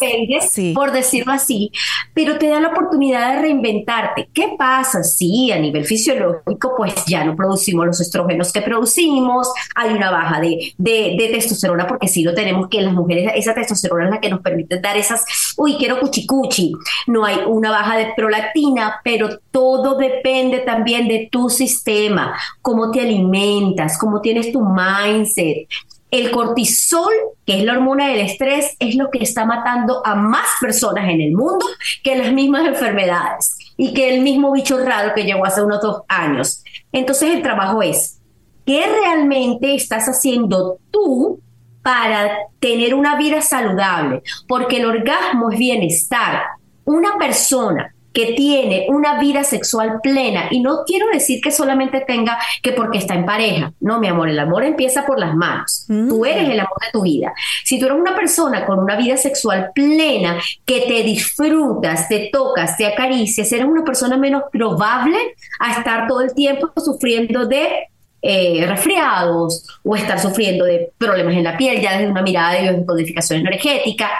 Por 0.74 0.92
decirlo 0.92 1.32
así. 1.32 1.70
Pero 2.14 2.31
te 2.38 2.48
da 2.48 2.60
la 2.60 2.68
oportunidad 2.68 3.34
de 3.34 3.42
reinventarte. 3.42 4.28
¿Qué 4.32 4.54
pasa 4.58 5.02
si 5.02 5.50
a 5.52 5.58
nivel 5.58 5.84
fisiológico, 5.84 6.74
pues 6.76 6.94
ya 7.06 7.24
no 7.24 7.36
producimos 7.36 7.86
los 7.86 8.00
estrógenos 8.00 8.52
que 8.52 8.62
producimos, 8.62 9.52
hay 9.74 9.92
una 9.92 10.10
baja 10.10 10.40
de, 10.40 10.72
de, 10.78 11.16
de 11.18 11.28
testosterona, 11.32 11.86
porque 11.86 12.08
sí 12.08 12.22
lo 12.22 12.34
tenemos 12.34 12.68
que 12.68 12.80
las 12.80 12.94
mujeres, 12.94 13.32
esa 13.34 13.54
testosterona 13.54 14.04
es 14.06 14.10
la 14.10 14.20
que 14.20 14.30
nos 14.30 14.40
permite 14.40 14.80
dar 14.80 14.96
esas, 14.96 15.24
uy, 15.56 15.76
quiero 15.78 16.00
cuchicuchi. 16.00 16.72
No 17.06 17.24
hay 17.24 17.38
una 17.46 17.70
baja 17.70 17.96
de 17.96 18.12
prolactina, 18.16 19.00
pero 19.04 19.38
todo 19.50 19.96
depende 19.96 20.60
también 20.60 21.08
de 21.08 21.28
tu 21.30 21.48
sistema, 21.48 22.36
cómo 22.60 22.90
te 22.90 23.00
alimentas, 23.00 23.98
cómo 23.98 24.20
tienes 24.20 24.52
tu 24.52 24.62
mindset. 24.62 25.68
El 26.12 26.30
cortisol, 26.30 27.12
que 27.44 27.58
es 27.58 27.64
la 27.64 27.72
hormona 27.72 28.06
del 28.06 28.20
estrés, 28.20 28.76
es 28.78 28.94
lo 28.94 29.10
que 29.10 29.18
está 29.18 29.44
matando 29.44 30.06
a 30.06 30.14
más 30.14 30.46
personas 30.60 31.08
en 31.08 31.20
el 31.20 31.32
mundo 31.32 31.66
que 32.04 32.14
las 32.14 32.32
mismas 32.32 32.66
enfermedades 32.66 33.58
y 33.76 33.92
que 33.92 34.14
el 34.14 34.22
mismo 34.22 34.52
bicho 34.52 34.78
raro 34.78 35.12
que 35.14 35.24
llegó 35.24 35.44
hace 35.44 35.64
unos 35.64 35.80
dos 35.82 36.02
años. 36.06 36.62
Entonces 36.92 37.34
el 37.34 37.42
trabajo 37.42 37.82
es, 37.82 38.20
¿qué 38.64 38.86
realmente 38.86 39.74
estás 39.74 40.06
haciendo 40.06 40.78
tú 40.92 41.40
para 41.82 42.46
tener 42.60 42.94
una 42.94 43.16
vida 43.16 43.42
saludable, 43.42 44.22
porque 44.46 44.76
el 44.78 44.86
orgasmo 44.86 45.50
es 45.50 45.58
bienestar. 45.58 46.42
Una 46.84 47.18
persona 47.18 47.94
que 48.12 48.32
tiene 48.32 48.86
una 48.88 49.18
vida 49.18 49.44
sexual 49.44 50.00
plena, 50.02 50.48
y 50.50 50.60
no 50.60 50.84
quiero 50.86 51.06
decir 51.12 51.40
que 51.40 51.50
solamente 51.50 52.00
tenga 52.06 52.38
que 52.62 52.72
porque 52.72 52.98
está 52.98 53.14
en 53.14 53.26
pareja, 53.26 53.72
no, 53.80 54.00
mi 54.00 54.08
amor, 54.08 54.28
el 54.28 54.38
amor 54.38 54.64
empieza 54.64 55.06
por 55.06 55.18
las 55.18 55.34
manos, 55.34 55.84
tú 55.86 56.20
mm. 56.20 56.26
eres 56.26 56.48
el 56.50 56.60
amor 56.60 56.78
de 56.80 56.90
tu 56.92 57.02
vida. 57.02 57.32
Si 57.64 57.78
tú 57.78 57.86
eres 57.86 57.98
una 57.98 58.14
persona 58.14 58.64
con 58.66 58.78
una 58.78 58.96
vida 58.96 59.16
sexual 59.16 59.70
plena, 59.74 60.38
que 60.64 60.82
te 60.82 61.02
disfrutas, 61.02 62.08
te 62.08 62.30
tocas, 62.32 62.76
te 62.76 62.86
acaricias, 62.86 63.50
eres 63.52 63.66
una 63.66 63.84
persona 63.84 64.16
menos 64.16 64.44
probable 64.50 65.16
a 65.58 65.72
estar 65.72 66.06
todo 66.06 66.20
el 66.20 66.34
tiempo 66.34 66.70
sufriendo 66.76 67.46
de 67.46 67.88
eh, 68.24 68.64
resfriados 68.68 69.66
o 69.82 69.96
estar 69.96 70.20
sufriendo 70.20 70.64
de 70.64 70.92
problemas 70.96 71.34
en 71.34 71.42
la 71.42 71.56
piel, 71.56 71.80
ya 71.80 71.98
desde 71.98 72.08
una 72.08 72.22
mirada 72.22 72.52
de 72.52 72.62
biodescodificación 72.62 73.40
energética. 73.40 74.10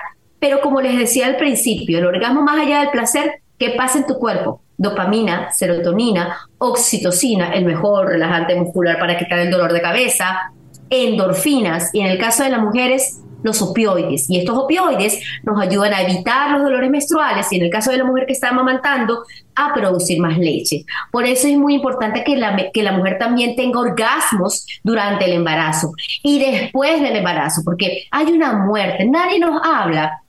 Pero 0.40 0.61
como 0.61 0.81
les 0.81 0.98
decía 0.98 1.26
al 1.26 1.37
principio, 1.37 1.98
el 1.98 2.07
orgasmo 2.07 2.42
más 2.42 2.59
allá 2.59 2.81
del 2.81 2.90
placer, 2.90 3.41
¿qué 3.62 3.70
pasa 3.77 3.98
en 3.98 4.07
tu 4.09 4.18
cuerpo? 4.18 4.61
Dopamina, 4.77 5.53
serotonina, 5.53 6.37
oxitocina, 6.59 7.53
el 7.53 7.64
mejor 7.64 8.09
relajante 8.09 8.57
muscular 8.57 8.98
para 8.98 9.16
quitar 9.16 9.38
el 9.38 9.53
dolor 9.53 9.72
de 9.72 9.81
cabeza, 9.81 10.51
endorfinas 10.90 11.90
y 11.92 12.01
en 12.01 12.09
el 12.09 12.18
caso 12.18 12.42
de 12.42 12.51
las 12.51 12.61
mujeres, 12.61 13.20
los 13.44 13.62
opioides. 13.62 14.29
Y 14.29 14.40
estos 14.40 14.59
opioides 14.59 15.22
nos 15.44 15.62
ayudan 15.62 15.94
a 15.94 16.03
evitar 16.03 16.51
los 16.51 16.62
dolores 16.62 16.90
menstruales 16.90 17.53
y 17.53 17.57
en 17.57 17.62
el 17.62 17.70
caso 17.70 17.92
de 17.92 17.98
la 17.98 18.05
mujer 18.05 18.27
que 18.27 18.33
está 18.33 18.48
amamantando, 18.48 19.22
a 19.55 19.72
producir 19.72 20.18
más 20.18 20.38
leche. 20.38 20.85
Por 21.12 21.25
eso 21.25 21.46
es 21.46 21.57
muy 21.57 21.75
importante 21.75 22.25
que 22.25 22.37
la, 22.37 22.57
que 22.72 22.83
la 22.83 22.92
mujer 22.92 23.18
también 23.18 23.55
tenga 23.55 23.79
orgasmos 23.79 24.66
durante 24.83 25.27
el 25.27 25.35
embarazo 25.35 25.92
y 26.25 26.40
después 26.40 27.01
del 27.01 27.14
embarazo, 27.14 27.62
porque 27.64 28.07
hay 28.11 28.27
una 28.27 28.55
muerte. 28.55 29.07
Nadie 29.07 29.38
nos 29.38 29.61
habla 29.64 30.21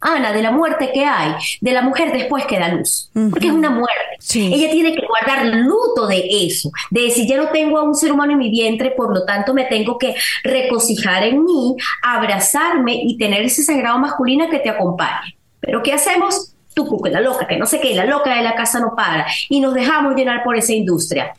Ana, 0.00 0.32
de 0.32 0.40
la 0.40 0.50
muerte 0.50 0.90
que 0.94 1.04
hay, 1.04 1.34
de 1.60 1.72
la 1.72 1.82
mujer 1.82 2.10
después 2.12 2.46
que 2.46 2.58
da 2.58 2.68
luz, 2.68 3.10
porque 3.30 3.48
es 3.48 3.52
una 3.52 3.68
muerte. 3.68 4.16
Ella 4.34 4.70
tiene 4.70 4.94
que 4.94 5.06
guardar 5.06 5.44
luto 5.46 6.06
de 6.06 6.24
eso, 6.46 6.70
de 6.90 7.02
decir, 7.02 7.28
ya 7.28 7.36
no 7.36 7.48
tengo 7.50 7.78
a 7.78 7.82
un 7.82 7.94
ser 7.94 8.10
humano 8.10 8.32
en 8.32 8.38
mi 8.38 8.50
vientre, 8.50 8.92
por 8.92 9.12
lo 9.12 9.26
tanto 9.26 9.52
me 9.52 9.64
tengo 9.64 9.98
que 9.98 10.14
recocijar 10.42 11.24
en 11.24 11.44
mí, 11.44 11.76
abrazarme 12.02 12.94
y 12.94 13.18
tener 13.18 13.42
ese 13.42 13.62
sagrado 13.62 13.98
masculino 13.98 14.48
que 14.48 14.60
te 14.60 14.70
acompañe. 14.70 15.36
Pero 15.60 15.82
¿qué 15.82 15.92
hacemos? 15.92 16.54
Tú, 16.72 17.02
la 17.10 17.20
loca, 17.20 17.46
que 17.46 17.58
no 17.58 17.66
sé 17.66 17.78
qué, 17.80 17.94
la 17.94 18.06
loca 18.06 18.34
de 18.34 18.42
la 18.42 18.54
casa 18.54 18.80
no 18.80 18.94
para, 18.96 19.26
y 19.50 19.60
nos 19.60 19.74
dejamos 19.74 20.14
llenar 20.14 20.42
por 20.44 20.56
esa 20.56 20.72
industria. 20.72 21.34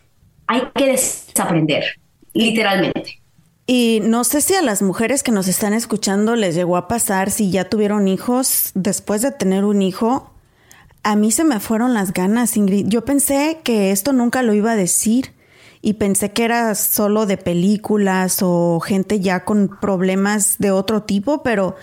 Hay 0.45 0.63
que 0.75 0.87
desaprender, 0.87 1.99
literalmente. 2.33 3.20
Y 3.67 4.01
no 4.03 4.23
sé 4.23 4.41
si 4.41 4.55
a 4.55 4.61
las 4.61 4.81
mujeres 4.81 5.23
que 5.23 5.31
nos 5.31 5.47
están 5.47 5.73
escuchando 5.73 6.35
les 6.35 6.55
llegó 6.55 6.77
a 6.77 6.87
pasar 6.87 7.31
si 7.31 7.51
ya 7.51 7.69
tuvieron 7.69 8.07
hijos 8.07 8.71
después 8.73 9.21
de 9.21 9.31
tener 9.31 9.63
un 9.63 9.81
hijo. 9.81 10.31
A 11.03 11.15
mí 11.15 11.31
se 11.31 11.43
me 11.43 11.59
fueron 11.59 11.93
las 11.93 12.13
ganas, 12.13 12.57
Ingrid. 12.57 12.87
Yo 12.87 13.05
pensé 13.05 13.59
que 13.63 13.91
esto 13.91 14.13
nunca 14.13 14.43
lo 14.43 14.53
iba 14.53 14.71
a 14.71 14.75
decir 14.75 15.33
y 15.81 15.93
pensé 15.93 16.31
que 16.31 16.43
era 16.43 16.75
solo 16.75 17.25
de 17.25 17.37
películas 17.37 18.39
o 18.41 18.79
gente 18.79 19.19
ya 19.19 19.45
con 19.45 19.77
problemas 19.81 20.57
de 20.59 20.71
otro 20.71 21.03
tipo, 21.03 21.41
pero 21.41 21.75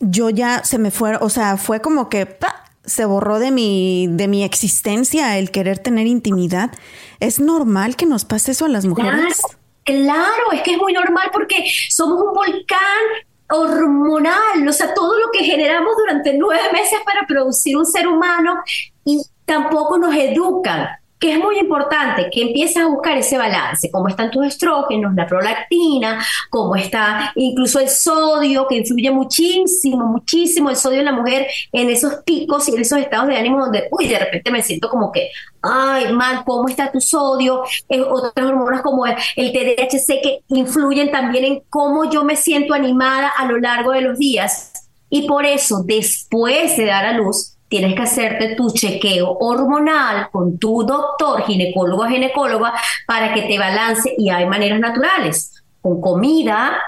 yo 0.00 0.30
ya 0.30 0.64
se 0.64 0.78
me 0.78 0.90
fue, 0.90 1.16
o 1.16 1.28
sea, 1.28 1.56
fue 1.56 1.80
como 1.80 2.08
que 2.08 2.38
se 2.84 3.04
borró 3.04 3.38
de 3.38 3.50
mi 3.50 4.08
de 4.10 4.26
mi 4.28 4.42
existencia 4.42 5.38
el 5.38 5.50
querer 5.50 5.78
tener 5.78 6.06
intimidad. 6.06 6.72
¿Es 7.20 7.38
normal 7.38 7.96
que 7.96 8.06
nos 8.06 8.24
pase 8.24 8.52
eso 8.52 8.64
a 8.64 8.68
las 8.68 8.84
mujeres? 8.84 9.40
Es 9.84 10.62
que 10.62 10.72
es 10.72 10.78
muy 10.78 10.92
normal 10.92 11.30
porque 11.32 11.64
somos 11.90 12.22
un 12.22 12.32
volcán 12.32 12.78
hormonal, 13.50 14.66
o 14.66 14.72
sea, 14.72 14.94
todo 14.94 15.18
lo 15.18 15.30
que 15.30 15.44
generamos 15.44 15.94
durante 15.96 16.32
nueve 16.34 16.62
meses 16.72 16.98
para 17.04 17.26
producir 17.26 17.76
un 17.76 17.84
ser 17.84 18.08
humano 18.08 18.62
y 19.04 19.20
tampoco 19.44 19.98
nos 19.98 20.14
educan 20.14 20.88
que 21.22 21.34
es 21.34 21.38
muy 21.38 21.56
importante 21.56 22.28
que 22.32 22.42
empieces 22.42 22.78
a 22.78 22.88
buscar 22.88 23.16
ese 23.16 23.38
balance, 23.38 23.88
cómo 23.92 24.08
están 24.08 24.28
tus 24.32 24.44
estrógenos, 24.44 25.14
la 25.14 25.24
prolactina, 25.24 26.20
cómo 26.50 26.74
está 26.74 27.30
incluso 27.36 27.78
el 27.78 27.88
sodio, 27.88 28.66
que 28.66 28.78
influye 28.78 29.08
muchísimo, 29.12 30.06
muchísimo 30.06 30.68
el 30.68 30.74
sodio 30.74 30.98
en 30.98 31.04
la 31.04 31.12
mujer 31.12 31.46
en 31.70 31.90
esos 31.90 32.14
picos 32.26 32.68
y 32.68 32.74
en 32.74 32.80
esos 32.80 32.98
estados 32.98 33.28
de 33.28 33.36
ánimo 33.36 33.60
donde, 33.60 33.86
uy, 33.92 34.08
de 34.08 34.18
repente 34.18 34.50
me 34.50 34.64
siento 34.64 34.88
como 34.88 35.12
que, 35.12 35.30
ay, 35.62 36.12
mal, 36.12 36.42
¿cómo 36.44 36.68
está 36.68 36.90
tu 36.90 37.00
sodio? 37.00 37.62
Eh, 37.88 38.00
otras 38.00 38.44
hormonas 38.44 38.82
como 38.82 39.06
el, 39.06 39.14
el 39.36 39.52
TDHC 39.52 40.20
que 40.20 40.40
influyen 40.48 41.12
también 41.12 41.44
en 41.44 41.62
cómo 41.70 42.10
yo 42.10 42.24
me 42.24 42.34
siento 42.34 42.74
animada 42.74 43.28
a 43.28 43.46
lo 43.46 43.58
largo 43.58 43.92
de 43.92 44.00
los 44.00 44.18
días. 44.18 44.72
Y 45.08 45.28
por 45.28 45.46
eso, 45.46 45.84
después 45.84 46.76
de 46.76 46.86
dar 46.86 47.04
a 47.04 47.12
luz, 47.12 47.52
tienes 47.72 47.94
que 47.94 48.02
hacerte 48.02 48.54
tu 48.54 48.70
chequeo 48.70 49.38
hormonal 49.40 50.28
con 50.30 50.58
tu 50.58 50.82
doctor, 50.84 51.42
ginecólogo 51.46 52.02
o 52.02 52.06
ginecóloga, 52.06 52.74
para 53.06 53.32
que 53.32 53.44
te 53.44 53.58
balance 53.58 54.14
y 54.18 54.28
hay 54.28 54.44
maneras 54.44 54.78
naturales. 54.78 55.54
Con 55.80 55.98
comida, 55.98 56.78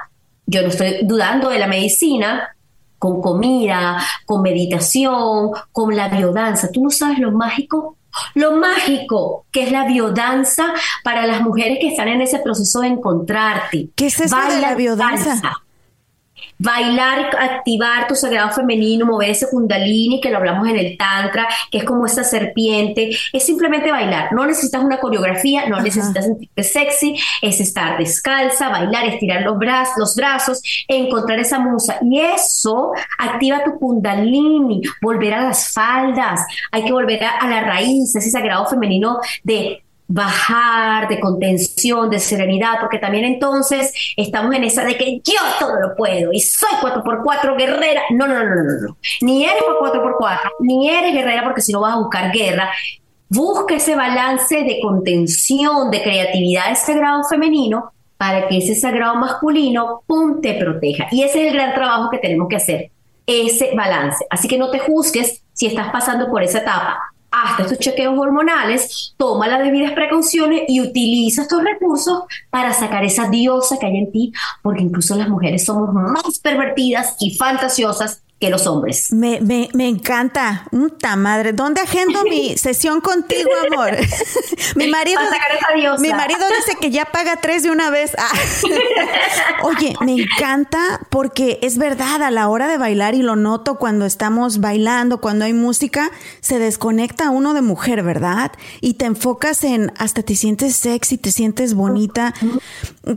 yo 0.44 0.60
no 0.60 0.68
estoy 0.68 0.98
dudando 1.04 1.48
de 1.48 1.58
la 1.58 1.68
medicina, 1.68 2.54
con 2.98 3.22
comida, 3.22 3.96
con 4.26 4.42
meditación, 4.42 5.52
con 5.72 5.96
la 5.96 6.08
biodanza. 6.08 6.70
¿Tú 6.70 6.84
no 6.84 6.90
sabes 6.90 7.18
lo 7.18 7.32
mágico? 7.32 7.96
Lo 8.34 8.58
mágico 8.58 9.46
que 9.50 9.62
es 9.62 9.72
la 9.72 9.86
biodanza 9.86 10.66
para 11.02 11.26
las 11.26 11.40
mujeres 11.40 11.78
que 11.80 11.88
están 11.88 12.08
en 12.08 12.20
ese 12.20 12.40
proceso 12.40 12.82
de 12.82 12.88
encontrarte. 12.88 13.88
¿Qué 13.96 14.08
es 14.08 14.20
eso 14.20 14.36
de 14.36 14.60
la 14.60 14.74
biodanza? 14.74 15.63
Bailar, 16.58 17.30
activar 17.38 18.06
tu 18.06 18.14
sagrado 18.14 18.50
femenino, 18.50 19.06
mover 19.06 19.30
ese 19.30 19.48
kundalini 19.48 20.20
que 20.20 20.30
lo 20.30 20.38
hablamos 20.38 20.68
en 20.68 20.78
el 20.78 20.96
tantra, 20.96 21.46
que 21.70 21.78
es 21.78 21.84
como 21.84 22.06
esa 22.06 22.24
serpiente, 22.24 23.10
es 23.32 23.44
simplemente 23.44 23.90
bailar, 23.90 24.32
no 24.32 24.46
necesitas 24.46 24.82
una 24.82 24.98
coreografía, 24.98 25.68
no 25.68 25.80
necesitas 25.80 26.24
sentirte 26.24 26.62
sexy, 26.62 27.16
es 27.42 27.60
estar 27.60 27.98
descalza, 27.98 28.68
bailar, 28.68 29.06
estirar 29.06 29.42
los 29.42 29.58
brazos, 29.58 29.94
los 29.98 30.16
brazos, 30.16 30.62
encontrar 30.88 31.38
esa 31.38 31.58
musa. 31.58 31.98
Y 32.02 32.20
eso 32.20 32.92
activa 33.18 33.64
tu 33.64 33.78
kundalini, 33.78 34.82
volver 35.00 35.34
a 35.34 35.42
las 35.42 35.72
faldas, 35.72 36.40
hay 36.72 36.84
que 36.84 36.92
volver 36.92 37.24
a, 37.24 37.38
a 37.38 37.48
la 37.48 37.60
raíz, 37.62 38.14
ese 38.14 38.30
sagrado 38.30 38.66
femenino 38.66 39.18
de 39.42 39.83
bajar, 40.06 41.08
de 41.08 41.18
contención, 41.18 42.10
de 42.10 42.18
serenidad, 42.18 42.78
porque 42.80 42.98
también 42.98 43.24
entonces 43.24 43.92
estamos 44.16 44.54
en 44.54 44.64
esa 44.64 44.84
de 44.84 44.96
que 44.96 45.20
yo 45.20 45.40
todo 45.58 45.80
lo 45.80 45.96
puedo 45.96 46.32
y 46.32 46.40
soy 46.40 46.70
4x4 46.80 47.56
guerrera. 47.56 48.02
No, 48.10 48.26
no, 48.26 48.34
no, 48.34 48.44
no, 48.44 48.62
no. 48.62 48.96
Ni 49.22 49.44
eres 49.44 49.62
4x4, 49.62 50.38
ni 50.60 50.90
eres 50.90 51.14
guerrera 51.14 51.42
porque 51.44 51.62
si 51.62 51.72
no 51.72 51.80
vas 51.80 51.94
a 51.94 51.98
buscar 51.98 52.32
guerra. 52.32 52.70
Busca 53.28 53.76
ese 53.76 53.96
balance 53.96 54.62
de 54.62 54.78
contención, 54.80 55.90
de 55.90 56.02
creatividad, 56.02 56.70
ese 56.70 56.92
sagrado 56.92 57.24
femenino 57.24 57.92
para 58.16 58.46
que 58.46 58.58
ese 58.58 58.74
sagrado 58.74 59.16
masculino, 59.16 60.02
pum, 60.06 60.40
te 60.40 60.54
proteja. 60.54 61.08
Y 61.10 61.22
ese 61.22 61.40
es 61.40 61.48
el 61.48 61.54
gran 61.54 61.74
trabajo 61.74 62.10
que 62.10 62.18
tenemos 62.18 62.48
que 62.48 62.56
hacer, 62.56 62.90
ese 63.26 63.74
balance. 63.74 64.24
Así 64.30 64.46
que 64.46 64.58
no 64.58 64.70
te 64.70 64.78
juzgues 64.78 65.42
si 65.52 65.66
estás 65.66 65.90
pasando 65.90 66.30
por 66.30 66.42
esa 66.42 66.58
etapa 66.58 67.13
hasta 67.42 67.64
estos 67.64 67.78
chequeos 67.78 68.18
hormonales, 68.18 69.14
toma 69.16 69.48
las 69.48 69.62
debidas 69.62 69.92
precauciones 69.92 70.62
y 70.68 70.80
utiliza 70.80 71.42
estos 71.42 71.62
recursos 71.64 72.22
para 72.50 72.72
sacar 72.72 73.04
esa 73.04 73.28
diosa 73.28 73.78
que 73.78 73.86
hay 73.86 73.96
en 73.96 74.12
ti, 74.12 74.32
porque 74.62 74.82
incluso 74.82 75.16
las 75.16 75.28
mujeres 75.28 75.64
somos 75.64 75.92
más 75.92 76.38
pervertidas 76.38 77.16
y 77.18 77.36
fantasiosas 77.36 78.22
que 78.44 78.50
los 78.50 78.66
hombres. 78.66 79.10
Me, 79.10 79.40
me, 79.40 79.70
me 79.72 79.88
encanta. 79.88 80.66
Puta 80.70 81.16
madre. 81.16 81.54
¿Dónde 81.54 81.80
agendo 81.80 82.24
mi 82.24 82.56
sesión 82.58 83.00
contigo, 83.00 83.50
amor? 83.72 83.96
mi 84.76 84.88
marido. 84.88 85.20
Mi 85.98 86.10
marido 86.10 86.40
dice 86.58 86.76
que 86.78 86.90
ya 86.90 87.06
paga 87.06 87.36
tres 87.40 87.62
de 87.62 87.70
una 87.70 87.88
vez. 87.88 88.12
Ah. 88.18 88.30
Oye, 89.62 89.94
me 90.04 90.12
encanta 90.22 91.00
porque 91.08 91.58
es 91.62 91.78
verdad, 91.78 92.22
a 92.22 92.30
la 92.30 92.48
hora 92.48 92.68
de 92.68 92.76
bailar, 92.76 93.14
y 93.14 93.22
lo 93.22 93.34
noto 93.34 93.76
cuando 93.76 94.04
estamos 94.04 94.60
bailando, 94.60 95.22
cuando 95.22 95.46
hay 95.46 95.54
música, 95.54 96.10
se 96.40 96.58
desconecta 96.58 97.30
uno 97.30 97.54
de 97.54 97.62
mujer, 97.62 98.02
¿verdad? 98.02 98.52
Y 98.82 98.94
te 98.94 99.06
enfocas 99.06 99.64
en 99.64 99.90
hasta 99.96 100.22
te 100.22 100.36
sientes 100.36 100.76
sexy, 100.76 101.16
te 101.16 101.32
sientes 101.32 101.72
bonita. 101.72 102.34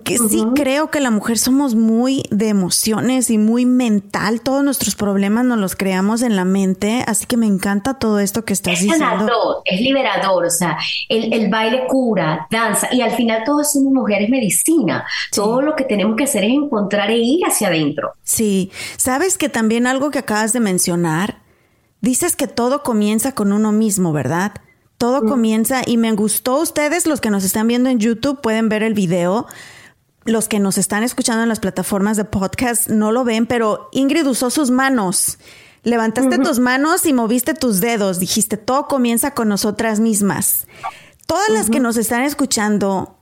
Que 0.04 0.18
sí 0.18 0.46
creo 0.56 0.90
que 0.90 1.02
la 1.02 1.12
mujer 1.12 1.38
somos 1.38 1.76
muy 1.76 2.24
de 2.30 2.48
emociones 2.48 3.30
y 3.30 3.38
muy 3.38 3.66
mental. 3.66 4.42
Todos 4.42 4.64
nuestros 4.64 4.96
problemas 4.96 5.17
problemas 5.18 5.46
nos 5.46 5.58
los 5.58 5.76
creamos 5.76 6.22
en 6.22 6.36
la 6.36 6.46
mente, 6.46 7.04
así 7.08 7.26
que 7.26 7.38
me 7.38 7.48
encanta 7.48 7.96
todo 7.96 8.20
esto 8.20 8.46
que 8.46 8.54
estás 8.54 8.76
es 8.76 8.82
diciendo. 8.82 9.64
es 9.66 9.82
liberador, 9.82 10.46
o 10.46 10.50
sea, 10.52 10.78
el, 11.10 11.50
baile 11.50 11.88
cura, 11.88 12.46
danza, 12.52 12.88
y 12.94 13.02
al 13.02 13.10
final 13.14 13.42
todos 13.44 13.72
somos 13.72 13.92
mujeres 13.92 14.30
medicina. 14.30 15.08
Todo 15.32 15.64
lo 15.64 15.76
que 15.76 15.86
tenemos 15.86 16.16
que 16.18 16.26
hacer 16.26 16.44
es 16.44 16.52
encontrar 16.52 17.10
e 17.10 17.18
ir 17.18 17.44
hacia 17.48 17.70
adentro. 17.70 18.12
Sí, 18.22 18.70
sabes 18.98 19.40
que 19.40 19.50
también 19.50 19.88
algo 19.88 20.12
que 20.12 20.20
acabas 20.20 20.54
de 20.54 20.60
mencionar, 20.60 21.40
dices 22.00 22.36
que 22.36 22.46
todo 22.46 22.84
comienza 22.84 23.32
con 23.32 23.54
uno 23.54 23.72
mismo, 23.72 24.14
¿verdad? 24.14 24.52
Todo 25.00 25.24
mm. 25.24 25.28
comienza 25.28 25.82
y 25.84 25.98
me 25.98 26.12
gustó 26.12 26.62
ustedes, 26.62 27.08
los 27.08 27.22
que 27.22 27.32
nos 27.32 27.44
están 27.44 27.68
viendo 27.68 27.90
en 27.90 27.98
YouTube, 27.98 28.40
pueden 28.40 28.70
ver 28.70 28.84
el 28.84 28.94
video 28.94 29.48
los 30.28 30.48
que 30.48 30.60
nos 30.60 30.78
están 30.78 31.04
escuchando 31.04 31.42
en 31.42 31.50
las 31.50 31.60
plataformas 31.60 32.18
de 32.18 32.26
podcast 32.26 32.90
no 32.90 33.12
lo 33.12 33.24
ven, 33.24 33.48
pero 33.48 33.90
Ingrid 33.94 34.28
usó 34.28 34.50
sus 34.50 34.70
manos. 34.70 35.40
Levantaste 35.84 36.38
tus 36.40 36.60
manos 36.60 37.06
y 37.06 37.14
moviste 37.14 37.54
tus 37.54 37.80
dedos. 37.80 38.20
Dijiste, 38.20 38.58
todo 38.58 38.88
comienza 38.88 39.32
con 39.32 39.48
nosotras 39.48 40.02
mismas. 40.02 40.68
Todas 41.26 41.50
las 41.50 41.70
que 41.70 41.80
nos 41.80 41.96
están 41.96 42.24
escuchando, 42.24 43.18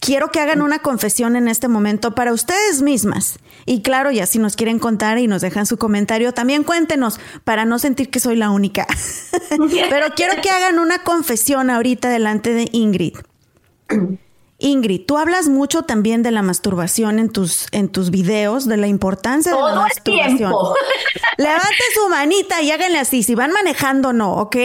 quiero 0.00 0.30
que 0.30 0.38
hagan 0.38 0.60
una 0.60 0.80
confesión 0.80 1.34
en 1.34 1.48
este 1.48 1.66
momento 1.66 2.14
para 2.14 2.34
ustedes 2.34 2.82
mismas. 2.82 3.38
Y 3.64 3.80
claro, 3.80 4.10
ya 4.10 4.26
si 4.26 4.38
nos 4.38 4.54
quieren 4.54 4.78
contar 4.78 5.18
y 5.18 5.28
nos 5.28 5.40
dejan 5.40 5.64
su 5.64 5.78
comentario, 5.78 6.32
también 6.32 6.62
cuéntenos 6.62 7.20
para 7.44 7.64
no 7.64 7.78
sentir 7.78 8.10
que 8.10 8.20
soy 8.20 8.36
la 8.36 8.50
única. 8.50 8.86
Pero 9.48 10.06
quiero 10.14 10.42
que 10.42 10.50
hagan 10.50 10.78
una 10.78 11.02
confesión 11.04 11.70
ahorita 11.70 12.10
delante 12.10 12.52
de 12.52 12.68
Ingrid. 12.72 13.14
Ingrid, 14.60 15.06
tú 15.06 15.18
hablas 15.18 15.48
mucho 15.48 15.82
también 15.82 16.22
de 16.22 16.30
la 16.30 16.42
masturbación 16.42 17.18
en 17.18 17.30
tus, 17.30 17.66
en 17.72 17.88
tus 17.88 18.10
videos, 18.10 18.66
de 18.66 18.76
la 18.76 18.86
importancia 18.86 19.52
de 19.52 19.60
la 19.60 19.74
masturbación. 19.74 20.52
Levante 21.38 21.84
su 21.94 22.08
manita 22.08 22.62
y 22.62 22.70
háganle 22.70 22.98
así. 22.98 23.22
Si 23.22 23.34
van 23.34 23.52
manejando, 23.52 24.12
no, 24.12 24.34
¿ok? 24.34 24.56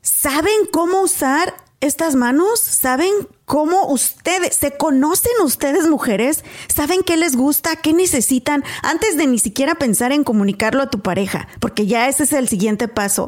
¿Saben 0.00 0.66
cómo 0.72 1.00
usar 1.02 1.54
estas 1.80 2.14
manos? 2.14 2.60
¿Saben 2.60 3.12
cómo 3.44 3.88
ustedes, 3.88 4.54
se 4.56 4.76
conocen 4.76 5.32
ustedes 5.42 5.88
mujeres, 5.88 6.44
saben 6.72 7.02
qué 7.02 7.16
les 7.16 7.34
gusta, 7.34 7.76
qué 7.76 7.92
necesitan, 7.92 8.62
antes 8.82 9.16
de 9.16 9.26
ni 9.26 9.38
siquiera 9.38 9.74
pensar 9.74 10.12
en 10.12 10.22
comunicarlo 10.22 10.82
a 10.82 10.90
tu 10.90 11.00
pareja, 11.00 11.48
porque 11.58 11.86
ya 11.86 12.08
ese 12.08 12.24
es 12.24 12.32
el 12.32 12.48
siguiente 12.48 12.88
paso. 12.88 13.26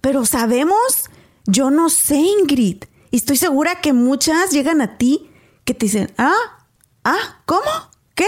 Pero 0.00 0.26
sabemos, 0.26 1.08
yo 1.46 1.70
no 1.70 1.88
sé, 1.88 2.16
Ingrid, 2.16 2.84
y 3.10 3.16
estoy 3.16 3.36
segura 3.36 3.80
que 3.80 3.92
muchas 3.92 4.50
llegan 4.50 4.80
a 4.80 4.98
ti 4.98 5.29
te 5.74 5.86
dicen, 5.86 6.12
ah, 6.18 6.32
ah, 7.04 7.40
¿cómo? 7.44 7.70
¿Qué? 8.14 8.26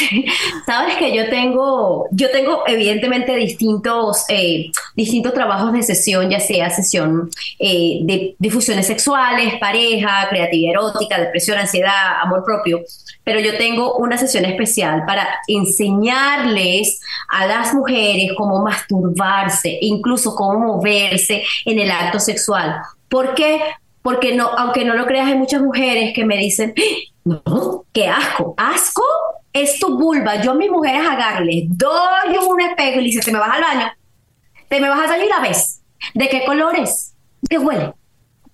Sabes 0.66 0.96
que 0.96 1.14
yo 1.14 1.28
tengo, 1.28 2.08
yo 2.10 2.30
tengo 2.30 2.62
evidentemente 2.66 3.34
distintos, 3.36 4.24
eh, 4.28 4.70
distintos 4.94 5.34
trabajos 5.34 5.72
de 5.72 5.82
sesión, 5.82 6.30
ya 6.30 6.40
sea 6.40 6.70
sesión 6.70 7.30
eh, 7.58 8.00
de 8.02 8.34
difusiones 8.38 8.86
sexuales, 8.86 9.54
pareja, 9.60 10.28
creatividad 10.28 10.72
erótica, 10.72 11.20
depresión, 11.20 11.58
ansiedad, 11.58 12.20
amor 12.22 12.44
propio, 12.44 12.80
pero 13.24 13.40
yo 13.40 13.56
tengo 13.58 13.96
una 13.96 14.16
sesión 14.16 14.44
especial 14.44 15.04
para 15.06 15.26
enseñarles 15.46 17.00
a 17.28 17.46
las 17.46 17.74
mujeres 17.74 18.32
cómo 18.36 18.62
masturbarse, 18.62 19.78
incluso 19.82 20.34
cómo 20.34 20.76
moverse 20.76 21.42
en 21.64 21.78
el 21.78 21.90
acto 21.90 22.18
sexual. 22.18 22.80
¿Por 23.08 23.34
qué? 23.34 23.60
Porque 24.02 24.34
no, 24.34 24.48
aunque 24.48 24.84
no 24.84 24.94
lo 24.94 25.06
creas, 25.06 25.28
hay 25.28 25.36
muchas 25.36 25.62
mujeres 25.62 26.12
que 26.14 26.24
me 26.24 26.36
dicen, 26.36 26.74
¡Ah! 26.76 27.40
no, 27.44 27.84
qué 27.92 28.08
asco, 28.08 28.54
asco 28.56 29.04
es 29.52 29.78
tu 29.78 29.98
vulva. 29.98 30.40
Yo 30.42 30.52
a 30.52 30.54
mis 30.54 30.70
mujeres 30.70 31.02
agarro, 31.06 31.44
les 31.44 31.64
doy 31.76 32.36
un 32.48 32.60
espejo 32.60 33.00
y 33.00 33.04
dice, 33.04 33.20
te 33.20 33.32
me 33.32 33.38
vas 33.38 33.56
al 33.56 33.62
baño, 33.62 33.92
te 34.68 34.80
me 34.80 34.88
vas 34.88 35.08
baño 35.08 35.24
y 35.24 35.28
la 35.28 35.40
ves. 35.40 35.82
¿De 36.14 36.28
qué 36.28 36.44
colores? 36.44 37.14
¿Qué 37.48 37.58
huele? 37.58 37.92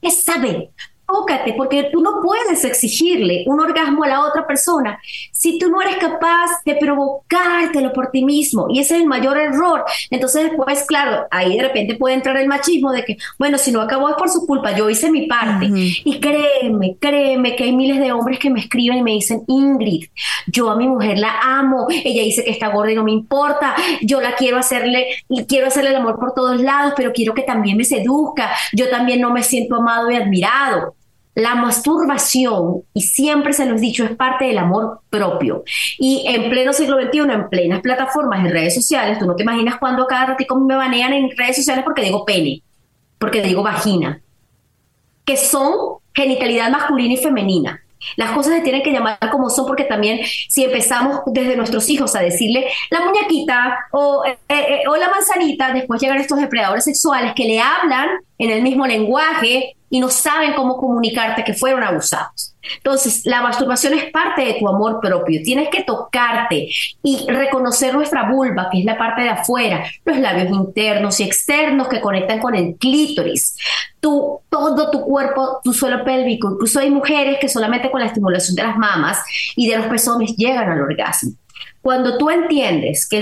¿Qué 0.00 0.10
sabe? 0.10 0.70
Tócate, 1.06 1.52
porque 1.52 1.88
tú 1.92 2.00
no 2.00 2.20
puedes 2.22 2.64
exigirle 2.64 3.44
un 3.46 3.60
orgasmo 3.60 4.04
a 4.04 4.08
la 4.08 4.24
otra 4.24 4.46
persona 4.46 4.98
si 5.32 5.58
tú 5.58 5.68
no 5.70 5.80
eres 5.80 5.96
capaz 5.98 6.50
de 6.64 6.74
provocártelo 6.74 7.92
por 7.92 8.10
ti 8.10 8.24
mismo. 8.24 8.66
Y 8.68 8.80
ese 8.80 8.96
es 8.96 9.02
el 9.02 9.06
mayor 9.06 9.38
error. 9.38 9.84
Entonces, 10.10 10.44
después, 10.44 10.84
claro, 10.84 11.26
ahí 11.30 11.56
de 11.56 11.62
repente 11.62 11.94
puede 11.94 12.16
entrar 12.16 12.36
el 12.36 12.48
machismo 12.48 12.90
de 12.90 13.04
que, 13.04 13.16
bueno, 13.38 13.56
si 13.58 13.70
no 13.70 13.80
acabó 13.80 14.08
es 14.08 14.16
por 14.16 14.28
su 14.28 14.46
culpa, 14.46 14.76
yo 14.76 14.90
hice 14.90 15.10
mi 15.10 15.26
parte. 15.26 15.68
Y 15.70 16.18
créeme, 16.18 16.96
créeme 16.98 17.54
que 17.54 17.64
hay 17.64 17.72
miles 17.72 18.00
de 18.00 18.12
hombres 18.12 18.38
que 18.38 18.50
me 18.50 18.60
escriben 18.60 18.98
y 18.98 19.02
me 19.02 19.12
dicen, 19.12 19.44
Ingrid, 19.46 20.08
yo 20.46 20.70
a 20.70 20.76
mi 20.76 20.88
mujer 20.88 21.18
la 21.18 21.38
amo, 21.40 21.86
ella 21.88 22.22
dice 22.22 22.42
que 22.42 22.50
está 22.50 22.68
gorda 22.68 22.92
y 22.92 22.96
no 22.96 23.04
me 23.04 23.12
importa, 23.12 23.76
yo 24.02 24.20
la 24.20 24.34
quiero 24.34 24.58
hacerle, 24.58 25.06
quiero 25.46 25.68
hacerle 25.68 25.90
el 25.90 25.96
amor 25.96 26.18
por 26.18 26.32
todos 26.34 26.60
lados, 26.60 26.94
pero 26.96 27.12
quiero 27.12 27.34
que 27.34 27.42
también 27.42 27.76
me 27.76 27.84
seduzca, 27.84 28.50
yo 28.72 28.88
también 28.88 29.20
no 29.20 29.30
me 29.30 29.42
siento 29.42 29.76
amado 29.76 30.10
y 30.10 30.16
admirado. 30.16 30.95
La 31.36 31.54
masturbación, 31.54 32.82
y 32.94 33.02
siempre 33.02 33.52
se 33.52 33.66
los 33.66 33.76
he 33.78 33.82
dicho, 33.82 34.04
es 34.04 34.16
parte 34.16 34.46
del 34.46 34.56
amor 34.56 35.02
propio. 35.10 35.64
Y 35.98 36.24
en 36.26 36.48
pleno 36.48 36.72
siglo 36.72 36.96
XXI, 36.98 37.18
en 37.18 37.48
plenas 37.50 37.80
plataformas, 37.80 38.40
en 38.40 38.50
redes 38.50 38.74
sociales, 38.74 39.18
tú 39.18 39.26
no 39.26 39.36
te 39.36 39.42
imaginas 39.42 39.76
cuando 39.78 40.06
cada 40.06 40.26
ratito 40.26 40.56
me 40.56 40.74
banean 40.74 41.12
en 41.12 41.30
redes 41.36 41.56
sociales 41.56 41.84
porque 41.84 42.02
digo 42.02 42.24
pene, 42.24 42.62
porque 43.18 43.42
digo 43.42 43.62
vagina, 43.62 44.22
que 45.26 45.36
son 45.36 45.98
genitalidad 46.14 46.70
masculina 46.70 47.12
y 47.14 47.18
femenina. 47.18 47.85
Las 48.16 48.30
cosas 48.32 48.54
se 48.54 48.60
tienen 48.60 48.82
que 48.82 48.92
llamar 48.92 49.18
como 49.30 49.50
son 49.50 49.66
porque 49.66 49.84
también 49.84 50.20
si 50.48 50.64
empezamos 50.64 51.20
desde 51.26 51.56
nuestros 51.56 51.88
hijos 51.90 52.14
a 52.14 52.20
decirle 52.20 52.68
la 52.90 53.00
muñequita 53.00 53.78
o, 53.92 54.24
eh, 54.24 54.38
eh, 54.48 54.82
o 54.88 54.96
la 54.96 55.08
manzanita, 55.08 55.72
después 55.72 56.00
llegan 56.00 56.18
estos 56.18 56.38
depredadores 56.38 56.84
sexuales 56.84 57.32
que 57.34 57.44
le 57.44 57.60
hablan 57.60 58.08
en 58.38 58.50
el 58.50 58.62
mismo 58.62 58.86
lenguaje 58.86 59.76
y 59.90 60.00
no 60.00 60.10
saben 60.10 60.54
cómo 60.54 60.76
comunicarte 60.76 61.44
que 61.44 61.54
fueron 61.54 61.82
abusados. 61.82 62.55
Entonces, 62.76 63.22
la 63.24 63.42
masturbación 63.42 63.94
es 63.94 64.10
parte 64.10 64.44
de 64.44 64.54
tu 64.54 64.68
amor 64.68 65.00
propio. 65.00 65.40
Tienes 65.42 65.68
que 65.68 65.82
tocarte 65.82 66.68
y 67.02 67.26
reconocer 67.28 67.94
nuestra 67.94 68.30
vulva, 68.30 68.68
que 68.70 68.80
es 68.80 68.84
la 68.84 68.98
parte 68.98 69.22
de 69.22 69.30
afuera, 69.30 69.84
los 70.04 70.18
labios 70.18 70.50
internos 70.50 71.20
y 71.20 71.24
externos 71.24 71.88
que 71.88 72.00
conectan 72.00 72.38
con 72.38 72.54
el 72.54 72.76
clítoris, 72.76 73.56
tu, 74.00 74.40
todo 74.48 74.90
tu 74.90 75.02
cuerpo, 75.02 75.60
tu 75.62 75.72
suelo 75.72 76.04
pélvico. 76.04 76.52
Incluso 76.52 76.80
hay 76.80 76.90
mujeres 76.90 77.38
que 77.40 77.48
solamente 77.48 77.90
con 77.90 78.00
la 78.00 78.06
estimulación 78.06 78.56
de 78.56 78.62
las 78.62 78.76
mamas 78.76 79.18
y 79.54 79.68
de 79.68 79.78
los 79.78 79.86
pezones 79.86 80.36
llegan 80.36 80.70
al 80.70 80.80
orgasmo. 80.80 81.32
Cuando 81.86 82.18
tú 82.18 82.30
entiendes 82.30 83.08
que, 83.08 83.20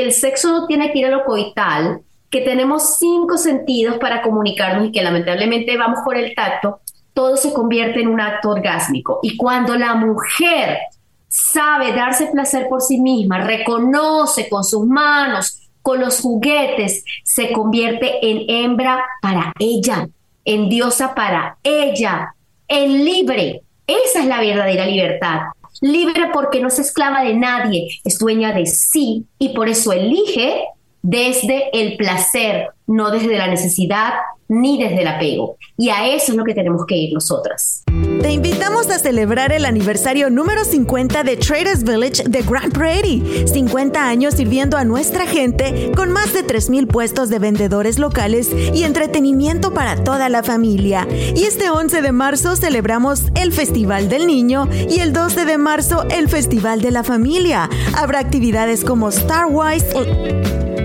el 0.00 0.12
sexo 0.12 0.52
no 0.52 0.66
tiene 0.68 0.92
que 0.92 1.00
ir 1.00 1.06
a 1.06 1.10
lo 1.10 1.24
coital, 1.24 2.02
que 2.30 2.42
tenemos 2.42 2.96
cinco 2.96 3.36
sentidos 3.36 3.98
para 3.98 4.22
comunicarnos 4.22 4.86
y 4.86 4.92
que 4.92 5.02
lamentablemente 5.02 5.76
vamos 5.76 5.98
por 6.04 6.16
el 6.16 6.32
tacto, 6.32 6.78
todo 7.18 7.36
se 7.36 7.52
convierte 7.52 8.00
en 8.00 8.06
un 8.06 8.20
acto 8.20 8.50
orgásmico. 8.50 9.18
Y 9.24 9.36
cuando 9.36 9.74
la 9.74 9.96
mujer 9.96 10.78
sabe 11.26 11.92
darse 11.92 12.28
placer 12.28 12.68
por 12.68 12.80
sí 12.80 13.00
misma, 13.00 13.40
reconoce 13.40 14.48
con 14.48 14.62
sus 14.62 14.86
manos, 14.86 15.58
con 15.82 15.98
los 15.98 16.20
juguetes, 16.20 17.04
se 17.24 17.50
convierte 17.50 18.24
en 18.24 18.48
hembra 18.48 19.04
para 19.20 19.52
ella, 19.58 20.08
en 20.44 20.68
diosa 20.68 21.16
para 21.16 21.58
ella, 21.64 22.36
en 22.68 23.04
libre. 23.04 23.62
Esa 23.84 24.20
es 24.20 24.26
la 24.26 24.38
verdadera 24.38 24.86
libertad. 24.86 25.40
Libre 25.80 26.30
porque 26.32 26.60
no 26.60 26.68
es 26.68 26.78
esclava 26.78 27.24
de 27.24 27.34
nadie, 27.34 27.88
es 28.04 28.16
dueña 28.20 28.52
de 28.52 28.64
sí 28.66 29.26
y 29.40 29.48
por 29.56 29.68
eso 29.68 29.90
elige 29.92 30.62
desde 31.02 31.70
el 31.72 31.96
placer, 31.96 32.70
no 32.86 33.10
desde 33.10 33.36
la 33.36 33.48
necesidad 33.48 34.14
ni 34.48 34.82
desde 34.82 35.02
el 35.02 35.06
apego. 35.06 35.56
Y 35.76 35.90
a 35.90 36.08
eso 36.08 36.32
es 36.32 36.38
lo 36.38 36.44
que 36.44 36.54
tenemos 36.54 36.86
que 36.86 36.96
ir 36.96 37.12
nosotras. 37.12 37.84
Te 38.22 38.32
invitamos 38.32 38.88
a 38.88 38.98
celebrar 38.98 39.52
el 39.52 39.64
aniversario 39.64 40.30
número 40.30 40.64
50 40.64 41.22
de 41.22 41.36
Traders 41.36 41.84
Village 41.84 42.24
de 42.26 42.42
Grand 42.42 42.72
Prairie. 42.72 43.46
50 43.46 44.08
años 44.08 44.34
sirviendo 44.34 44.76
a 44.76 44.84
nuestra 44.84 45.26
gente 45.26 45.92
con 45.94 46.10
más 46.10 46.32
de 46.32 46.44
3.000 46.44 46.88
puestos 46.88 47.28
de 47.28 47.38
vendedores 47.38 47.98
locales 47.98 48.50
y 48.52 48.84
entretenimiento 48.84 49.74
para 49.74 50.02
toda 50.02 50.28
la 50.28 50.42
familia. 50.42 51.06
Y 51.36 51.44
este 51.44 51.70
11 51.70 52.02
de 52.02 52.12
marzo 52.12 52.56
celebramos 52.56 53.24
el 53.34 53.52
Festival 53.52 54.08
del 54.08 54.26
Niño 54.26 54.68
y 54.72 55.00
el 55.00 55.12
12 55.12 55.44
de 55.44 55.58
marzo 55.58 56.04
el 56.10 56.28
Festival 56.28 56.80
de 56.80 56.90
la 56.90 57.04
Familia. 57.04 57.68
Habrá 57.94 58.18
actividades 58.18 58.84
como 58.84 59.10
Star 59.10 59.46
Wars 59.46 59.84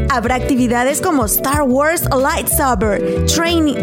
Habrá 0.10 0.36
actividades 0.36 1.02
como 1.02 1.26
Star 1.26 1.64
Wars 1.64 2.04
Lightsaber 2.10 3.26
Training. 3.26 3.76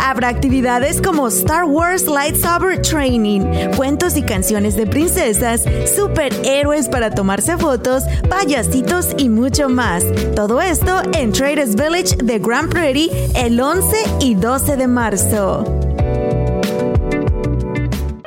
Habrá 0.00 0.28
actividades 0.28 1.00
como 1.00 1.28
Star 1.28 1.64
Wars 1.64 2.06
Lightsaber 2.06 2.82
Training, 2.82 3.70
cuentos 3.76 4.16
y 4.16 4.22
canciones 4.22 4.74
de 4.74 4.86
princesas, 4.86 5.62
superhéroes 5.94 6.88
para 6.88 7.10
tomarse 7.10 7.56
fotos, 7.56 8.04
payasitos 8.28 9.14
y 9.16 9.28
mucho 9.28 9.68
más. 9.68 10.04
Todo 10.34 10.60
esto 10.60 11.02
en 11.14 11.32
Traders 11.32 11.76
Village 11.76 12.16
de 12.16 12.38
Grand 12.38 12.70
Prairie 12.70 13.10
el 13.36 13.60
11 13.60 13.96
y 14.20 14.34
12 14.34 14.76
de 14.76 14.86
marzo. 14.88 15.91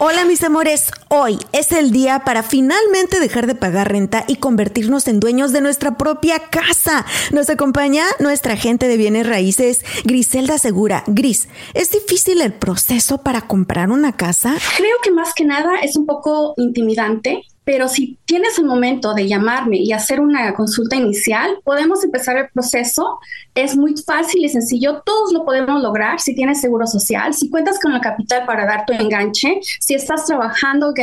Hola 0.00 0.24
mis 0.24 0.44
amores, 0.44 0.92
hoy 1.08 1.40
es 1.50 1.72
el 1.72 1.90
día 1.90 2.22
para 2.24 2.44
finalmente 2.44 3.18
dejar 3.18 3.48
de 3.48 3.56
pagar 3.56 3.90
renta 3.90 4.24
y 4.28 4.36
convertirnos 4.36 5.08
en 5.08 5.18
dueños 5.18 5.50
de 5.50 5.60
nuestra 5.60 5.98
propia 5.98 6.38
casa. 6.38 7.04
Nos 7.32 7.50
acompaña 7.50 8.04
nuestra 8.20 8.52
agente 8.52 8.86
de 8.86 8.96
bienes 8.96 9.26
raíces, 9.26 9.84
Griselda 10.04 10.56
Segura. 10.58 11.02
Gris, 11.08 11.48
¿es 11.74 11.90
difícil 11.90 12.42
el 12.42 12.52
proceso 12.52 13.24
para 13.24 13.40
comprar 13.48 13.90
una 13.90 14.14
casa? 14.14 14.54
Creo 14.76 14.98
que 15.02 15.10
más 15.10 15.34
que 15.34 15.44
nada 15.44 15.80
es 15.82 15.96
un 15.96 16.06
poco 16.06 16.54
intimidante 16.58 17.42
pero 17.68 17.86
si 17.86 18.18
tienes 18.24 18.58
un 18.58 18.66
momento 18.66 19.12
de 19.12 19.28
llamarme 19.28 19.76
y 19.76 19.92
hacer 19.92 20.20
una 20.20 20.54
consulta 20.54 20.96
inicial, 20.96 21.58
podemos 21.64 22.02
empezar 22.02 22.38
el 22.38 22.48
proceso. 22.48 23.18
Es 23.54 23.76
muy 23.76 23.94
fácil 23.94 24.42
y 24.42 24.48
sencillo. 24.48 25.02
Todos 25.04 25.34
lo 25.34 25.44
podemos 25.44 25.82
lograr 25.82 26.18
si 26.18 26.34
tienes 26.34 26.62
seguro 26.62 26.86
social, 26.86 27.34
si 27.34 27.50
cuentas 27.50 27.78
con 27.78 27.92
la 27.92 28.00
capital 28.00 28.46
para 28.46 28.64
dar 28.64 28.86
tu 28.86 28.94
enganche, 28.94 29.60
si 29.80 29.92
estás 29.92 30.24
trabajando, 30.24 30.88
uh, 30.88 30.94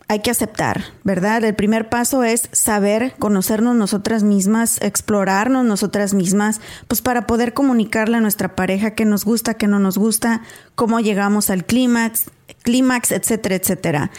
hay 0.08 0.20
que 0.20 0.30
aceptar, 0.30 0.84
¿verdad? 1.04 1.44
El 1.44 1.54
primer 1.54 1.90
paso 1.90 2.24
es 2.24 2.48
saber, 2.52 3.14
conocernos 3.18 3.76
nosotras 3.76 4.22
mismas, 4.22 4.80
explorarnos 4.80 5.66
nosotras 5.66 6.14
mismas, 6.14 6.62
pues 6.88 7.02
para 7.02 7.26
poder 7.26 7.52
comunicarle 7.52 8.16
a 8.16 8.20
nuestra 8.20 8.56
pareja 8.56 8.94
qué 8.94 9.04
nos 9.04 9.26
gusta, 9.26 9.54
qué 9.54 9.66
no 9.66 9.78
nos 9.78 9.98
gusta, 9.98 10.42
cómo 10.74 11.00
llegamos 11.00 11.50
al 11.50 11.66
clímax, 11.66 12.30
clímax, 12.62 13.12
etcétera, 13.12 13.56
etcétera. 13.56 14.10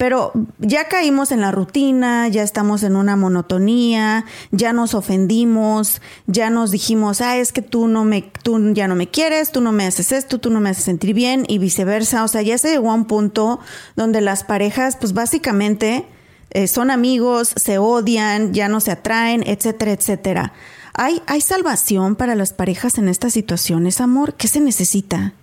Pero 0.00 0.32
ya 0.58 0.88
caímos 0.88 1.30
en 1.30 1.42
la 1.42 1.50
rutina, 1.50 2.26
ya 2.28 2.42
estamos 2.42 2.84
en 2.84 2.96
una 2.96 3.16
monotonía, 3.16 4.24
ya 4.50 4.72
nos 4.72 4.94
ofendimos, 4.94 6.00
ya 6.26 6.48
nos 6.48 6.70
dijimos, 6.70 7.20
ah, 7.20 7.36
es 7.36 7.52
que 7.52 7.60
tú 7.60 7.86
no 7.86 8.06
me, 8.06 8.22
tú 8.42 8.72
ya 8.72 8.88
no 8.88 8.94
me 8.94 9.08
quieres, 9.08 9.52
tú 9.52 9.60
no 9.60 9.72
me 9.72 9.84
haces 9.84 10.12
esto, 10.12 10.38
tú 10.40 10.48
no 10.48 10.58
me 10.62 10.70
haces 10.70 10.84
sentir 10.84 11.12
bien 11.12 11.44
y 11.48 11.58
viceversa. 11.58 12.24
O 12.24 12.28
sea, 12.28 12.40
ya 12.40 12.56
se 12.56 12.70
llegó 12.70 12.90
a 12.90 12.94
un 12.94 13.04
punto 13.04 13.60
donde 13.94 14.22
las 14.22 14.42
parejas, 14.42 14.96
pues 14.96 15.12
básicamente 15.12 16.06
eh, 16.48 16.66
son 16.66 16.90
amigos, 16.90 17.52
se 17.56 17.76
odian, 17.76 18.54
ya 18.54 18.70
no 18.70 18.80
se 18.80 18.92
atraen, 18.92 19.42
etcétera, 19.46 19.92
etcétera. 19.92 20.54
¿Hay, 20.94 21.20
¿Hay 21.26 21.42
salvación 21.42 22.16
para 22.16 22.34
las 22.34 22.54
parejas 22.54 22.96
en 22.96 23.10
estas 23.10 23.34
situaciones, 23.34 24.00
amor? 24.00 24.32
¿Qué 24.32 24.48
se 24.48 24.60
necesita? 24.60 25.34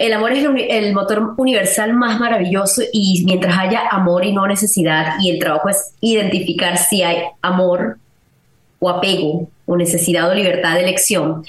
El 0.00 0.14
amor 0.14 0.32
es 0.32 0.46
el, 0.70 0.94
motor 0.94 1.34
universal 1.36 1.92
más 1.92 2.18
maravilloso 2.18 2.80
y 2.90 3.22
mientras 3.26 3.58
haya 3.58 3.86
amor 3.90 4.24
y 4.24 4.32
no 4.32 4.46
necesidad, 4.46 5.16
y 5.20 5.28
el 5.28 5.38
trabajo 5.38 5.68
es 5.68 5.92
identificar 6.00 6.78
si 6.78 7.02
hay 7.02 7.24
amor 7.42 7.98
o 8.78 8.88
apego 8.88 9.50
o 9.66 9.76
necesidad 9.76 10.30
o 10.30 10.34
libertad 10.34 10.76
de 10.76 10.84
elección. 10.84 11.44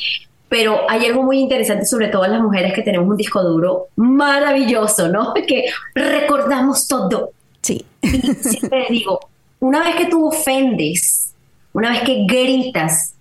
Pero 0.50 0.82
hay 0.90 1.06
algo 1.06 1.24
muy 1.24 1.40
interesante, 1.40 1.86
sobre 1.86 2.10
todo 2.10 2.28
las 2.28 2.42
mujeres 2.42 2.74
que 2.74 2.82
tenemos 2.82 3.08
un 3.08 3.16
disco 3.16 3.42
duro 3.42 3.88
maravilloso, 3.96 5.08
¿no? 5.08 5.34
Que 5.48 5.68
recordamos 5.96 6.90
todo. 6.90 7.32
Sí. 7.62 7.86
Y 8.02 8.10
siempre 8.34 8.88
digo, 8.90 9.18
una 9.62 9.80
vez 9.80 9.96
que 9.96 10.08
tú 10.08 10.28
ofendes, 10.28 11.34
una 11.72 11.92
vez 11.92 12.02
que 12.02 12.26
gritas, 12.26 13.14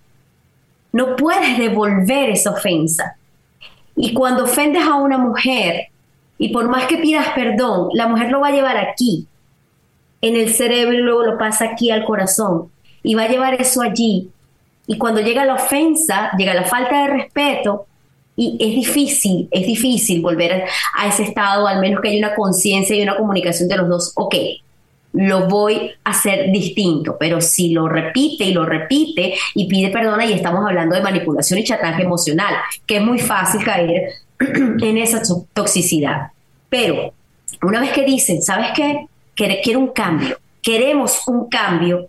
no 0.91 1.15
puedes 1.15 1.57
devolver 1.57 2.31
esa 2.31 2.51
ofensa 2.51 3.15
y 3.95 4.13
cuando 4.13 4.43
ofendes 4.43 4.83
a 4.83 4.95
una 4.95 5.17
mujer, 5.17 5.87
y 6.37 6.49
por 6.49 6.67
más 6.67 6.85
que 6.85 6.97
pidas 6.97 7.29
perdón, 7.35 7.89
la 7.93 8.07
mujer 8.07 8.31
lo 8.31 8.39
va 8.41 8.47
a 8.47 8.51
llevar 8.51 8.77
aquí, 8.77 9.27
en 10.21 10.35
el 10.35 10.53
cerebro, 10.53 10.93
y 10.93 11.01
luego 11.01 11.23
lo 11.23 11.37
pasa 11.37 11.65
aquí 11.65 11.91
al 11.91 12.05
corazón, 12.05 12.69
y 13.03 13.15
va 13.15 13.23
a 13.23 13.27
llevar 13.27 13.55
eso 13.55 13.81
allí. 13.81 14.29
Y 14.87 14.97
cuando 14.97 15.21
llega 15.21 15.45
la 15.45 15.55
ofensa, 15.55 16.31
llega 16.37 16.53
la 16.53 16.63
falta 16.63 17.03
de 17.03 17.07
respeto, 17.13 17.85
y 18.35 18.57
es 18.59 18.75
difícil, 18.75 19.47
es 19.51 19.67
difícil 19.67 20.21
volver 20.21 20.63
a 20.95 21.07
ese 21.07 21.23
estado, 21.23 21.67
al 21.67 21.79
menos 21.79 22.01
que 22.01 22.09
haya 22.09 22.17
una 22.17 22.35
conciencia 22.35 22.95
y 22.95 23.03
una 23.03 23.17
comunicación 23.17 23.69
de 23.69 23.77
los 23.77 23.89
dos. 23.89 24.11
Ok, 24.15 24.35
lo 25.13 25.47
voy 25.47 25.91
a 26.03 26.11
hacer 26.11 26.51
distinto, 26.51 27.17
pero 27.19 27.41
si 27.41 27.73
lo 27.73 27.87
repite 27.87 28.45
y 28.45 28.53
lo 28.53 28.65
repite 28.65 29.33
y 29.55 29.67
pide 29.67 29.89
perdón, 29.89 30.21
y 30.21 30.33
estamos 30.33 30.65
hablando 30.65 30.95
de 30.95 31.01
manipulación 31.01 31.59
y 31.59 31.63
chantaje 31.63 32.03
emocional, 32.03 32.55
que 32.85 32.97
es 32.97 33.03
muy 33.03 33.19
fácil 33.19 33.63
caer 33.63 34.11
en 34.39 34.97
esa 34.97 35.21
toxicidad. 35.53 36.31
Pero 36.69 37.13
una 37.61 37.81
vez 37.81 37.91
que 37.91 38.05
dicen, 38.05 38.41
¿sabes 38.41 38.69
qué? 38.75 39.05
Quiero 39.35 39.79
un 39.79 39.87
cambio, 39.87 40.37
queremos 40.61 41.27
un 41.27 41.49
cambio, 41.49 42.07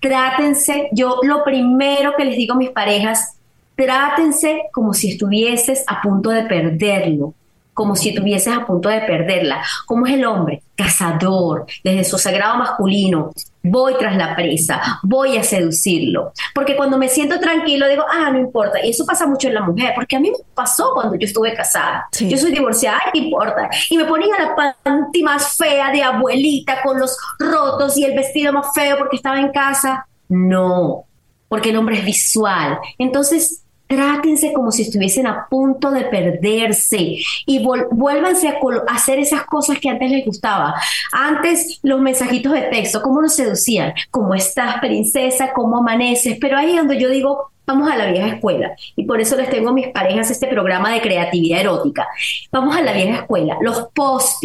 trátense, 0.00 0.88
yo 0.92 1.20
lo 1.22 1.44
primero 1.44 2.14
que 2.16 2.24
les 2.24 2.36
digo 2.36 2.54
a 2.54 2.58
mis 2.58 2.70
parejas, 2.70 3.36
trátense 3.76 4.62
como 4.72 4.92
si 4.92 5.12
estuvieses 5.12 5.84
a 5.86 6.02
punto 6.02 6.30
de 6.30 6.42
perderlo 6.44 7.34
como 7.74 7.96
si 7.96 8.10
estuvieses 8.10 8.52
a 8.52 8.66
punto 8.66 8.88
de 8.88 9.00
perderla. 9.00 9.62
¿Cómo 9.86 10.06
es 10.06 10.14
el 10.14 10.24
hombre? 10.24 10.62
Cazador, 10.76 11.66
desde 11.84 12.04
su 12.04 12.18
sagrado 12.18 12.56
masculino. 12.56 13.32
Voy 13.62 13.94
tras 13.98 14.16
la 14.16 14.34
presa, 14.34 15.00
voy 15.02 15.36
a 15.36 15.42
seducirlo. 15.42 16.32
Porque 16.54 16.76
cuando 16.76 16.96
me 16.96 17.08
siento 17.08 17.38
tranquilo 17.38 17.88
digo, 17.88 18.04
ah, 18.10 18.30
no 18.30 18.38
importa. 18.38 18.84
Y 18.84 18.90
eso 18.90 19.04
pasa 19.04 19.26
mucho 19.26 19.48
en 19.48 19.54
la 19.54 19.60
mujer, 19.62 19.92
porque 19.94 20.16
a 20.16 20.20
mí 20.20 20.30
me 20.30 20.38
pasó 20.54 20.92
cuando 20.94 21.16
yo 21.16 21.26
estuve 21.26 21.54
casada. 21.54 22.08
Yo 22.18 22.38
soy 22.38 22.52
divorciada, 22.52 23.00
¿qué 23.12 23.18
importa? 23.18 23.68
Y 23.90 23.96
me 23.96 24.04
ponía 24.04 24.34
la 24.38 24.74
panty 24.82 25.22
más 25.22 25.56
fea 25.56 25.90
de 25.90 26.02
abuelita 26.02 26.82
con 26.82 26.98
los 26.98 27.16
rotos 27.38 27.96
y 27.98 28.04
el 28.04 28.14
vestido 28.14 28.52
más 28.52 28.72
feo 28.74 28.96
porque 28.98 29.16
estaba 29.16 29.38
en 29.38 29.52
casa. 29.52 30.06
No, 30.28 31.04
porque 31.48 31.70
el 31.70 31.76
hombre 31.76 31.98
es 31.98 32.04
visual. 32.04 32.78
Entonces, 32.98 33.64
trátense 33.90 34.52
como 34.52 34.70
si 34.70 34.82
estuviesen 34.82 35.26
a 35.26 35.48
punto 35.50 35.90
de 35.90 36.04
perderse 36.04 37.16
y 37.44 37.66
vuélvanse 37.90 38.48
a, 38.48 38.54
hacer 38.86 39.18
esas 39.18 39.44
cosas 39.46 39.80
que 39.80 39.88
antes 39.88 40.08
les 40.12 40.24
gustaba. 40.24 40.76
Antes 41.10 41.80
los 41.82 42.00
mensajitos 42.00 42.52
de 42.52 42.62
texto, 42.62 43.02
¿cómo 43.02 43.20
nos 43.20 43.34
seducían? 43.34 43.92
¿Cómo 44.12 44.36
estás, 44.36 44.78
princesa? 44.78 45.52
¿Cómo 45.52 45.78
amaneces? 45.78 46.38
Pero 46.40 46.56
ahí 46.56 46.70
es 46.70 46.76
donde 46.76 47.00
yo 47.00 47.10
digo, 47.10 47.50
vamos 47.66 47.90
a 47.90 47.96
la 47.96 48.12
vieja 48.12 48.28
escuela. 48.28 48.70
Y 48.94 49.04
por 49.06 49.20
eso 49.20 49.34
les 49.36 49.50
tengo 49.50 49.70
a 49.70 49.74
mis 49.74 49.88
parejas 49.88 50.30
este 50.30 50.46
programa 50.46 50.94
de 50.94 51.00
creatividad 51.00 51.60
erótica. 51.60 52.06
Vamos 52.52 52.76
a 52.76 52.82
la 52.82 52.92
vieja 52.92 53.22
escuela. 53.22 53.58
Los 53.60 53.88
post 53.92 54.44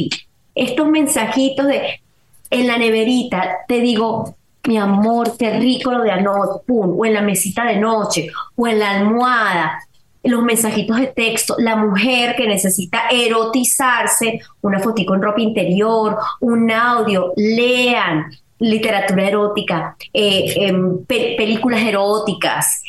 estos 0.56 0.88
mensajitos 0.88 1.68
de 1.68 2.02
en 2.50 2.68
la 2.68 2.78
neverita, 2.78 3.58
te 3.68 3.80
digo, 3.80 4.36
mi 4.68 4.78
amor, 4.78 5.38
qué 5.38 5.58
rico 5.60 5.92
lo 5.92 6.04
de 6.04 6.12
anoche, 6.12 6.62
pum, 6.66 6.96
o 6.98 7.06
en 7.06 7.14
la 7.14 7.22
mesita 7.22 7.66
de 7.66 7.78
noche, 7.78 8.28
o 8.56 8.68
en 8.68 8.80
la 8.80 8.92
almohada, 8.92 9.80
los 10.24 10.42
mensajitos 10.42 10.98
de 10.98 11.08
texto, 11.08 11.56
la 11.60 11.76
mujer 11.76 12.36
que 12.36 12.48
necesita 12.48 13.04
erotizarse, 13.12 14.40
una 14.62 14.80
fotico 14.80 15.14
en 15.14 15.22
ropa 15.22 15.42
interior, 15.42 16.18
un 16.42 16.72
audio, 16.72 17.32
lean 17.36 18.32
literatura 18.60 19.28
erótica, 19.28 19.96
eh, 20.14 20.54
em, 20.58 21.06
películas 21.06 21.82
eróticas, 21.82 22.82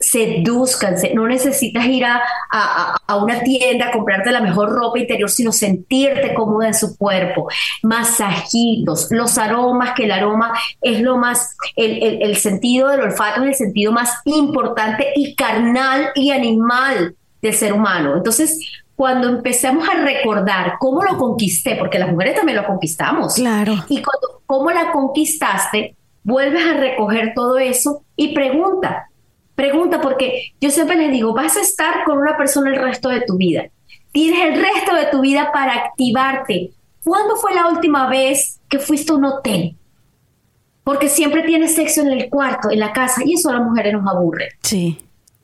seduzcanse, 0.00 1.12
no 1.14 1.26
necesitas 1.26 1.84
ir 1.84 2.06
a, 2.06 2.22
a, 2.50 3.16
una 3.16 3.40
tienda 3.40 3.88
a 3.88 3.92
comprarte 3.92 4.32
la 4.32 4.40
mejor 4.40 4.70
ropa 4.70 4.98
interior, 4.98 5.28
sino 5.28 5.52
sentirte 5.52 6.32
cómoda 6.32 6.68
en 6.68 6.74
su 6.74 6.96
cuerpo, 6.96 7.48
masajitos, 7.82 9.08
los 9.10 9.36
aromas, 9.36 9.92
que 9.94 10.04
el 10.04 10.12
aroma 10.12 10.52
es 10.80 11.00
lo 11.02 11.18
más, 11.18 11.54
el, 11.76 12.22
el 12.22 12.36
sentido 12.36 12.88
del 12.88 13.00
olfato 13.00 13.42
es 13.42 13.48
el 13.48 13.66
sentido 13.66 13.92
más 13.92 14.10
importante 14.24 15.08
y 15.14 15.34
carnal 15.34 16.08
y 16.14 16.30
animal 16.30 17.14
del 17.42 17.54
ser 17.54 17.74
humano. 17.74 18.16
Entonces, 18.16 18.58
cuando 18.96 19.28
empecemos 19.28 19.86
a 19.86 20.02
recordar 20.02 20.74
cómo 20.78 21.02
lo 21.02 21.18
conquisté, 21.18 21.76
porque 21.76 21.98
las 21.98 22.10
mujeres 22.10 22.36
también 22.36 22.56
lo 22.56 22.66
conquistamos, 22.66 23.34
claro. 23.34 23.74
y 23.88 24.02
cuando, 24.02 24.42
cómo 24.46 24.70
la 24.70 24.92
conquistaste, 24.92 25.94
vuelves 26.22 26.64
a 26.64 26.74
recoger 26.74 27.32
todo 27.34 27.58
eso 27.58 28.02
y 28.16 28.34
pregunta, 28.34 29.09
Pregunta 29.60 30.00
porque 30.00 30.54
yo 30.58 30.70
siempre 30.70 30.96
les 30.96 31.12
digo, 31.12 31.34
vas 31.34 31.54
a 31.58 31.60
estar 31.60 32.04
con 32.04 32.16
una 32.16 32.34
persona 32.34 32.70
el 32.70 32.80
resto 32.80 33.10
de 33.10 33.20
tu 33.20 33.36
vida. 33.36 33.64
Tienes 34.10 34.40
el 34.40 34.58
resto 34.58 34.94
de 34.94 35.04
tu 35.10 35.20
vida 35.20 35.52
para 35.52 35.74
activarte. 35.74 36.70
¿Cuándo 37.04 37.36
fue 37.36 37.54
la 37.54 37.68
última 37.68 38.08
vez 38.08 38.58
que 38.70 38.78
fuiste 38.78 39.12
a 39.12 39.16
un 39.16 39.26
hotel? 39.26 39.76
Porque 40.82 41.10
siempre 41.10 41.42
tienes 41.42 41.74
sexo 41.74 42.00
en 42.00 42.08
el 42.08 42.30
cuarto, 42.30 42.70
en 42.70 42.80
la 42.80 42.94
casa, 42.94 43.20
y 43.22 43.34
eso 43.34 43.50
a 43.50 43.52
las 43.52 43.62
mujeres 43.62 43.92
nos 43.92 44.08
aburre. 44.10 44.48
Sí. 44.62 44.98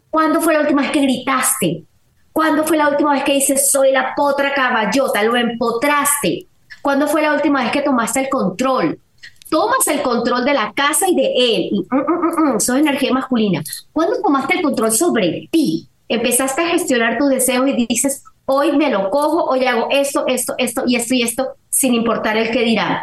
¿Cuándo 0.09 0.41
fue 0.41 0.55
la 0.55 0.61
última 0.61 0.81
vez 0.81 0.93
que 0.93 1.01
gritaste? 1.01 1.85
¿Cuándo 2.33 2.65
fue 2.65 2.79
la 2.79 2.89
última 2.89 3.13
vez 3.13 3.23
que 3.23 3.35
dices 3.35 3.71
soy 3.71 3.93
la 3.93 4.15
potra 4.17 4.55
caballota? 4.55 5.23
Lo 5.25 5.37
empotraste. 5.37 6.47
¿Cuándo 6.81 7.07
fue 7.07 7.21
la 7.21 7.35
última 7.35 7.65
vez 7.65 7.71
que 7.71 7.83
tomaste 7.83 8.21
el 8.21 8.29
control? 8.31 8.99
Tomas 9.49 9.87
el 9.89 10.03
control 10.03 10.45
de 10.45 10.55
la 10.55 10.73
casa 10.73 11.09
y 11.09 11.15
de 11.15 11.27
él, 11.35 11.69
y 11.73 11.81
mm, 11.91 11.97
mm, 11.97 12.57
mm, 12.57 12.77
energía 12.77 13.13
masculina. 13.13 13.63
Cuando 13.93 14.21
tomaste 14.21 14.57
el 14.57 14.63
control 14.63 14.93
sobre 14.93 15.49
ti, 15.51 15.89
empezaste 16.09 16.63
a 16.63 16.69
gestionar 16.69 17.19
tus 17.19 17.31
deseos 17.31 17.69
y 17.69 17.87
dices, 17.87 18.23
hoy 18.45 18.77
me 18.77 18.91
lo 18.91 19.11
cojo, 19.11 19.45
hoy 19.45 19.65
hago 19.67 19.89
esto, 19.91 20.25
esto, 20.27 20.55
esto 20.59 20.85
y 20.87 20.97
esto 20.97 21.15
y 21.15 21.23
esto, 21.23 21.49
sin 21.69 21.95
importar 21.95 22.37
el 22.37 22.51
que 22.51 22.63
dirán. 22.63 22.99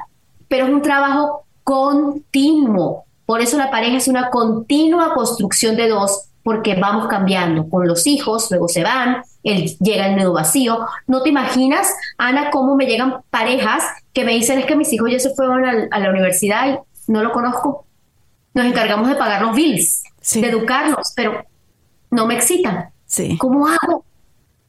Pero 0.48 0.66
es 0.66 0.72
un 0.72 0.82
trabajo 0.82 1.46
continuo. 1.64 3.06
Por 3.26 3.42
eso 3.42 3.58
la 3.58 3.72
pareja 3.72 3.98
es 3.98 4.08
una 4.08 4.30
continua 4.30 5.14
construcción 5.14 5.76
de 5.76 5.90
dos, 5.90 6.30
porque 6.44 6.76
vamos 6.76 7.08
cambiando 7.08 7.70
con 7.70 7.88
los 7.88 8.06
hijos, 8.06 8.48
luego 8.52 8.68
se 8.68 8.84
van, 8.84 9.24
él 9.44 9.76
llega 9.80 10.08
el 10.08 10.16
nuevo 10.16 10.34
vacío. 10.34 10.86
No 11.08 11.22
te 11.22 11.30
imaginas, 11.30 11.94
Ana, 12.18 12.52
cómo 12.52 12.76
me 12.76 12.86
llegan 12.86 13.22
parejas 13.30 13.84
que 14.14 14.26
me 14.26 14.34
dicen 14.34 14.60
es 14.60 14.66
que 14.66 14.76
mis 14.76 14.92
hijos 14.92 15.10
ya 15.12 15.20
se 15.20 15.34
fueron 15.34 15.66
a, 15.66 16.00
la 16.00 16.10
universidad 16.10 16.68
y 16.68 17.12
no 17.12 17.24
lo 17.24 17.32
conozco. 17.32 17.86
Nos 18.54 18.66
encargamos 18.66 19.08
de 19.08 19.16
pagar 19.16 19.42
los 19.42 19.56
bills, 19.56 20.04
de 20.34 20.50
educarlos, 20.50 21.14
pero 21.16 21.46
no 22.12 22.28
me 22.28 22.36
excitan. 22.36 22.90
Sí. 23.06 23.38
¿Cómo 23.38 23.68
hago? 23.68 24.06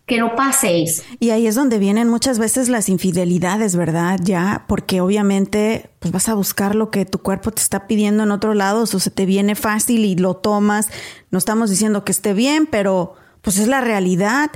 Que 0.06 0.18
no 0.18 0.36
pase 0.36 0.82
eso. 0.82 1.02
Y 1.18 1.30
ahí 1.30 1.46
es 1.46 1.54
donde 1.54 1.78
vienen 1.78 2.08
muchas 2.08 2.38
veces 2.38 2.68
las 2.68 2.88
infidelidades, 2.88 3.74
¿verdad? 3.74 4.20
Ya, 4.22 4.64
porque 4.68 5.00
obviamente 5.00 5.90
pues 5.98 6.12
vas 6.12 6.28
a 6.28 6.34
buscar 6.34 6.74
lo 6.74 6.90
que 6.90 7.06
tu 7.06 7.18
cuerpo 7.18 7.50
te 7.52 7.62
está 7.62 7.86
pidiendo 7.86 8.22
en 8.22 8.30
otro 8.30 8.52
lado, 8.52 8.82
o 8.82 8.86
se 8.86 9.10
te 9.10 9.24
viene 9.24 9.54
fácil 9.54 10.04
y 10.04 10.16
lo 10.16 10.34
tomas. 10.34 10.88
No 11.30 11.38
estamos 11.38 11.70
diciendo 11.70 12.04
que 12.04 12.12
esté 12.12 12.34
bien, 12.34 12.66
pero 12.66 13.14
pues 13.40 13.58
es 13.58 13.68
la 13.68 13.80
realidad. 13.80 14.50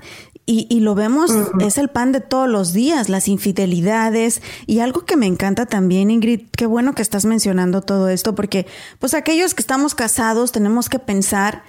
Y, 0.44 0.66
y 0.70 0.80
lo 0.80 0.94
vemos, 0.94 1.30
es 1.60 1.76
el 1.76 1.88
pan 1.90 2.10
de 2.10 2.20
todos 2.20 2.48
los 2.48 2.72
días, 2.72 3.10
las 3.10 3.28
infidelidades. 3.28 4.40
Y 4.66 4.80
algo 4.80 5.04
que 5.04 5.16
me 5.16 5.26
encanta 5.26 5.66
también, 5.66 6.10
Ingrid, 6.10 6.48
qué 6.56 6.64
bueno 6.64 6.94
que 6.94 7.02
estás 7.02 7.26
mencionando 7.26 7.82
todo 7.82 8.08
esto, 8.08 8.34
porque 8.34 8.66
pues 8.98 9.12
aquellos 9.12 9.52
que 9.52 9.60
estamos 9.60 9.94
casados 9.94 10.52
tenemos 10.52 10.88
que 10.88 10.98
pensar 10.98 11.64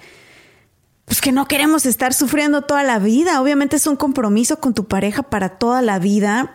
pues 1.10 1.20
que 1.20 1.32
no 1.32 1.48
queremos 1.48 1.86
estar 1.86 2.14
sufriendo 2.14 2.62
toda 2.62 2.84
la 2.84 3.00
vida. 3.00 3.42
Obviamente 3.42 3.74
es 3.74 3.88
un 3.88 3.96
compromiso 3.96 4.60
con 4.60 4.74
tu 4.74 4.86
pareja 4.86 5.24
para 5.24 5.58
toda 5.58 5.82
la 5.82 5.98
vida. 5.98 6.54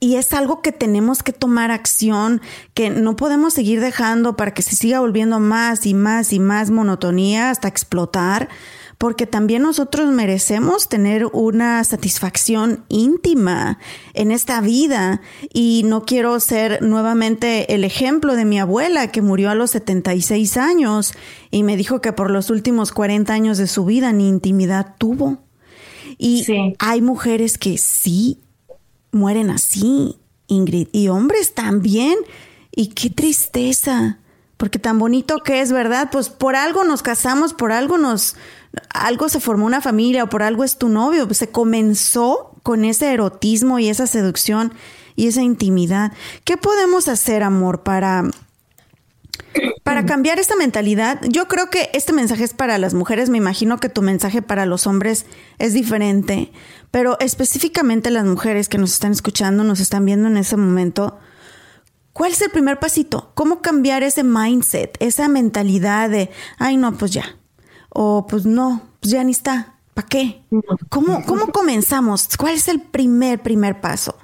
Y 0.00 0.16
es 0.16 0.32
algo 0.32 0.62
que 0.62 0.72
tenemos 0.72 1.22
que 1.22 1.34
tomar 1.34 1.70
acción, 1.70 2.40
que 2.72 2.88
no 2.88 3.14
podemos 3.14 3.52
seguir 3.52 3.82
dejando 3.82 4.38
para 4.38 4.54
que 4.54 4.62
se 4.62 4.74
siga 4.74 5.00
volviendo 5.00 5.38
más 5.38 5.84
y 5.84 5.92
más 5.92 6.32
y 6.32 6.38
más 6.38 6.70
monotonía 6.70 7.50
hasta 7.50 7.68
explotar 7.68 8.48
porque 8.98 9.26
también 9.26 9.62
nosotros 9.62 10.10
merecemos 10.10 10.88
tener 10.88 11.26
una 11.26 11.82
satisfacción 11.84 12.84
íntima 12.88 13.78
en 14.12 14.30
esta 14.30 14.60
vida 14.60 15.20
y 15.52 15.82
no 15.84 16.04
quiero 16.04 16.38
ser 16.40 16.82
nuevamente 16.82 17.74
el 17.74 17.84
ejemplo 17.84 18.36
de 18.36 18.44
mi 18.44 18.58
abuela 18.58 19.10
que 19.10 19.22
murió 19.22 19.50
a 19.50 19.54
los 19.54 19.72
76 19.72 20.56
años 20.56 21.14
y 21.50 21.62
me 21.62 21.76
dijo 21.76 22.00
que 22.00 22.12
por 22.12 22.30
los 22.30 22.50
últimos 22.50 22.92
40 22.92 23.32
años 23.32 23.58
de 23.58 23.66
su 23.66 23.84
vida 23.84 24.12
ni 24.12 24.28
intimidad 24.28 24.94
tuvo. 24.98 25.38
Y 26.18 26.46
hay 26.78 27.02
mujeres 27.02 27.58
que 27.58 27.78
sí 27.78 28.40
mueren 29.10 29.50
así, 29.50 30.16
Ingrid, 30.46 30.88
y 30.92 31.08
hombres 31.08 31.54
también. 31.54 32.16
Y 32.70 32.88
qué 32.88 33.10
tristeza, 33.10 34.18
porque 34.56 34.78
tan 34.78 34.98
bonito 34.98 35.38
que 35.44 35.60
es, 35.60 35.72
¿verdad? 35.72 36.08
Pues 36.12 36.28
por 36.28 36.56
algo 36.56 36.84
nos 36.84 37.02
casamos, 37.02 37.54
por 37.54 37.72
algo 37.72 37.98
nos, 37.98 38.36
algo 38.88 39.28
se 39.28 39.40
formó 39.40 39.66
una 39.66 39.80
familia 39.80 40.24
o 40.24 40.28
por 40.28 40.42
algo 40.42 40.64
es 40.64 40.78
tu 40.78 40.88
novio. 40.88 41.32
Se 41.32 41.48
comenzó 41.48 42.52
con 42.62 42.84
ese 42.84 43.12
erotismo 43.12 43.78
y 43.78 43.88
esa 43.88 44.06
seducción 44.06 44.72
y 45.16 45.28
esa 45.28 45.42
intimidad. 45.42 46.12
¿Qué 46.44 46.56
podemos 46.56 47.08
hacer, 47.08 47.42
amor, 47.42 47.82
para, 47.82 48.24
para 49.82 50.06
cambiar 50.06 50.38
esta 50.38 50.56
mentalidad? 50.56 51.20
Yo 51.28 51.46
creo 51.48 51.70
que 51.70 51.90
este 51.92 52.12
mensaje 52.12 52.44
es 52.44 52.54
para 52.54 52.78
las 52.78 52.94
mujeres. 52.94 53.30
Me 53.30 53.38
imagino 53.38 53.78
que 53.78 53.88
tu 53.88 54.02
mensaje 54.02 54.42
para 54.42 54.66
los 54.66 54.86
hombres 54.86 55.26
es 55.58 55.72
diferente. 55.72 56.52
Pero 56.90 57.18
específicamente 57.20 58.10
las 58.10 58.24
mujeres 58.24 58.68
que 58.68 58.78
nos 58.78 58.92
están 58.92 59.12
escuchando, 59.12 59.64
nos 59.64 59.80
están 59.80 60.04
viendo 60.04 60.28
en 60.28 60.36
ese 60.36 60.56
momento. 60.56 61.18
¿Cuál 62.12 62.30
es 62.30 62.40
el 62.42 62.50
primer 62.50 62.78
pasito? 62.78 63.32
¿Cómo 63.34 63.60
cambiar 63.60 64.04
ese 64.04 64.22
mindset, 64.22 64.96
esa 65.00 65.26
mentalidad 65.26 66.08
de, 66.08 66.30
ay, 66.58 66.76
no, 66.76 66.96
pues 66.96 67.10
ya, 67.10 67.36
o 67.94 68.26
pues 68.26 68.44
no, 68.44 68.82
pues 69.00 69.12
ya 69.12 69.24
ni 69.24 69.32
está. 69.32 69.74
¿Para 69.94 70.08
qué? 70.08 70.42
¿Cómo, 70.90 71.24
¿Cómo 71.24 71.46
comenzamos? 71.46 72.28
¿Cuál 72.36 72.54
es 72.54 72.68
el 72.68 72.80
primer, 72.80 73.40
primer 73.40 73.80
paso? 73.80 74.16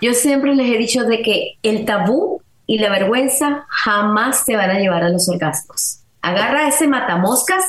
Yo 0.00 0.14
siempre 0.14 0.54
les 0.56 0.74
he 0.74 0.78
dicho 0.78 1.04
de 1.04 1.22
que 1.22 1.58
el 1.62 1.84
tabú 1.84 2.42
y 2.66 2.78
la 2.78 2.90
vergüenza 2.90 3.66
jamás 3.68 4.44
te 4.44 4.56
van 4.56 4.70
a 4.70 4.78
llevar 4.78 5.04
a 5.04 5.10
los 5.10 5.28
orgasmos. 5.28 6.00
Agarra 6.22 6.66
ese 6.66 6.88
matamoscas 6.88 7.64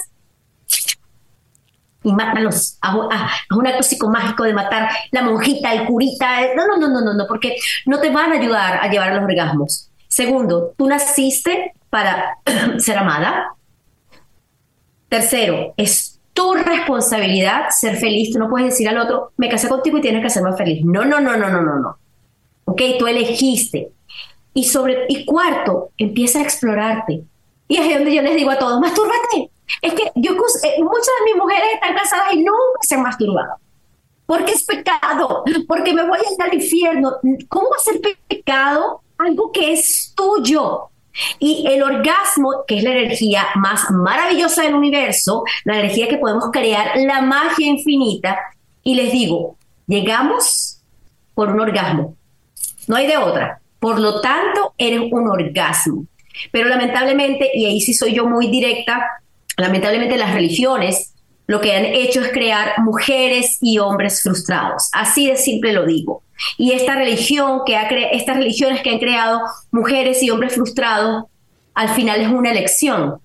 y 2.03 2.13
mátalos. 2.13 2.77
Haz, 2.81 2.95
un 3.51 3.67
acto 3.67 3.83
psicomágico 3.83 4.43
de 4.43 4.53
matar 4.53 4.89
la 5.11 5.23
monjita, 5.23 5.73
el 5.73 5.85
curita. 5.85 6.53
No, 6.55 6.65
no, 6.65 6.77
no, 6.77 6.87
no, 6.87 7.01
no, 7.01 7.13
no, 7.13 7.27
porque 7.27 7.57
no 7.85 7.99
te 7.99 8.09
van 8.09 8.31
a 8.31 8.35
ayudar 8.35 8.79
a 8.81 8.87
llevar 8.87 9.11
a 9.11 9.15
los 9.15 9.25
orgasmos. 9.25 9.89
Segundo, 10.07 10.73
tú 10.77 10.87
naciste 10.87 11.73
para 11.89 12.37
ser 12.77 12.97
amada, 12.97 13.49
Tercero, 15.13 15.75
es 15.77 16.19
tu 16.33 16.55
responsabilidad 16.55 17.69
ser 17.69 17.97
feliz. 17.97 18.33
Tú 18.33 18.39
no 18.39 18.49
puedes 18.49 18.71
decir 18.71 18.89
al 18.89 18.97
otro, 18.97 19.31
me 19.37 19.47
casé 19.47 19.69
contigo 19.69 19.99
y 19.99 20.01
tienes 20.01 20.21
que 20.21 20.25
hacerme 20.25 20.57
feliz. 20.57 20.83
No, 20.83 21.05
no, 21.05 21.19
no, 21.19 21.37
no, 21.37 21.49
no, 21.49 21.61
no, 21.61 21.77
no. 21.77 21.97
Ok, 22.65 22.81
tú 22.97 23.05
elegiste. 23.05 23.91
Y, 24.55 24.63
sobre, 24.63 25.05
y 25.09 25.23
cuarto, 25.23 25.89
empieza 25.99 26.39
a 26.39 26.41
explorarte. 26.41 27.21
Y 27.67 27.77
es 27.77 27.93
donde 27.93 28.11
yo 28.11 28.23
les 28.23 28.35
digo 28.35 28.49
a 28.49 28.57
todos, 28.57 28.79
mastúrbate. 28.79 29.51
Es 29.83 29.93
que 29.93 30.01
eh, 30.01 30.11
muchas 30.15 31.13
de 31.19 31.25
mis 31.25 31.35
mujeres 31.37 31.75
están 31.75 31.95
casadas 31.95 32.33
y 32.33 32.37
nunca 32.37 32.79
se 32.81 32.95
han 32.95 33.03
masturbado. 33.03 33.57
Porque 34.25 34.53
es 34.53 34.65
pecado, 34.65 35.43
porque 35.67 35.93
me 35.93 36.07
voy 36.07 36.17
a 36.17 36.21
ir 36.21 36.41
al 36.41 36.53
infierno. 36.55 37.17
¿Cómo 37.49 37.69
ser 37.77 38.01
pecado 38.27 39.03
algo 39.19 39.51
que 39.51 39.73
es 39.73 40.11
tuyo? 40.15 40.89
Y 41.39 41.65
el 41.67 41.83
orgasmo, 41.83 42.63
que 42.67 42.77
es 42.77 42.83
la 42.83 42.91
energía 42.91 43.47
más 43.55 43.89
maravillosa 43.91 44.63
del 44.63 44.75
universo, 44.75 45.43
la 45.63 45.79
energía 45.79 46.07
que 46.07 46.17
podemos 46.17 46.45
crear, 46.51 46.93
la 46.97 47.21
magia 47.21 47.67
infinita, 47.67 48.39
y 48.83 48.95
les 48.95 49.11
digo, 49.11 49.57
llegamos 49.87 50.81
por 51.33 51.49
un 51.49 51.59
orgasmo, 51.59 52.15
no 52.87 52.95
hay 52.95 53.07
de 53.07 53.17
otra. 53.17 53.59
Por 53.79 53.99
lo 53.99 54.21
tanto, 54.21 54.73
eres 54.77 55.01
un 55.11 55.29
orgasmo. 55.29 56.05
Pero 56.51 56.69
lamentablemente, 56.69 57.51
y 57.53 57.65
ahí 57.65 57.81
sí 57.81 57.93
soy 57.93 58.13
yo 58.13 58.25
muy 58.25 58.47
directa, 58.47 59.05
lamentablemente 59.57 60.17
las 60.17 60.33
religiones 60.33 61.13
lo 61.45 61.59
que 61.59 61.75
han 61.75 61.85
hecho 61.85 62.21
es 62.21 62.31
crear 62.31 62.79
mujeres 62.79 63.57
y 63.61 63.79
hombres 63.79 64.23
frustrados. 64.23 64.89
Así 64.93 65.27
de 65.27 65.35
simple 65.35 65.73
lo 65.73 65.85
digo. 65.85 66.23
Y 66.57 66.71
esta 66.71 66.95
religión 66.95 67.61
que 67.65 67.75
ha 67.75 67.87
estas 67.87 68.37
religiones 68.37 68.81
que 68.81 68.89
han 68.89 68.99
creado 68.99 69.41
mujeres 69.71 70.21
y 70.23 70.29
hombres 70.29 70.53
frustrados, 70.53 71.25
al 71.73 71.89
final 71.89 72.21
es 72.21 72.29
una 72.29 72.51
elección. 72.51 73.19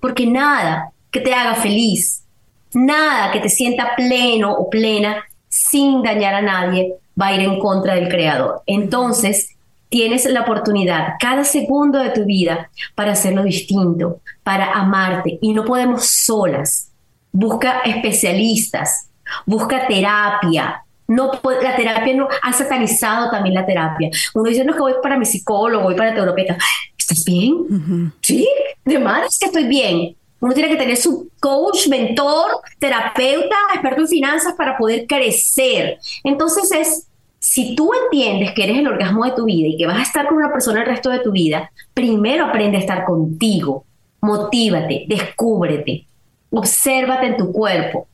Porque 0.00 0.26
nada 0.26 0.92
que 1.10 1.20
te 1.20 1.34
haga 1.34 1.54
feliz, 1.54 2.24
nada 2.72 3.32
que 3.32 3.40
te 3.40 3.48
sienta 3.48 3.94
pleno 3.96 4.52
o 4.52 4.70
plena 4.70 5.24
sin 5.48 6.02
dañar 6.02 6.34
a 6.34 6.42
nadie 6.42 6.94
va 7.20 7.28
a 7.28 7.34
ir 7.34 7.40
en 7.40 7.58
contra 7.58 7.94
del 7.94 8.08
creador. 8.08 8.62
Entonces, 8.66 9.56
tienes 9.88 10.24
la 10.26 10.42
oportunidad 10.42 11.14
cada 11.18 11.44
segundo 11.44 11.98
de 11.98 12.10
tu 12.10 12.24
vida 12.24 12.70
para 12.94 13.12
hacerlo 13.12 13.42
distinto, 13.42 14.20
para 14.42 14.72
amarte 14.72 15.38
y 15.42 15.52
no 15.52 15.64
podemos 15.64 16.06
solas. 16.06 16.90
Busca 17.32 17.80
especialistas, 17.80 19.08
busca 19.46 19.86
terapia, 19.86 20.84
no, 21.10 21.32
la 21.60 21.74
terapia 21.74 22.14
no 22.14 22.28
ha 22.40 22.52
satanizado 22.52 23.30
también 23.30 23.56
la 23.56 23.66
terapia. 23.66 24.10
Uno 24.32 24.48
dice, 24.48 24.64
no, 24.64 24.72
que 24.72 24.78
voy 24.78 24.94
para 25.02 25.18
mi 25.18 25.26
psicólogo, 25.26 25.82
voy 25.82 25.96
para 25.96 26.14
terapeuta. 26.14 26.56
¿Estás 26.96 27.24
bien? 27.24 28.12
Sí, 28.22 28.48
de 28.84 28.94
es 29.26 29.38
que 29.38 29.46
estoy 29.46 29.64
bien. 29.64 30.16
Uno 30.38 30.54
tiene 30.54 30.68
que 30.68 30.76
tener 30.76 30.96
su 30.96 31.28
coach, 31.40 31.88
mentor, 31.88 32.60
terapeuta, 32.78 33.56
experto 33.74 34.02
en 34.02 34.08
finanzas 34.08 34.54
para 34.56 34.78
poder 34.78 35.08
crecer. 35.08 35.98
Entonces 36.22 36.70
es, 36.70 37.08
si 37.40 37.74
tú 37.74 37.90
entiendes 38.04 38.52
que 38.52 38.62
eres 38.62 38.78
el 38.78 38.86
orgasmo 38.86 39.24
de 39.24 39.32
tu 39.32 39.46
vida 39.46 39.66
y 39.66 39.76
que 39.76 39.86
vas 39.86 39.98
a 39.98 40.02
estar 40.02 40.28
con 40.28 40.36
una 40.36 40.52
persona 40.52 40.82
el 40.82 40.86
resto 40.86 41.10
de 41.10 41.18
tu 41.18 41.32
vida, 41.32 41.72
primero 41.92 42.46
aprende 42.46 42.76
a 42.76 42.80
estar 42.80 43.04
contigo. 43.04 43.84
Motívate, 44.20 45.06
descúbrete, 45.08 46.06
obsérvate 46.50 47.26
en 47.26 47.36
tu 47.36 47.50
cuerpo, 47.50 48.06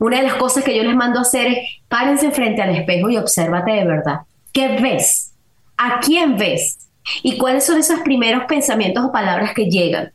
una 0.00 0.16
de 0.16 0.24
las 0.24 0.34
cosas 0.34 0.64
que 0.64 0.76
yo 0.76 0.82
les 0.82 0.96
mando 0.96 1.18
a 1.18 1.22
hacer 1.22 1.46
es 1.46 1.58
párense 1.88 2.30
frente 2.30 2.62
al 2.62 2.74
espejo 2.74 3.10
y 3.10 3.18
obsérvate 3.18 3.70
de 3.72 3.84
verdad. 3.84 4.20
¿Qué 4.50 4.78
ves? 4.80 5.34
¿A 5.76 6.00
quién 6.00 6.36
ves? 6.36 6.88
¿Y 7.22 7.36
cuáles 7.36 7.64
son 7.66 7.78
esos 7.78 8.00
primeros 8.00 8.44
pensamientos 8.44 9.04
o 9.04 9.12
palabras 9.12 9.52
que 9.54 9.66
llegan? 9.66 10.12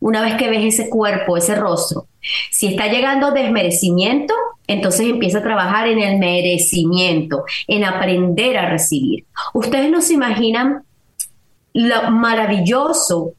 Una 0.00 0.20
vez 0.20 0.34
que 0.34 0.50
ves 0.50 0.74
ese 0.74 0.90
cuerpo, 0.90 1.36
ese 1.36 1.54
rostro. 1.54 2.08
Si 2.50 2.66
está 2.66 2.88
llegando 2.88 3.30
desmerecimiento, 3.30 4.34
entonces 4.66 5.06
empieza 5.06 5.38
a 5.38 5.42
trabajar 5.42 5.86
en 5.86 6.00
el 6.00 6.18
merecimiento, 6.18 7.44
en 7.68 7.84
aprender 7.84 8.58
a 8.58 8.68
recibir. 8.68 9.24
Ustedes 9.52 9.90
no 9.90 10.00
se 10.00 10.14
imaginan 10.14 10.82
lo 11.72 12.10
maravilloso 12.10 13.32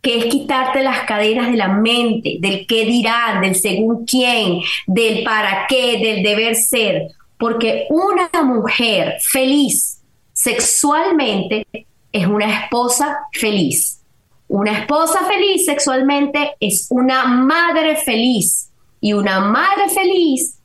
que 0.00 0.18
es 0.18 0.24
quitarte 0.26 0.82
las 0.82 1.00
cadenas 1.00 1.50
de 1.50 1.56
la 1.56 1.68
mente, 1.68 2.36
del 2.40 2.66
qué 2.66 2.84
dirán, 2.84 3.40
del 3.42 3.54
según 3.54 4.04
quién, 4.04 4.60
del 4.86 5.24
para 5.24 5.66
qué, 5.68 5.98
del 5.98 6.22
deber 6.22 6.54
ser. 6.54 7.08
Porque 7.38 7.86
una 7.90 8.30
mujer 8.42 9.16
feliz 9.20 10.00
sexualmente 10.32 11.66
es 12.12 12.26
una 12.26 12.62
esposa 12.62 13.18
feliz. 13.32 14.00
Una 14.48 14.72
esposa 14.78 15.26
feliz 15.26 15.66
sexualmente 15.66 16.52
es 16.58 16.86
una 16.90 17.24
madre 17.26 17.96
feliz 17.96 18.70
y 19.00 19.12
una 19.12 19.40
madre 19.40 19.88
feliz 19.90 20.58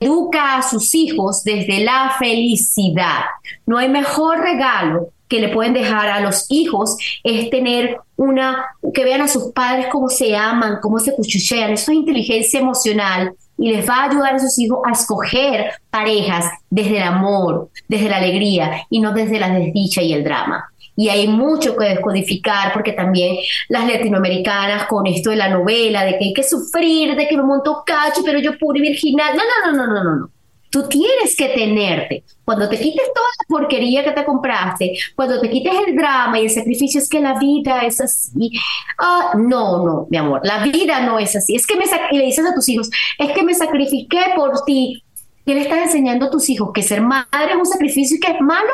educa 0.00 0.56
a 0.56 0.62
sus 0.62 0.94
hijos 0.94 1.44
desde 1.44 1.84
la 1.84 2.14
felicidad. 2.18 3.24
No 3.66 3.76
hay 3.78 3.88
mejor 3.88 4.40
regalo 4.40 5.10
que 5.32 5.40
le 5.40 5.48
pueden 5.48 5.72
dejar 5.72 6.10
a 6.10 6.20
los 6.20 6.44
hijos 6.50 6.94
es 7.24 7.48
tener 7.48 7.96
una, 8.16 8.66
que 8.92 9.02
vean 9.02 9.22
a 9.22 9.28
sus 9.28 9.50
padres 9.52 9.86
cómo 9.90 10.10
se 10.10 10.36
aman, 10.36 10.76
cómo 10.82 10.98
se 10.98 11.14
cuchuchean. 11.14 11.72
Eso 11.72 11.90
es 11.90 11.96
inteligencia 11.96 12.60
emocional 12.60 13.32
y 13.56 13.72
les 13.72 13.88
va 13.88 13.94
a 13.94 14.10
ayudar 14.10 14.34
a 14.34 14.38
sus 14.38 14.58
hijos 14.58 14.80
a 14.84 14.92
escoger 14.92 15.72
parejas 15.88 16.44
desde 16.68 16.98
el 16.98 17.04
amor, 17.04 17.70
desde 17.88 18.10
la 18.10 18.18
alegría 18.18 18.86
y 18.90 19.00
no 19.00 19.14
desde 19.14 19.40
la 19.40 19.48
desdicha 19.48 20.02
y 20.02 20.12
el 20.12 20.22
drama 20.22 20.68
y 20.94 21.08
hay 21.08 21.26
mucho 21.26 21.74
que 21.74 21.86
descodificar 21.86 22.74
porque 22.74 22.92
también 22.92 23.38
las 23.70 23.90
latinoamericanas 23.90 24.84
con 24.84 25.06
esto 25.06 25.30
de 25.30 25.36
la 25.36 25.48
novela, 25.48 26.04
de 26.04 26.18
que 26.18 26.26
hay 26.26 26.34
que 26.34 26.42
sufrir, 26.42 27.16
de 27.16 27.26
que 27.26 27.34
me 27.34 27.44
monto 27.44 27.82
cacho, 27.86 28.20
pero 28.22 28.38
yo 28.38 28.58
pura 28.58 28.78
y 28.78 28.82
virginal. 28.82 29.34
No, 29.34 29.42
no, 29.42 29.72
no, 29.72 29.86
no, 29.86 30.04
no, 30.04 30.16
no. 30.16 30.30
Tú 30.72 30.88
tienes 30.88 31.36
que 31.36 31.50
tenerte. 31.50 32.24
Cuando 32.46 32.66
te 32.66 32.78
quites 32.78 33.06
toda 33.14 33.26
la 33.38 33.46
porquería 33.46 34.02
que 34.02 34.12
te 34.12 34.24
compraste, 34.24 34.94
cuando 35.14 35.38
te 35.38 35.50
quites 35.50 35.70
el 35.86 35.94
drama 35.94 36.40
y 36.40 36.44
el 36.44 36.50
sacrificio, 36.50 36.98
es 36.98 37.10
que 37.10 37.20
la 37.20 37.38
vida 37.38 37.80
es 37.80 38.00
así. 38.00 38.50
Ah, 38.98 39.32
no, 39.36 39.84
no, 39.84 40.06
mi 40.08 40.16
amor, 40.16 40.40
la 40.42 40.64
vida 40.64 41.00
no 41.02 41.18
es 41.18 41.36
así. 41.36 41.54
Es 41.54 41.66
que 41.66 41.76
me 41.76 41.84
y 42.10 42.16
le 42.16 42.24
dices 42.24 42.46
a 42.46 42.54
tus 42.54 42.66
hijos, 42.70 42.88
es 43.18 43.32
que 43.32 43.42
me 43.42 43.52
sacrifiqué 43.52 44.32
por 44.34 44.64
ti. 44.64 45.04
¿Qué 45.44 45.54
le 45.54 45.60
estás 45.60 45.80
enseñando 45.82 46.26
a 46.26 46.30
tus 46.30 46.48
hijos? 46.48 46.70
¿Que 46.72 46.82
ser 46.82 47.02
madre 47.02 47.50
es 47.50 47.56
un 47.56 47.66
sacrificio 47.66 48.16
y 48.16 48.20
que 48.20 48.32
es 48.32 48.40
malo? 48.40 48.70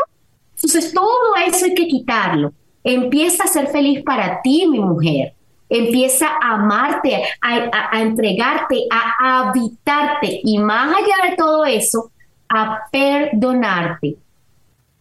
Entonces, 0.55 0.92
todo 0.92 1.34
eso 1.44 1.64
hay 1.64 1.74
que 1.74 1.88
quitarlo. 1.88 2.53
Empieza 2.84 3.42
a 3.42 3.49
ser 3.49 3.66
feliz 3.66 4.05
para 4.05 4.40
ti, 4.40 4.68
mi 4.68 4.78
mujer. 4.78 5.34
Empieza 5.68 6.28
a 6.42 6.54
amarte, 6.54 7.22
a, 7.42 8.00
entregarte, 8.00 8.86
a 8.90 9.48
habitarte 9.48 10.40
y 10.42 10.58
más 10.58 10.94
allá 10.94 11.30
de 11.30 11.36
todo 11.36 11.64
eso, 11.64 12.10
a 12.48 12.80
perdonarte. 12.90 14.16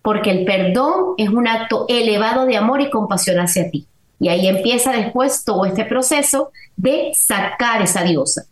Porque 0.02 0.32
el 0.32 0.46
perdón 0.46 1.16
es 1.18 1.30
un 1.30 1.48
acto 1.48 1.86
elevado 1.90 2.46
de 2.46 2.58
amor 2.58 2.82
y 2.82 2.90
compasión 2.90 3.40
hacia 3.40 3.70
ti. 3.70 3.88
Y 4.20 4.30
ahí 4.30 4.48
empieza 4.48 4.92
después 4.92 5.44
todo 5.44 5.66
este 5.66 5.86
proceso 5.86 6.52
de 6.76 7.12
sacar 7.14 7.82
esa 7.82 8.04
diosa. 8.04 8.46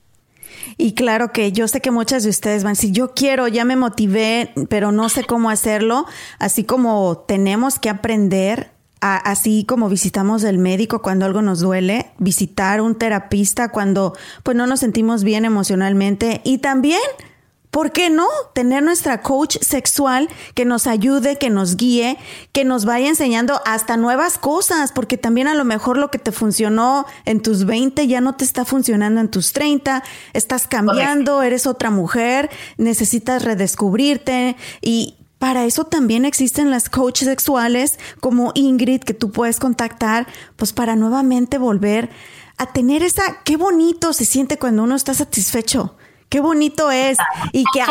Y 0.77 0.93
claro 0.93 1.31
que 1.31 1.51
yo 1.51 1.67
sé 1.67 1.79
que 1.79 1.91
muchas 1.91 2.23
de 2.23 2.29
ustedes 2.29 2.63
van 2.63 2.71
a 2.71 2.73
decir, 2.73 2.91
yo 2.91 3.13
quiero, 3.13 3.47
ya 3.47 3.65
me 3.65 3.75
motivé, 3.75 4.51
pero 4.69 4.91
no 4.91 5.09
sé 5.09 5.23
cómo 5.23 5.49
hacerlo. 5.49 6.05
Así 6.39 6.63
como 6.63 7.23
tenemos 7.27 7.79
que 7.79 7.89
aprender, 7.89 8.71
así 9.13 9.65
como 9.65 9.89
visitamos 9.89 10.43
el 10.43 10.57
médico 10.57 11.01
cuando 11.01 11.25
algo 11.25 11.41
nos 11.41 11.59
duele, 11.59 12.11
visitar 12.17 12.81
un 12.81 12.95
terapista 12.95 13.69
cuando 13.69 14.13
pues 14.43 14.57
no 14.57 14.67
nos 14.67 14.79
sentimos 14.79 15.23
bien 15.23 15.45
emocionalmente 15.45 16.41
y 16.43 16.57
también 16.59 17.01
¿Por 17.75 17.91
qué 17.91 18.09
no? 18.09 18.25
Tener 18.53 18.83
nuestra 18.83 19.21
coach 19.21 19.57
sexual 19.59 20.29
que 20.53 20.63
nos 20.63 20.87
ayude, 20.87 21.37
que 21.37 21.49
nos 21.49 21.75
guíe, 21.75 22.17
que 22.53 22.63
nos 22.63 22.85
vaya 22.85 23.09
enseñando 23.09 23.59
hasta 23.65 23.97
nuevas 23.97 24.37
cosas, 24.37 24.93
porque 24.93 25.17
también 25.17 25.49
a 25.49 25.55
lo 25.55 25.65
mejor 25.65 25.97
lo 25.97 26.09
que 26.09 26.17
te 26.17 26.31
funcionó 26.31 27.05
en 27.25 27.41
tus 27.41 27.65
20 27.65 28.07
ya 28.07 28.21
no 28.21 28.33
te 28.35 28.45
está 28.45 28.63
funcionando 28.63 29.19
en 29.19 29.29
tus 29.29 29.51
30, 29.51 30.03
estás 30.31 30.67
cambiando, 30.67 31.41
eres 31.41 31.67
otra 31.67 31.89
mujer, 31.89 32.49
necesitas 32.77 33.43
redescubrirte 33.43 34.55
y 34.81 35.15
para 35.45 35.63
eso 35.65 35.83
también 35.83 36.25
existen 36.25 36.71
las 36.71 36.89
coaches 36.89 37.27
sexuales 37.27 37.99
como 38.19 38.51
Ingrid 38.55 39.01
que 39.01 39.13
tú 39.13 39.29
puedes 39.29 39.59
contactar, 39.59 40.25
pues 40.55 40.73
para 40.73 40.95
nuevamente 40.95 41.59
volver 41.59 42.09
a 42.57 42.73
tener 42.73 43.03
esa, 43.03 43.43
qué 43.43 43.55
bonito 43.55 44.11
se 44.13 44.25
siente 44.25 44.57
cuando 44.57 44.81
uno 44.81 44.95
está 44.95 45.13
satisfecho 45.13 45.97
Qué 46.29 46.39
bonito 46.39 46.89
es. 46.89 47.19
Y 47.53 47.63
que 47.71 47.83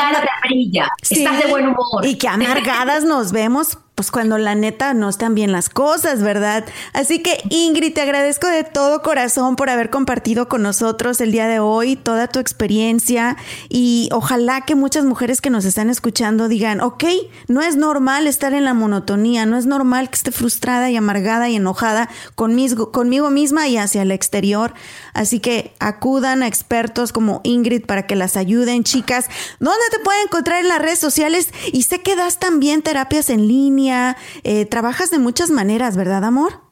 brilla. 0.49 0.91
Estás 1.01 1.45
de 1.45 1.49
buen 1.49 1.69
humor. 1.69 2.05
Y 2.05 2.19
que 2.19 2.27
amargadas 2.27 3.05
nos 3.05 3.31
vemos 3.31 3.79
pues 3.95 4.11
cuando 4.11 4.39
la 4.39 4.57
neta 4.57 4.93
no 4.93 5.09
están 5.09 5.37
bien 5.37 5.53
las 5.53 5.69
cosas, 5.69 6.21
¿verdad? 6.21 6.65
Así 6.93 7.23
que 7.23 7.39
Ingrid, 7.51 7.95
te 7.95 8.01
agradezco 8.01 8.49
de 8.49 8.65
todo 8.65 9.03
corazón 9.03 9.55
por 9.55 9.71
haber 9.71 9.89
compartido 9.89 10.49
con 10.49 10.63
nosotros 10.63 11.21
el 11.21 11.31
día 11.31 11.47
de 11.47 11.61
hoy 11.61 11.95
toda 11.95 12.27
tu 12.27 12.41
experiencia 12.41 13.37
y 13.69 14.09
ojalá 14.11 14.63
que 14.63 14.75
muchas 14.75 15.05
mujeres 15.05 15.41
que 15.41 15.51
nos 15.51 15.65
están 15.65 15.91
escuchando 15.91 16.49
digan, 16.49 16.81
ok, 16.81 17.05
no 17.47 17.63
es 17.63 17.77
normal 17.77 18.27
estar 18.27 18.53
en 18.53 18.65
la 18.65 18.75
monotonía, 18.75 19.47
no 19.47 19.57
es 19.57 19.67
normal 19.67 20.11
que 20.11 20.17
esté 20.17 20.33
frustrada 20.33 20.91
y 20.91 20.97
amargada 20.97 21.49
y 21.49 21.57
enojada 21.57 22.09
conmigo, 22.35 22.91
conmigo 22.91 23.31
misma 23.31 23.69
y 23.69 23.77
hacia 23.77 24.03
el 24.03 24.11
exterior. 24.11 24.75
Así 25.13 25.39
que 25.39 25.73
acudan 25.79 26.43
a 26.43 26.49
expertos 26.49 27.13
como 27.13 27.41
Ingrid 27.45 27.87
para 27.87 28.09
que 28.09 28.17
las 28.17 28.37
ayuden, 28.37 28.83
chicas. 28.83 29.27
¿Dónde 29.61 29.85
te 29.93 30.01
pueden 30.01 30.25
encontrar 30.25 30.61
en 30.61 30.69
las 30.69 30.81
redes 30.83 30.99
sociales? 30.99 31.51
Y 31.73 31.85
sé 31.85 32.03
que 32.03 32.17
das 32.17 32.41
también 32.41 32.83
terapias 32.83 33.31
en 33.31 33.47
línea 33.47 33.84
eh, 33.91 34.67
trabajas 34.67 35.11
de 35.11 35.19
muchas 35.19 35.51
maneras, 35.51 35.97
¿verdad, 35.97 36.25
amor? 36.25 36.65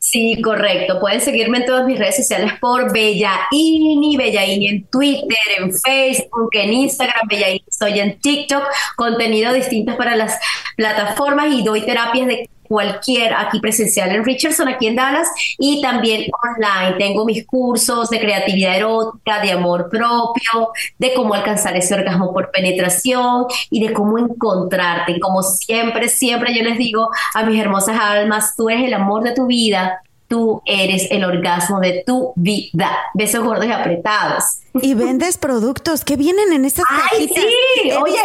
Sí, 0.00 0.40
correcto. 0.42 0.98
Pueden 0.98 1.20
seguirme 1.20 1.58
en 1.58 1.66
todas 1.66 1.86
mis 1.86 1.98
redes 1.98 2.16
sociales 2.16 2.52
por 2.58 2.90
Bellaini, 2.90 4.16
Bellaini 4.16 4.68
en 4.68 4.86
Twitter, 4.86 5.38
en 5.58 5.72
Facebook, 5.72 6.48
en 6.52 6.72
Instagram, 6.72 7.28
Bellaini 7.28 7.62
estoy 7.68 8.00
en 8.00 8.18
TikTok, 8.18 8.62
contenido 8.96 9.52
distinto 9.52 9.96
para 9.98 10.16
las 10.16 10.38
plataformas 10.74 11.52
y 11.52 11.62
doy 11.62 11.82
terapias 11.82 12.28
de 12.28 12.48
cualquier, 12.70 13.34
aquí 13.34 13.58
presencial 13.58 14.14
en 14.14 14.24
Richardson, 14.24 14.68
aquí 14.68 14.86
en 14.86 14.94
Dallas, 14.94 15.26
y 15.58 15.82
también 15.82 16.30
online. 16.44 16.96
Tengo 16.98 17.24
mis 17.24 17.44
cursos 17.44 18.08
de 18.10 18.20
creatividad 18.20 18.76
erótica, 18.76 19.40
de 19.40 19.50
amor 19.50 19.88
propio, 19.90 20.68
de 20.96 21.12
cómo 21.14 21.34
alcanzar 21.34 21.76
ese 21.76 21.94
orgasmo 21.94 22.32
por 22.32 22.52
penetración 22.52 23.46
y 23.70 23.84
de 23.84 23.92
cómo 23.92 24.18
encontrarte. 24.18 25.18
Como 25.18 25.42
siempre, 25.42 26.08
siempre 26.08 26.54
yo 26.54 26.62
les 26.62 26.78
digo 26.78 27.08
a 27.34 27.42
mis 27.42 27.60
hermosas 27.60 27.98
almas, 28.00 28.54
tú 28.54 28.70
eres 28.70 28.84
el 28.84 28.94
amor 28.94 29.24
de 29.24 29.34
tu 29.34 29.46
vida, 29.46 30.00
tú 30.30 30.62
eres 30.64 31.10
el 31.10 31.24
orgasmo 31.24 31.80
de 31.80 32.04
tu 32.06 32.32
vida. 32.36 32.96
Besos 33.14 33.42
gordos 33.42 33.66
y 33.66 33.72
apretados. 33.72 34.60
Y 34.80 34.94
vendes 34.94 35.36
productos 35.38 36.04
que 36.04 36.16
vienen 36.16 36.52
en 36.52 36.64
esas 36.64 36.84
¡Ay, 36.88 37.28
sí! 37.28 37.90
Oye. 38.00 38.16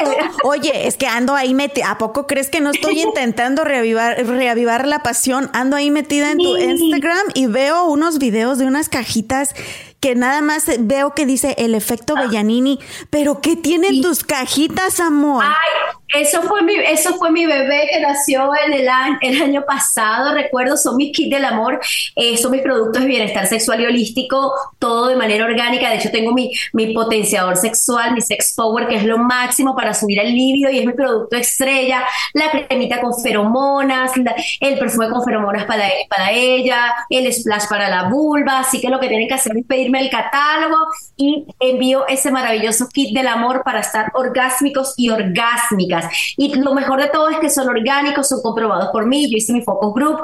oye, 0.44 0.88
es 0.88 0.98
que 0.98 1.08
ando 1.08 1.34
ahí 1.34 1.56
metida. 1.56 1.90
¿A 1.90 1.98
poco 1.98 2.28
crees 2.28 2.52
que 2.52 2.62
no 2.62 2.70
estoy 2.70 3.02
intentando 3.02 3.64
reavivar, 3.64 4.24
reavivar 4.24 4.88
la 4.88 5.00
pasión? 5.00 5.50
Ando 5.54 5.76
ahí 5.76 5.90
metida 5.90 6.32
en 6.32 6.38
tu 6.38 6.56
Instagram 6.56 7.26
y 7.34 7.48
veo 7.48 7.86
unos 7.86 8.20
videos 8.20 8.60
de 8.60 8.68
unas 8.68 8.88
cajitas 8.88 9.56
que 10.00 10.14
nada 10.14 10.44
más 10.44 10.66
veo 10.82 11.16
que 11.16 11.26
dice 11.26 11.56
el 11.58 11.74
efecto 11.74 12.14
ah. 12.16 12.22
Bellanini, 12.22 12.80
pero 13.10 13.42
¿qué 13.42 13.56
tienen 13.56 14.04
tus 14.04 14.24
cajitas, 14.24 15.00
amor? 15.00 15.44
Ay, 15.44 15.98
eso 16.14 16.42
fue 16.44 16.62
mi, 16.62 16.76
eso 16.76 17.16
fue 17.16 17.32
mi 17.32 17.46
bebé 17.46 17.88
que 17.92 18.00
nació 18.00 18.52
en 18.66 18.74
el, 18.74 18.88
año, 18.88 19.18
el 19.22 19.42
año 19.42 19.66
pasado, 19.66 20.34
recuerdo, 20.34 20.78
son 20.78 20.98
mis 20.98 21.16
kits 21.16 21.30
del 21.30 21.46
amor, 21.46 21.80
eh, 22.16 22.38
son 22.38 22.52
mis 22.52 22.62
productos 22.62 23.02
de 23.02 23.08
bienestar 23.08 23.48
sexual 23.48 23.82
y 23.82 23.86
holístico, 23.86 24.54
todo 24.80 25.08
de 25.08 25.16
manera 25.16 25.46
orgánica, 25.46 25.90
de 25.90 25.98
hecho 25.98 26.12
tengo 26.12 26.32
mi, 26.34 26.52
mi 26.74 26.94
potenciador 26.94 27.58
sexual, 27.58 28.14
mi 28.14 28.22
sex 28.22 28.54
power, 28.56 28.88
que 28.88 28.96
es 28.96 29.04
lo 29.04 29.18
máximo 29.18 29.76
para 29.76 29.94
subir 29.94 30.20
el 30.20 30.34
líbido 30.34 30.70
y 30.70 30.80
es 30.80 30.86
mi 30.86 30.94
producto 30.94 31.36
estrella, 31.36 32.04
la 32.34 32.52
cremita 32.52 33.02
con 33.02 33.14
feromonas, 33.22 34.12
el 34.60 34.78
perfume 34.78 35.10
con 35.10 35.24
feromonas 35.24 35.66
para, 35.66 35.86
para 36.10 36.32
ella, 36.32 36.94
el 37.10 37.32
splash 37.34 37.68
para 37.68 37.90
la 37.90 38.10
vulva, 38.10 38.60
así 38.60 38.80
que 38.80 38.90
lo 38.90 39.00
que 39.00 39.08
tienen 39.08 39.28
que 39.28 39.34
hacer 39.34 39.58
es 39.58 39.66
pedirme 39.66 40.02
el 40.02 40.10
catálogo 40.10 40.78
y 41.18 41.46
envío 41.60 42.08
ese 42.08 42.32
maravilloso 42.32 42.88
kit 42.90 43.16
del 43.16 43.28
amor 43.28 43.64
para 43.64 43.80
estar 43.80 44.12
orgásmicos 44.14 44.94
y 44.98 45.10
orgásmicas. 45.10 45.95
Y 46.38 46.56
lo 46.56 46.74
mejor 46.74 47.02
de 47.02 47.10
todo 47.10 47.30
es 47.30 47.38
que 47.38 47.50
son 47.50 47.70
orgánicos, 47.70 48.28
son 48.28 48.42
comprobados 48.42 48.90
por 48.92 49.06
mí, 49.06 49.30
yo 49.30 49.38
hice 49.38 49.54
mi 49.54 49.62
focus 49.62 49.94
group, 49.94 50.20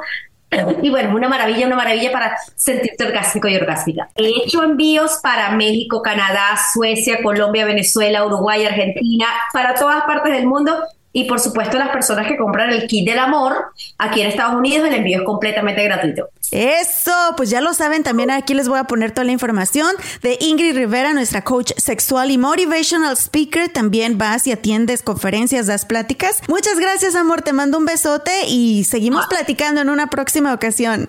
y 0.81 0.89
bueno, 0.89 1.15
una 1.15 1.29
maravilla, 1.29 1.65
una 1.65 1.77
maravilla 1.77 2.11
para 2.11 2.37
sentirte 2.55 3.05
orgásmico 3.05 3.47
y 3.47 3.55
orgásmica. 3.55 4.09
He 4.15 4.27
hecho 4.43 4.63
envíos 4.63 5.19
para 5.23 5.51
México, 5.51 6.01
Canadá, 6.01 6.59
Suecia, 6.73 7.23
Colombia, 7.23 7.65
Venezuela, 7.65 8.25
Uruguay, 8.25 8.65
Argentina, 8.65 9.27
para 9.53 9.75
todas 9.75 10.03
partes 10.03 10.33
del 10.33 10.47
mundo 10.47 10.77
y 11.13 11.25
por 11.25 11.39
supuesto, 11.39 11.77
las 11.77 11.89
personas 11.89 12.27
que 12.27 12.37
compran 12.37 12.71
el 12.71 12.87
kit 12.87 13.07
del 13.07 13.19
amor 13.19 13.73
aquí 13.97 14.21
en 14.21 14.27
Estados 14.27 14.55
Unidos, 14.55 14.87
el 14.87 14.93
envío 14.93 15.19
es 15.19 15.25
completamente 15.25 15.83
gratuito. 15.83 16.29
Eso, 16.51 17.13
pues 17.37 17.49
ya 17.49 17.61
lo 17.61 17.73
saben, 17.73 18.03
también 18.03 18.31
aquí 18.31 18.53
les 18.53 18.67
voy 18.67 18.79
a 18.79 18.85
poner 18.85 19.11
toda 19.11 19.25
la 19.25 19.31
información 19.31 19.89
de 20.21 20.37
Ingrid 20.39 20.75
Rivera, 20.75 21.13
nuestra 21.13 21.43
coach 21.43 21.71
sexual 21.77 22.31
y 22.31 22.37
motivational 22.37 23.15
speaker. 23.17 23.69
También 23.69 24.17
vas 24.17 24.47
y 24.47 24.51
atiendes 24.51 25.01
conferencias, 25.01 25.67
das 25.67 25.85
pláticas. 25.85 26.41
Muchas 26.47 26.79
gracias, 26.79 27.15
amor, 27.15 27.41
te 27.41 27.53
mando 27.53 27.77
un 27.77 27.85
besote 27.85 28.31
y 28.47 28.83
seguimos 28.85 29.27
platicando 29.27 29.81
en 29.81 29.89
una 29.89 30.07
próxima 30.07 30.53
ocasión. 30.53 31.07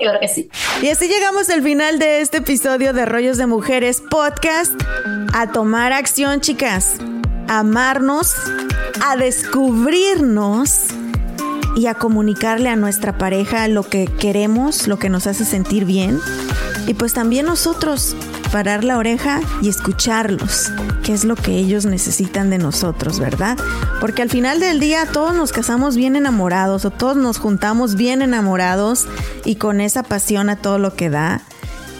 Claro 0.00 0.18
que 0.18 0.28
sí. 0.28 0.48
Y 0.82 0.88
así 0.88 1.08
llegamos 1.08 1.50
al 1.50 1.62
final 1.62 1.98
de 1.98 2.22
este 2.22 2.38
episodio 2.38 2.94
de 2.94 3.04
Rollos 3.04 3.36
de 3.36 3.46
Mujeres 3.46 4.00
Podcast. 4.00 4.72
A 5.34 5.52
tomar 5.52 5.92
acción, 5.92 6.40
chicas. 6.40 6.96
Amarnos 7.48 8.34
a 9.02 9.16
descubrirnos 9.16 10.86
y 11.76 11.86
a 11.86 11.94
comunicarle 11.94 12.68
a 12.68 12.76
nuestra 12.76 13.18
pareja 13.18 13.66
lo 13.68 13.82
que 13.82 14.06
queremos, 14.06 14.86
lo 14.86 14.98
que 14.98 15.08
nos 15.08 15.26
hace 15.26 15.44
sentir 15.44 15.84
bien. 15.84 16.20
Y 16.86 16.94
pues 16.94 17.14
también 17.14 17.46
nosotros 17.46 18.14
parar 18.52 18.84
la 18.84 18.98
oreja 18.98 19.40
y 19.62 19.68
escucharlos, 19.68 20.70
que 21.02 21.12
es 21.12 21.24
lo 21.24 21.34
que 21.34 21.56
ellos 21.56 21.86
necesitan 21.86 22.50
de 22.50 22.58
nosotros, 22.58 23.18
¿verdad? 23.18 23.58
Porque 24.00 24.22
al 24.22 24.30
final 24.30 24.60
del 24.60 24.78
día 24.78 25.06
todos 25.06 25.34
nos 25.34 25.50
casamos 25.50 25.96
bien 25.96 26.14
enamorados 26.14 26.84
o 26.84 26.90
todos 26.90 27.16
nos 27.16 27.38
juntamos 27.38 27.96
bien 27.96 28.22
enamorados 28.22 29.06
y 29.44 29.56
con 29.56 29.80
esa 29.80 30.02
pasión 30.02 30.50
a 30.50 30.56
todo 30.56 30.78
lo 30.78 30.94
que 30.94 31.10
da. 31.10 31.42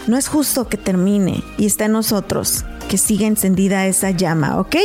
No 0.07 0.17
es 0.17 0.27
justo 0.27 0.69
que 0.69 0.77
termine 0.77 1.43
y 1.57 1.65
está 1.65 1.85
en 1.85 1.93
nosotros 1.93 2.63
que 2.87 2.97
siga 2.97 3.27
encendida 3.27 3.85
esa 3.87 4.11
llama, 4.11 4.59
¿ok? 4.59 4.75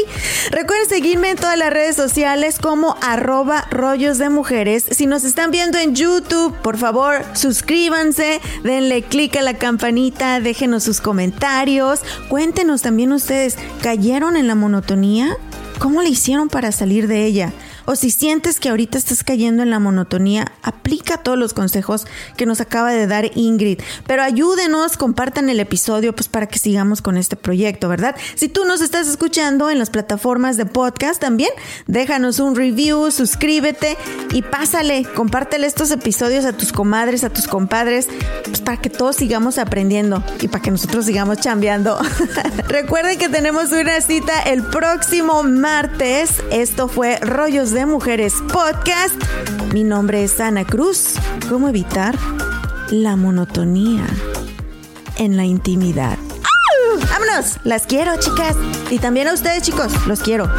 Recuerden 0.51 0.89
seguirme 0.89 1.31
en 1.31 1.37
todas 1.37 1.59
las 1.59 1.71
redes 1.71 1.97
sociales 1.97 2.59
como 2.59 2.97
arroba 3.01 3.67
rollos 3.71 4.19
de 4.19 4.31
mujeres. 4.31 4.85
Si 4.91 5.07
nos 5.07 5.25
están 5.25 5.51
viendo 5.51 5.79
en 5.79 5.95
YouTube, 5.95 6.55
por 6.63 6.77
favor, 6.77 7.25
suscríbanse, 7.35 8.41
denle 8.63 9.03
click 9.03 9.37
a 9.37 9.43
la 9.43 9.55
campanita, 9.55 10.41
déjenos 10.41 10.83
sus 10.83 11.01
comentarios. 11.01 12.01
Cuéntenos 12.29 12.83
también 12.83 13.13
ustedes, 13.13 13.57
¿cayeron 13.83 14.37
en 14.37 14.47
la 14.47 14.55
monotonía? 14.55 15.37
¿Cómo 15.79 16.03
le 16.03 16.11
hicieron 16.11 16.49
para 16.49 16.73
salir 16.73 17.09
de 17.09 17.25
ella? 17.25 17.53
O 17.91 17.97
si 17.97 18.12
sientes 18.12 18.61
que 18.61 18.68
ahorita 18.68 18.97
estás 18.97 19.24
cayendo 19.24 19.64
en 19.64 19.70
la 19.70 19.80
monotonía, 19.80 20.53
aplica 20.62 21.18
todos 21.18 21.36
los 21.36 21.55
consejos 21.55 22.07
que 22.36 22.47
nos 22.47 22.61
acaba 22.61 22.93
de 22.93 23.09
dar 23.09 23.32
Ingrid. 23.34 23.80
Pero 24.07 24.22
ayúdenos, 24.22 24.97
compartan 24.97 25.51
el 25.51 25.59
episodio 25.59 26.14
pues 26.14 26.28
para 26.28 26.47
que 26.47 26.61
sigamos 26.61 27.03
con 27.03 27.16
este 27.16 27.34
proyecto, 27.34 27.88
¿verdad? 27.88 28.14
Si 28.36 28.49
tú 28.49 28.64
nos 28.64 28.80
estás 28.80 29.09
escuchando 29.09 29.70
en 29.70 29.80
las 29.80 29.91
plataformas 29.91 30.57
de 30.57 30.66
podcast 30.66 31.20
también, 31.20 31.51
déjanos 31.88 32.38
un 32.38 32.55
review, 32.55 33.11
suscríbete 33.11 33.97
y 34.32 34.43
pásale, 34.43 35.05
compártele 35.16 35.66
estos 35.66 35.91
episodios 35.91 36.45
a 36.45 36.53
tus 36.53 36.72
comadres, 36.72 37.24
a 37.24 37.30
tus 37.30 37.49
compadres, 37.49 38.07
pues 38.45 38.61
para 38.61 38.80
que 38.80 38.91
todos 38.91 39.16
sigamos 39.16 39.59
aprendiendo 39.59 40.22
y 40.41 40.47
para 40.47 40.62
que 40.62 40.70
nosotros 40.70 41.07
sigamos 41.07 41.38
chambeando. 41.38 41.99
Recuerden 42.68 43.18
que 43.18 43.28
tenemos 43.28 43.72
una 43.72 44.01
cita 44.01 44.43
el 44.43 44.62
próximo 44.62 45.43
martes. 45.43 46.41
Esto 46.53 46.86
fue 46.86 47.18
Rollos 47.18 47.72
de 47.72 47.80
Mujeres 47.87 48.35
Podcast. 48.53 49.14
Mi 49.72 49.85
nombre 49.85 50.24
es 50.24 50.41
Ana 50.41 50.64
Cruz. 50.64 51.14
¿Cómo 51.49 51.68
evitar 51.68 52.16
la 52.91 53.16
monotonía 53.16 54.05
en 55.16 55.37
la 55.37 55.45
intimidad? 55.45 56.18
¡Vámonos! 57.11 57.59
Las 57.64 57.87
quiero, 57.87 58.12
chicas. 58.18 58.57
Y 58.91 58.99
también 58.99 59.28
a 59.28 59.35
ustedes, 59.35 59.62
chicos. 59.62 59.93
Los 60.07 60.20
quiero. 60.20 60.51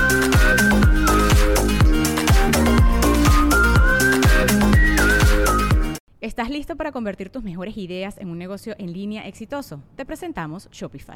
¿Estás 6.22 6.50
listo 6.50 6.76
para 6.76 6.92
convertir 6.92 7.30
tus 7.30 7.44
mejores 7.44 7.78
ideas 7.78 8.18
en 8.18 8.30
un 8.30 8.38
negocio 8.38 8.76
en 8.78 8.94
línea 8.94 9.28
exitoso? 9.28 9.82
Te 9.96 10.06
presentamos 10.06 10.70
Shopify. 10.72 11.16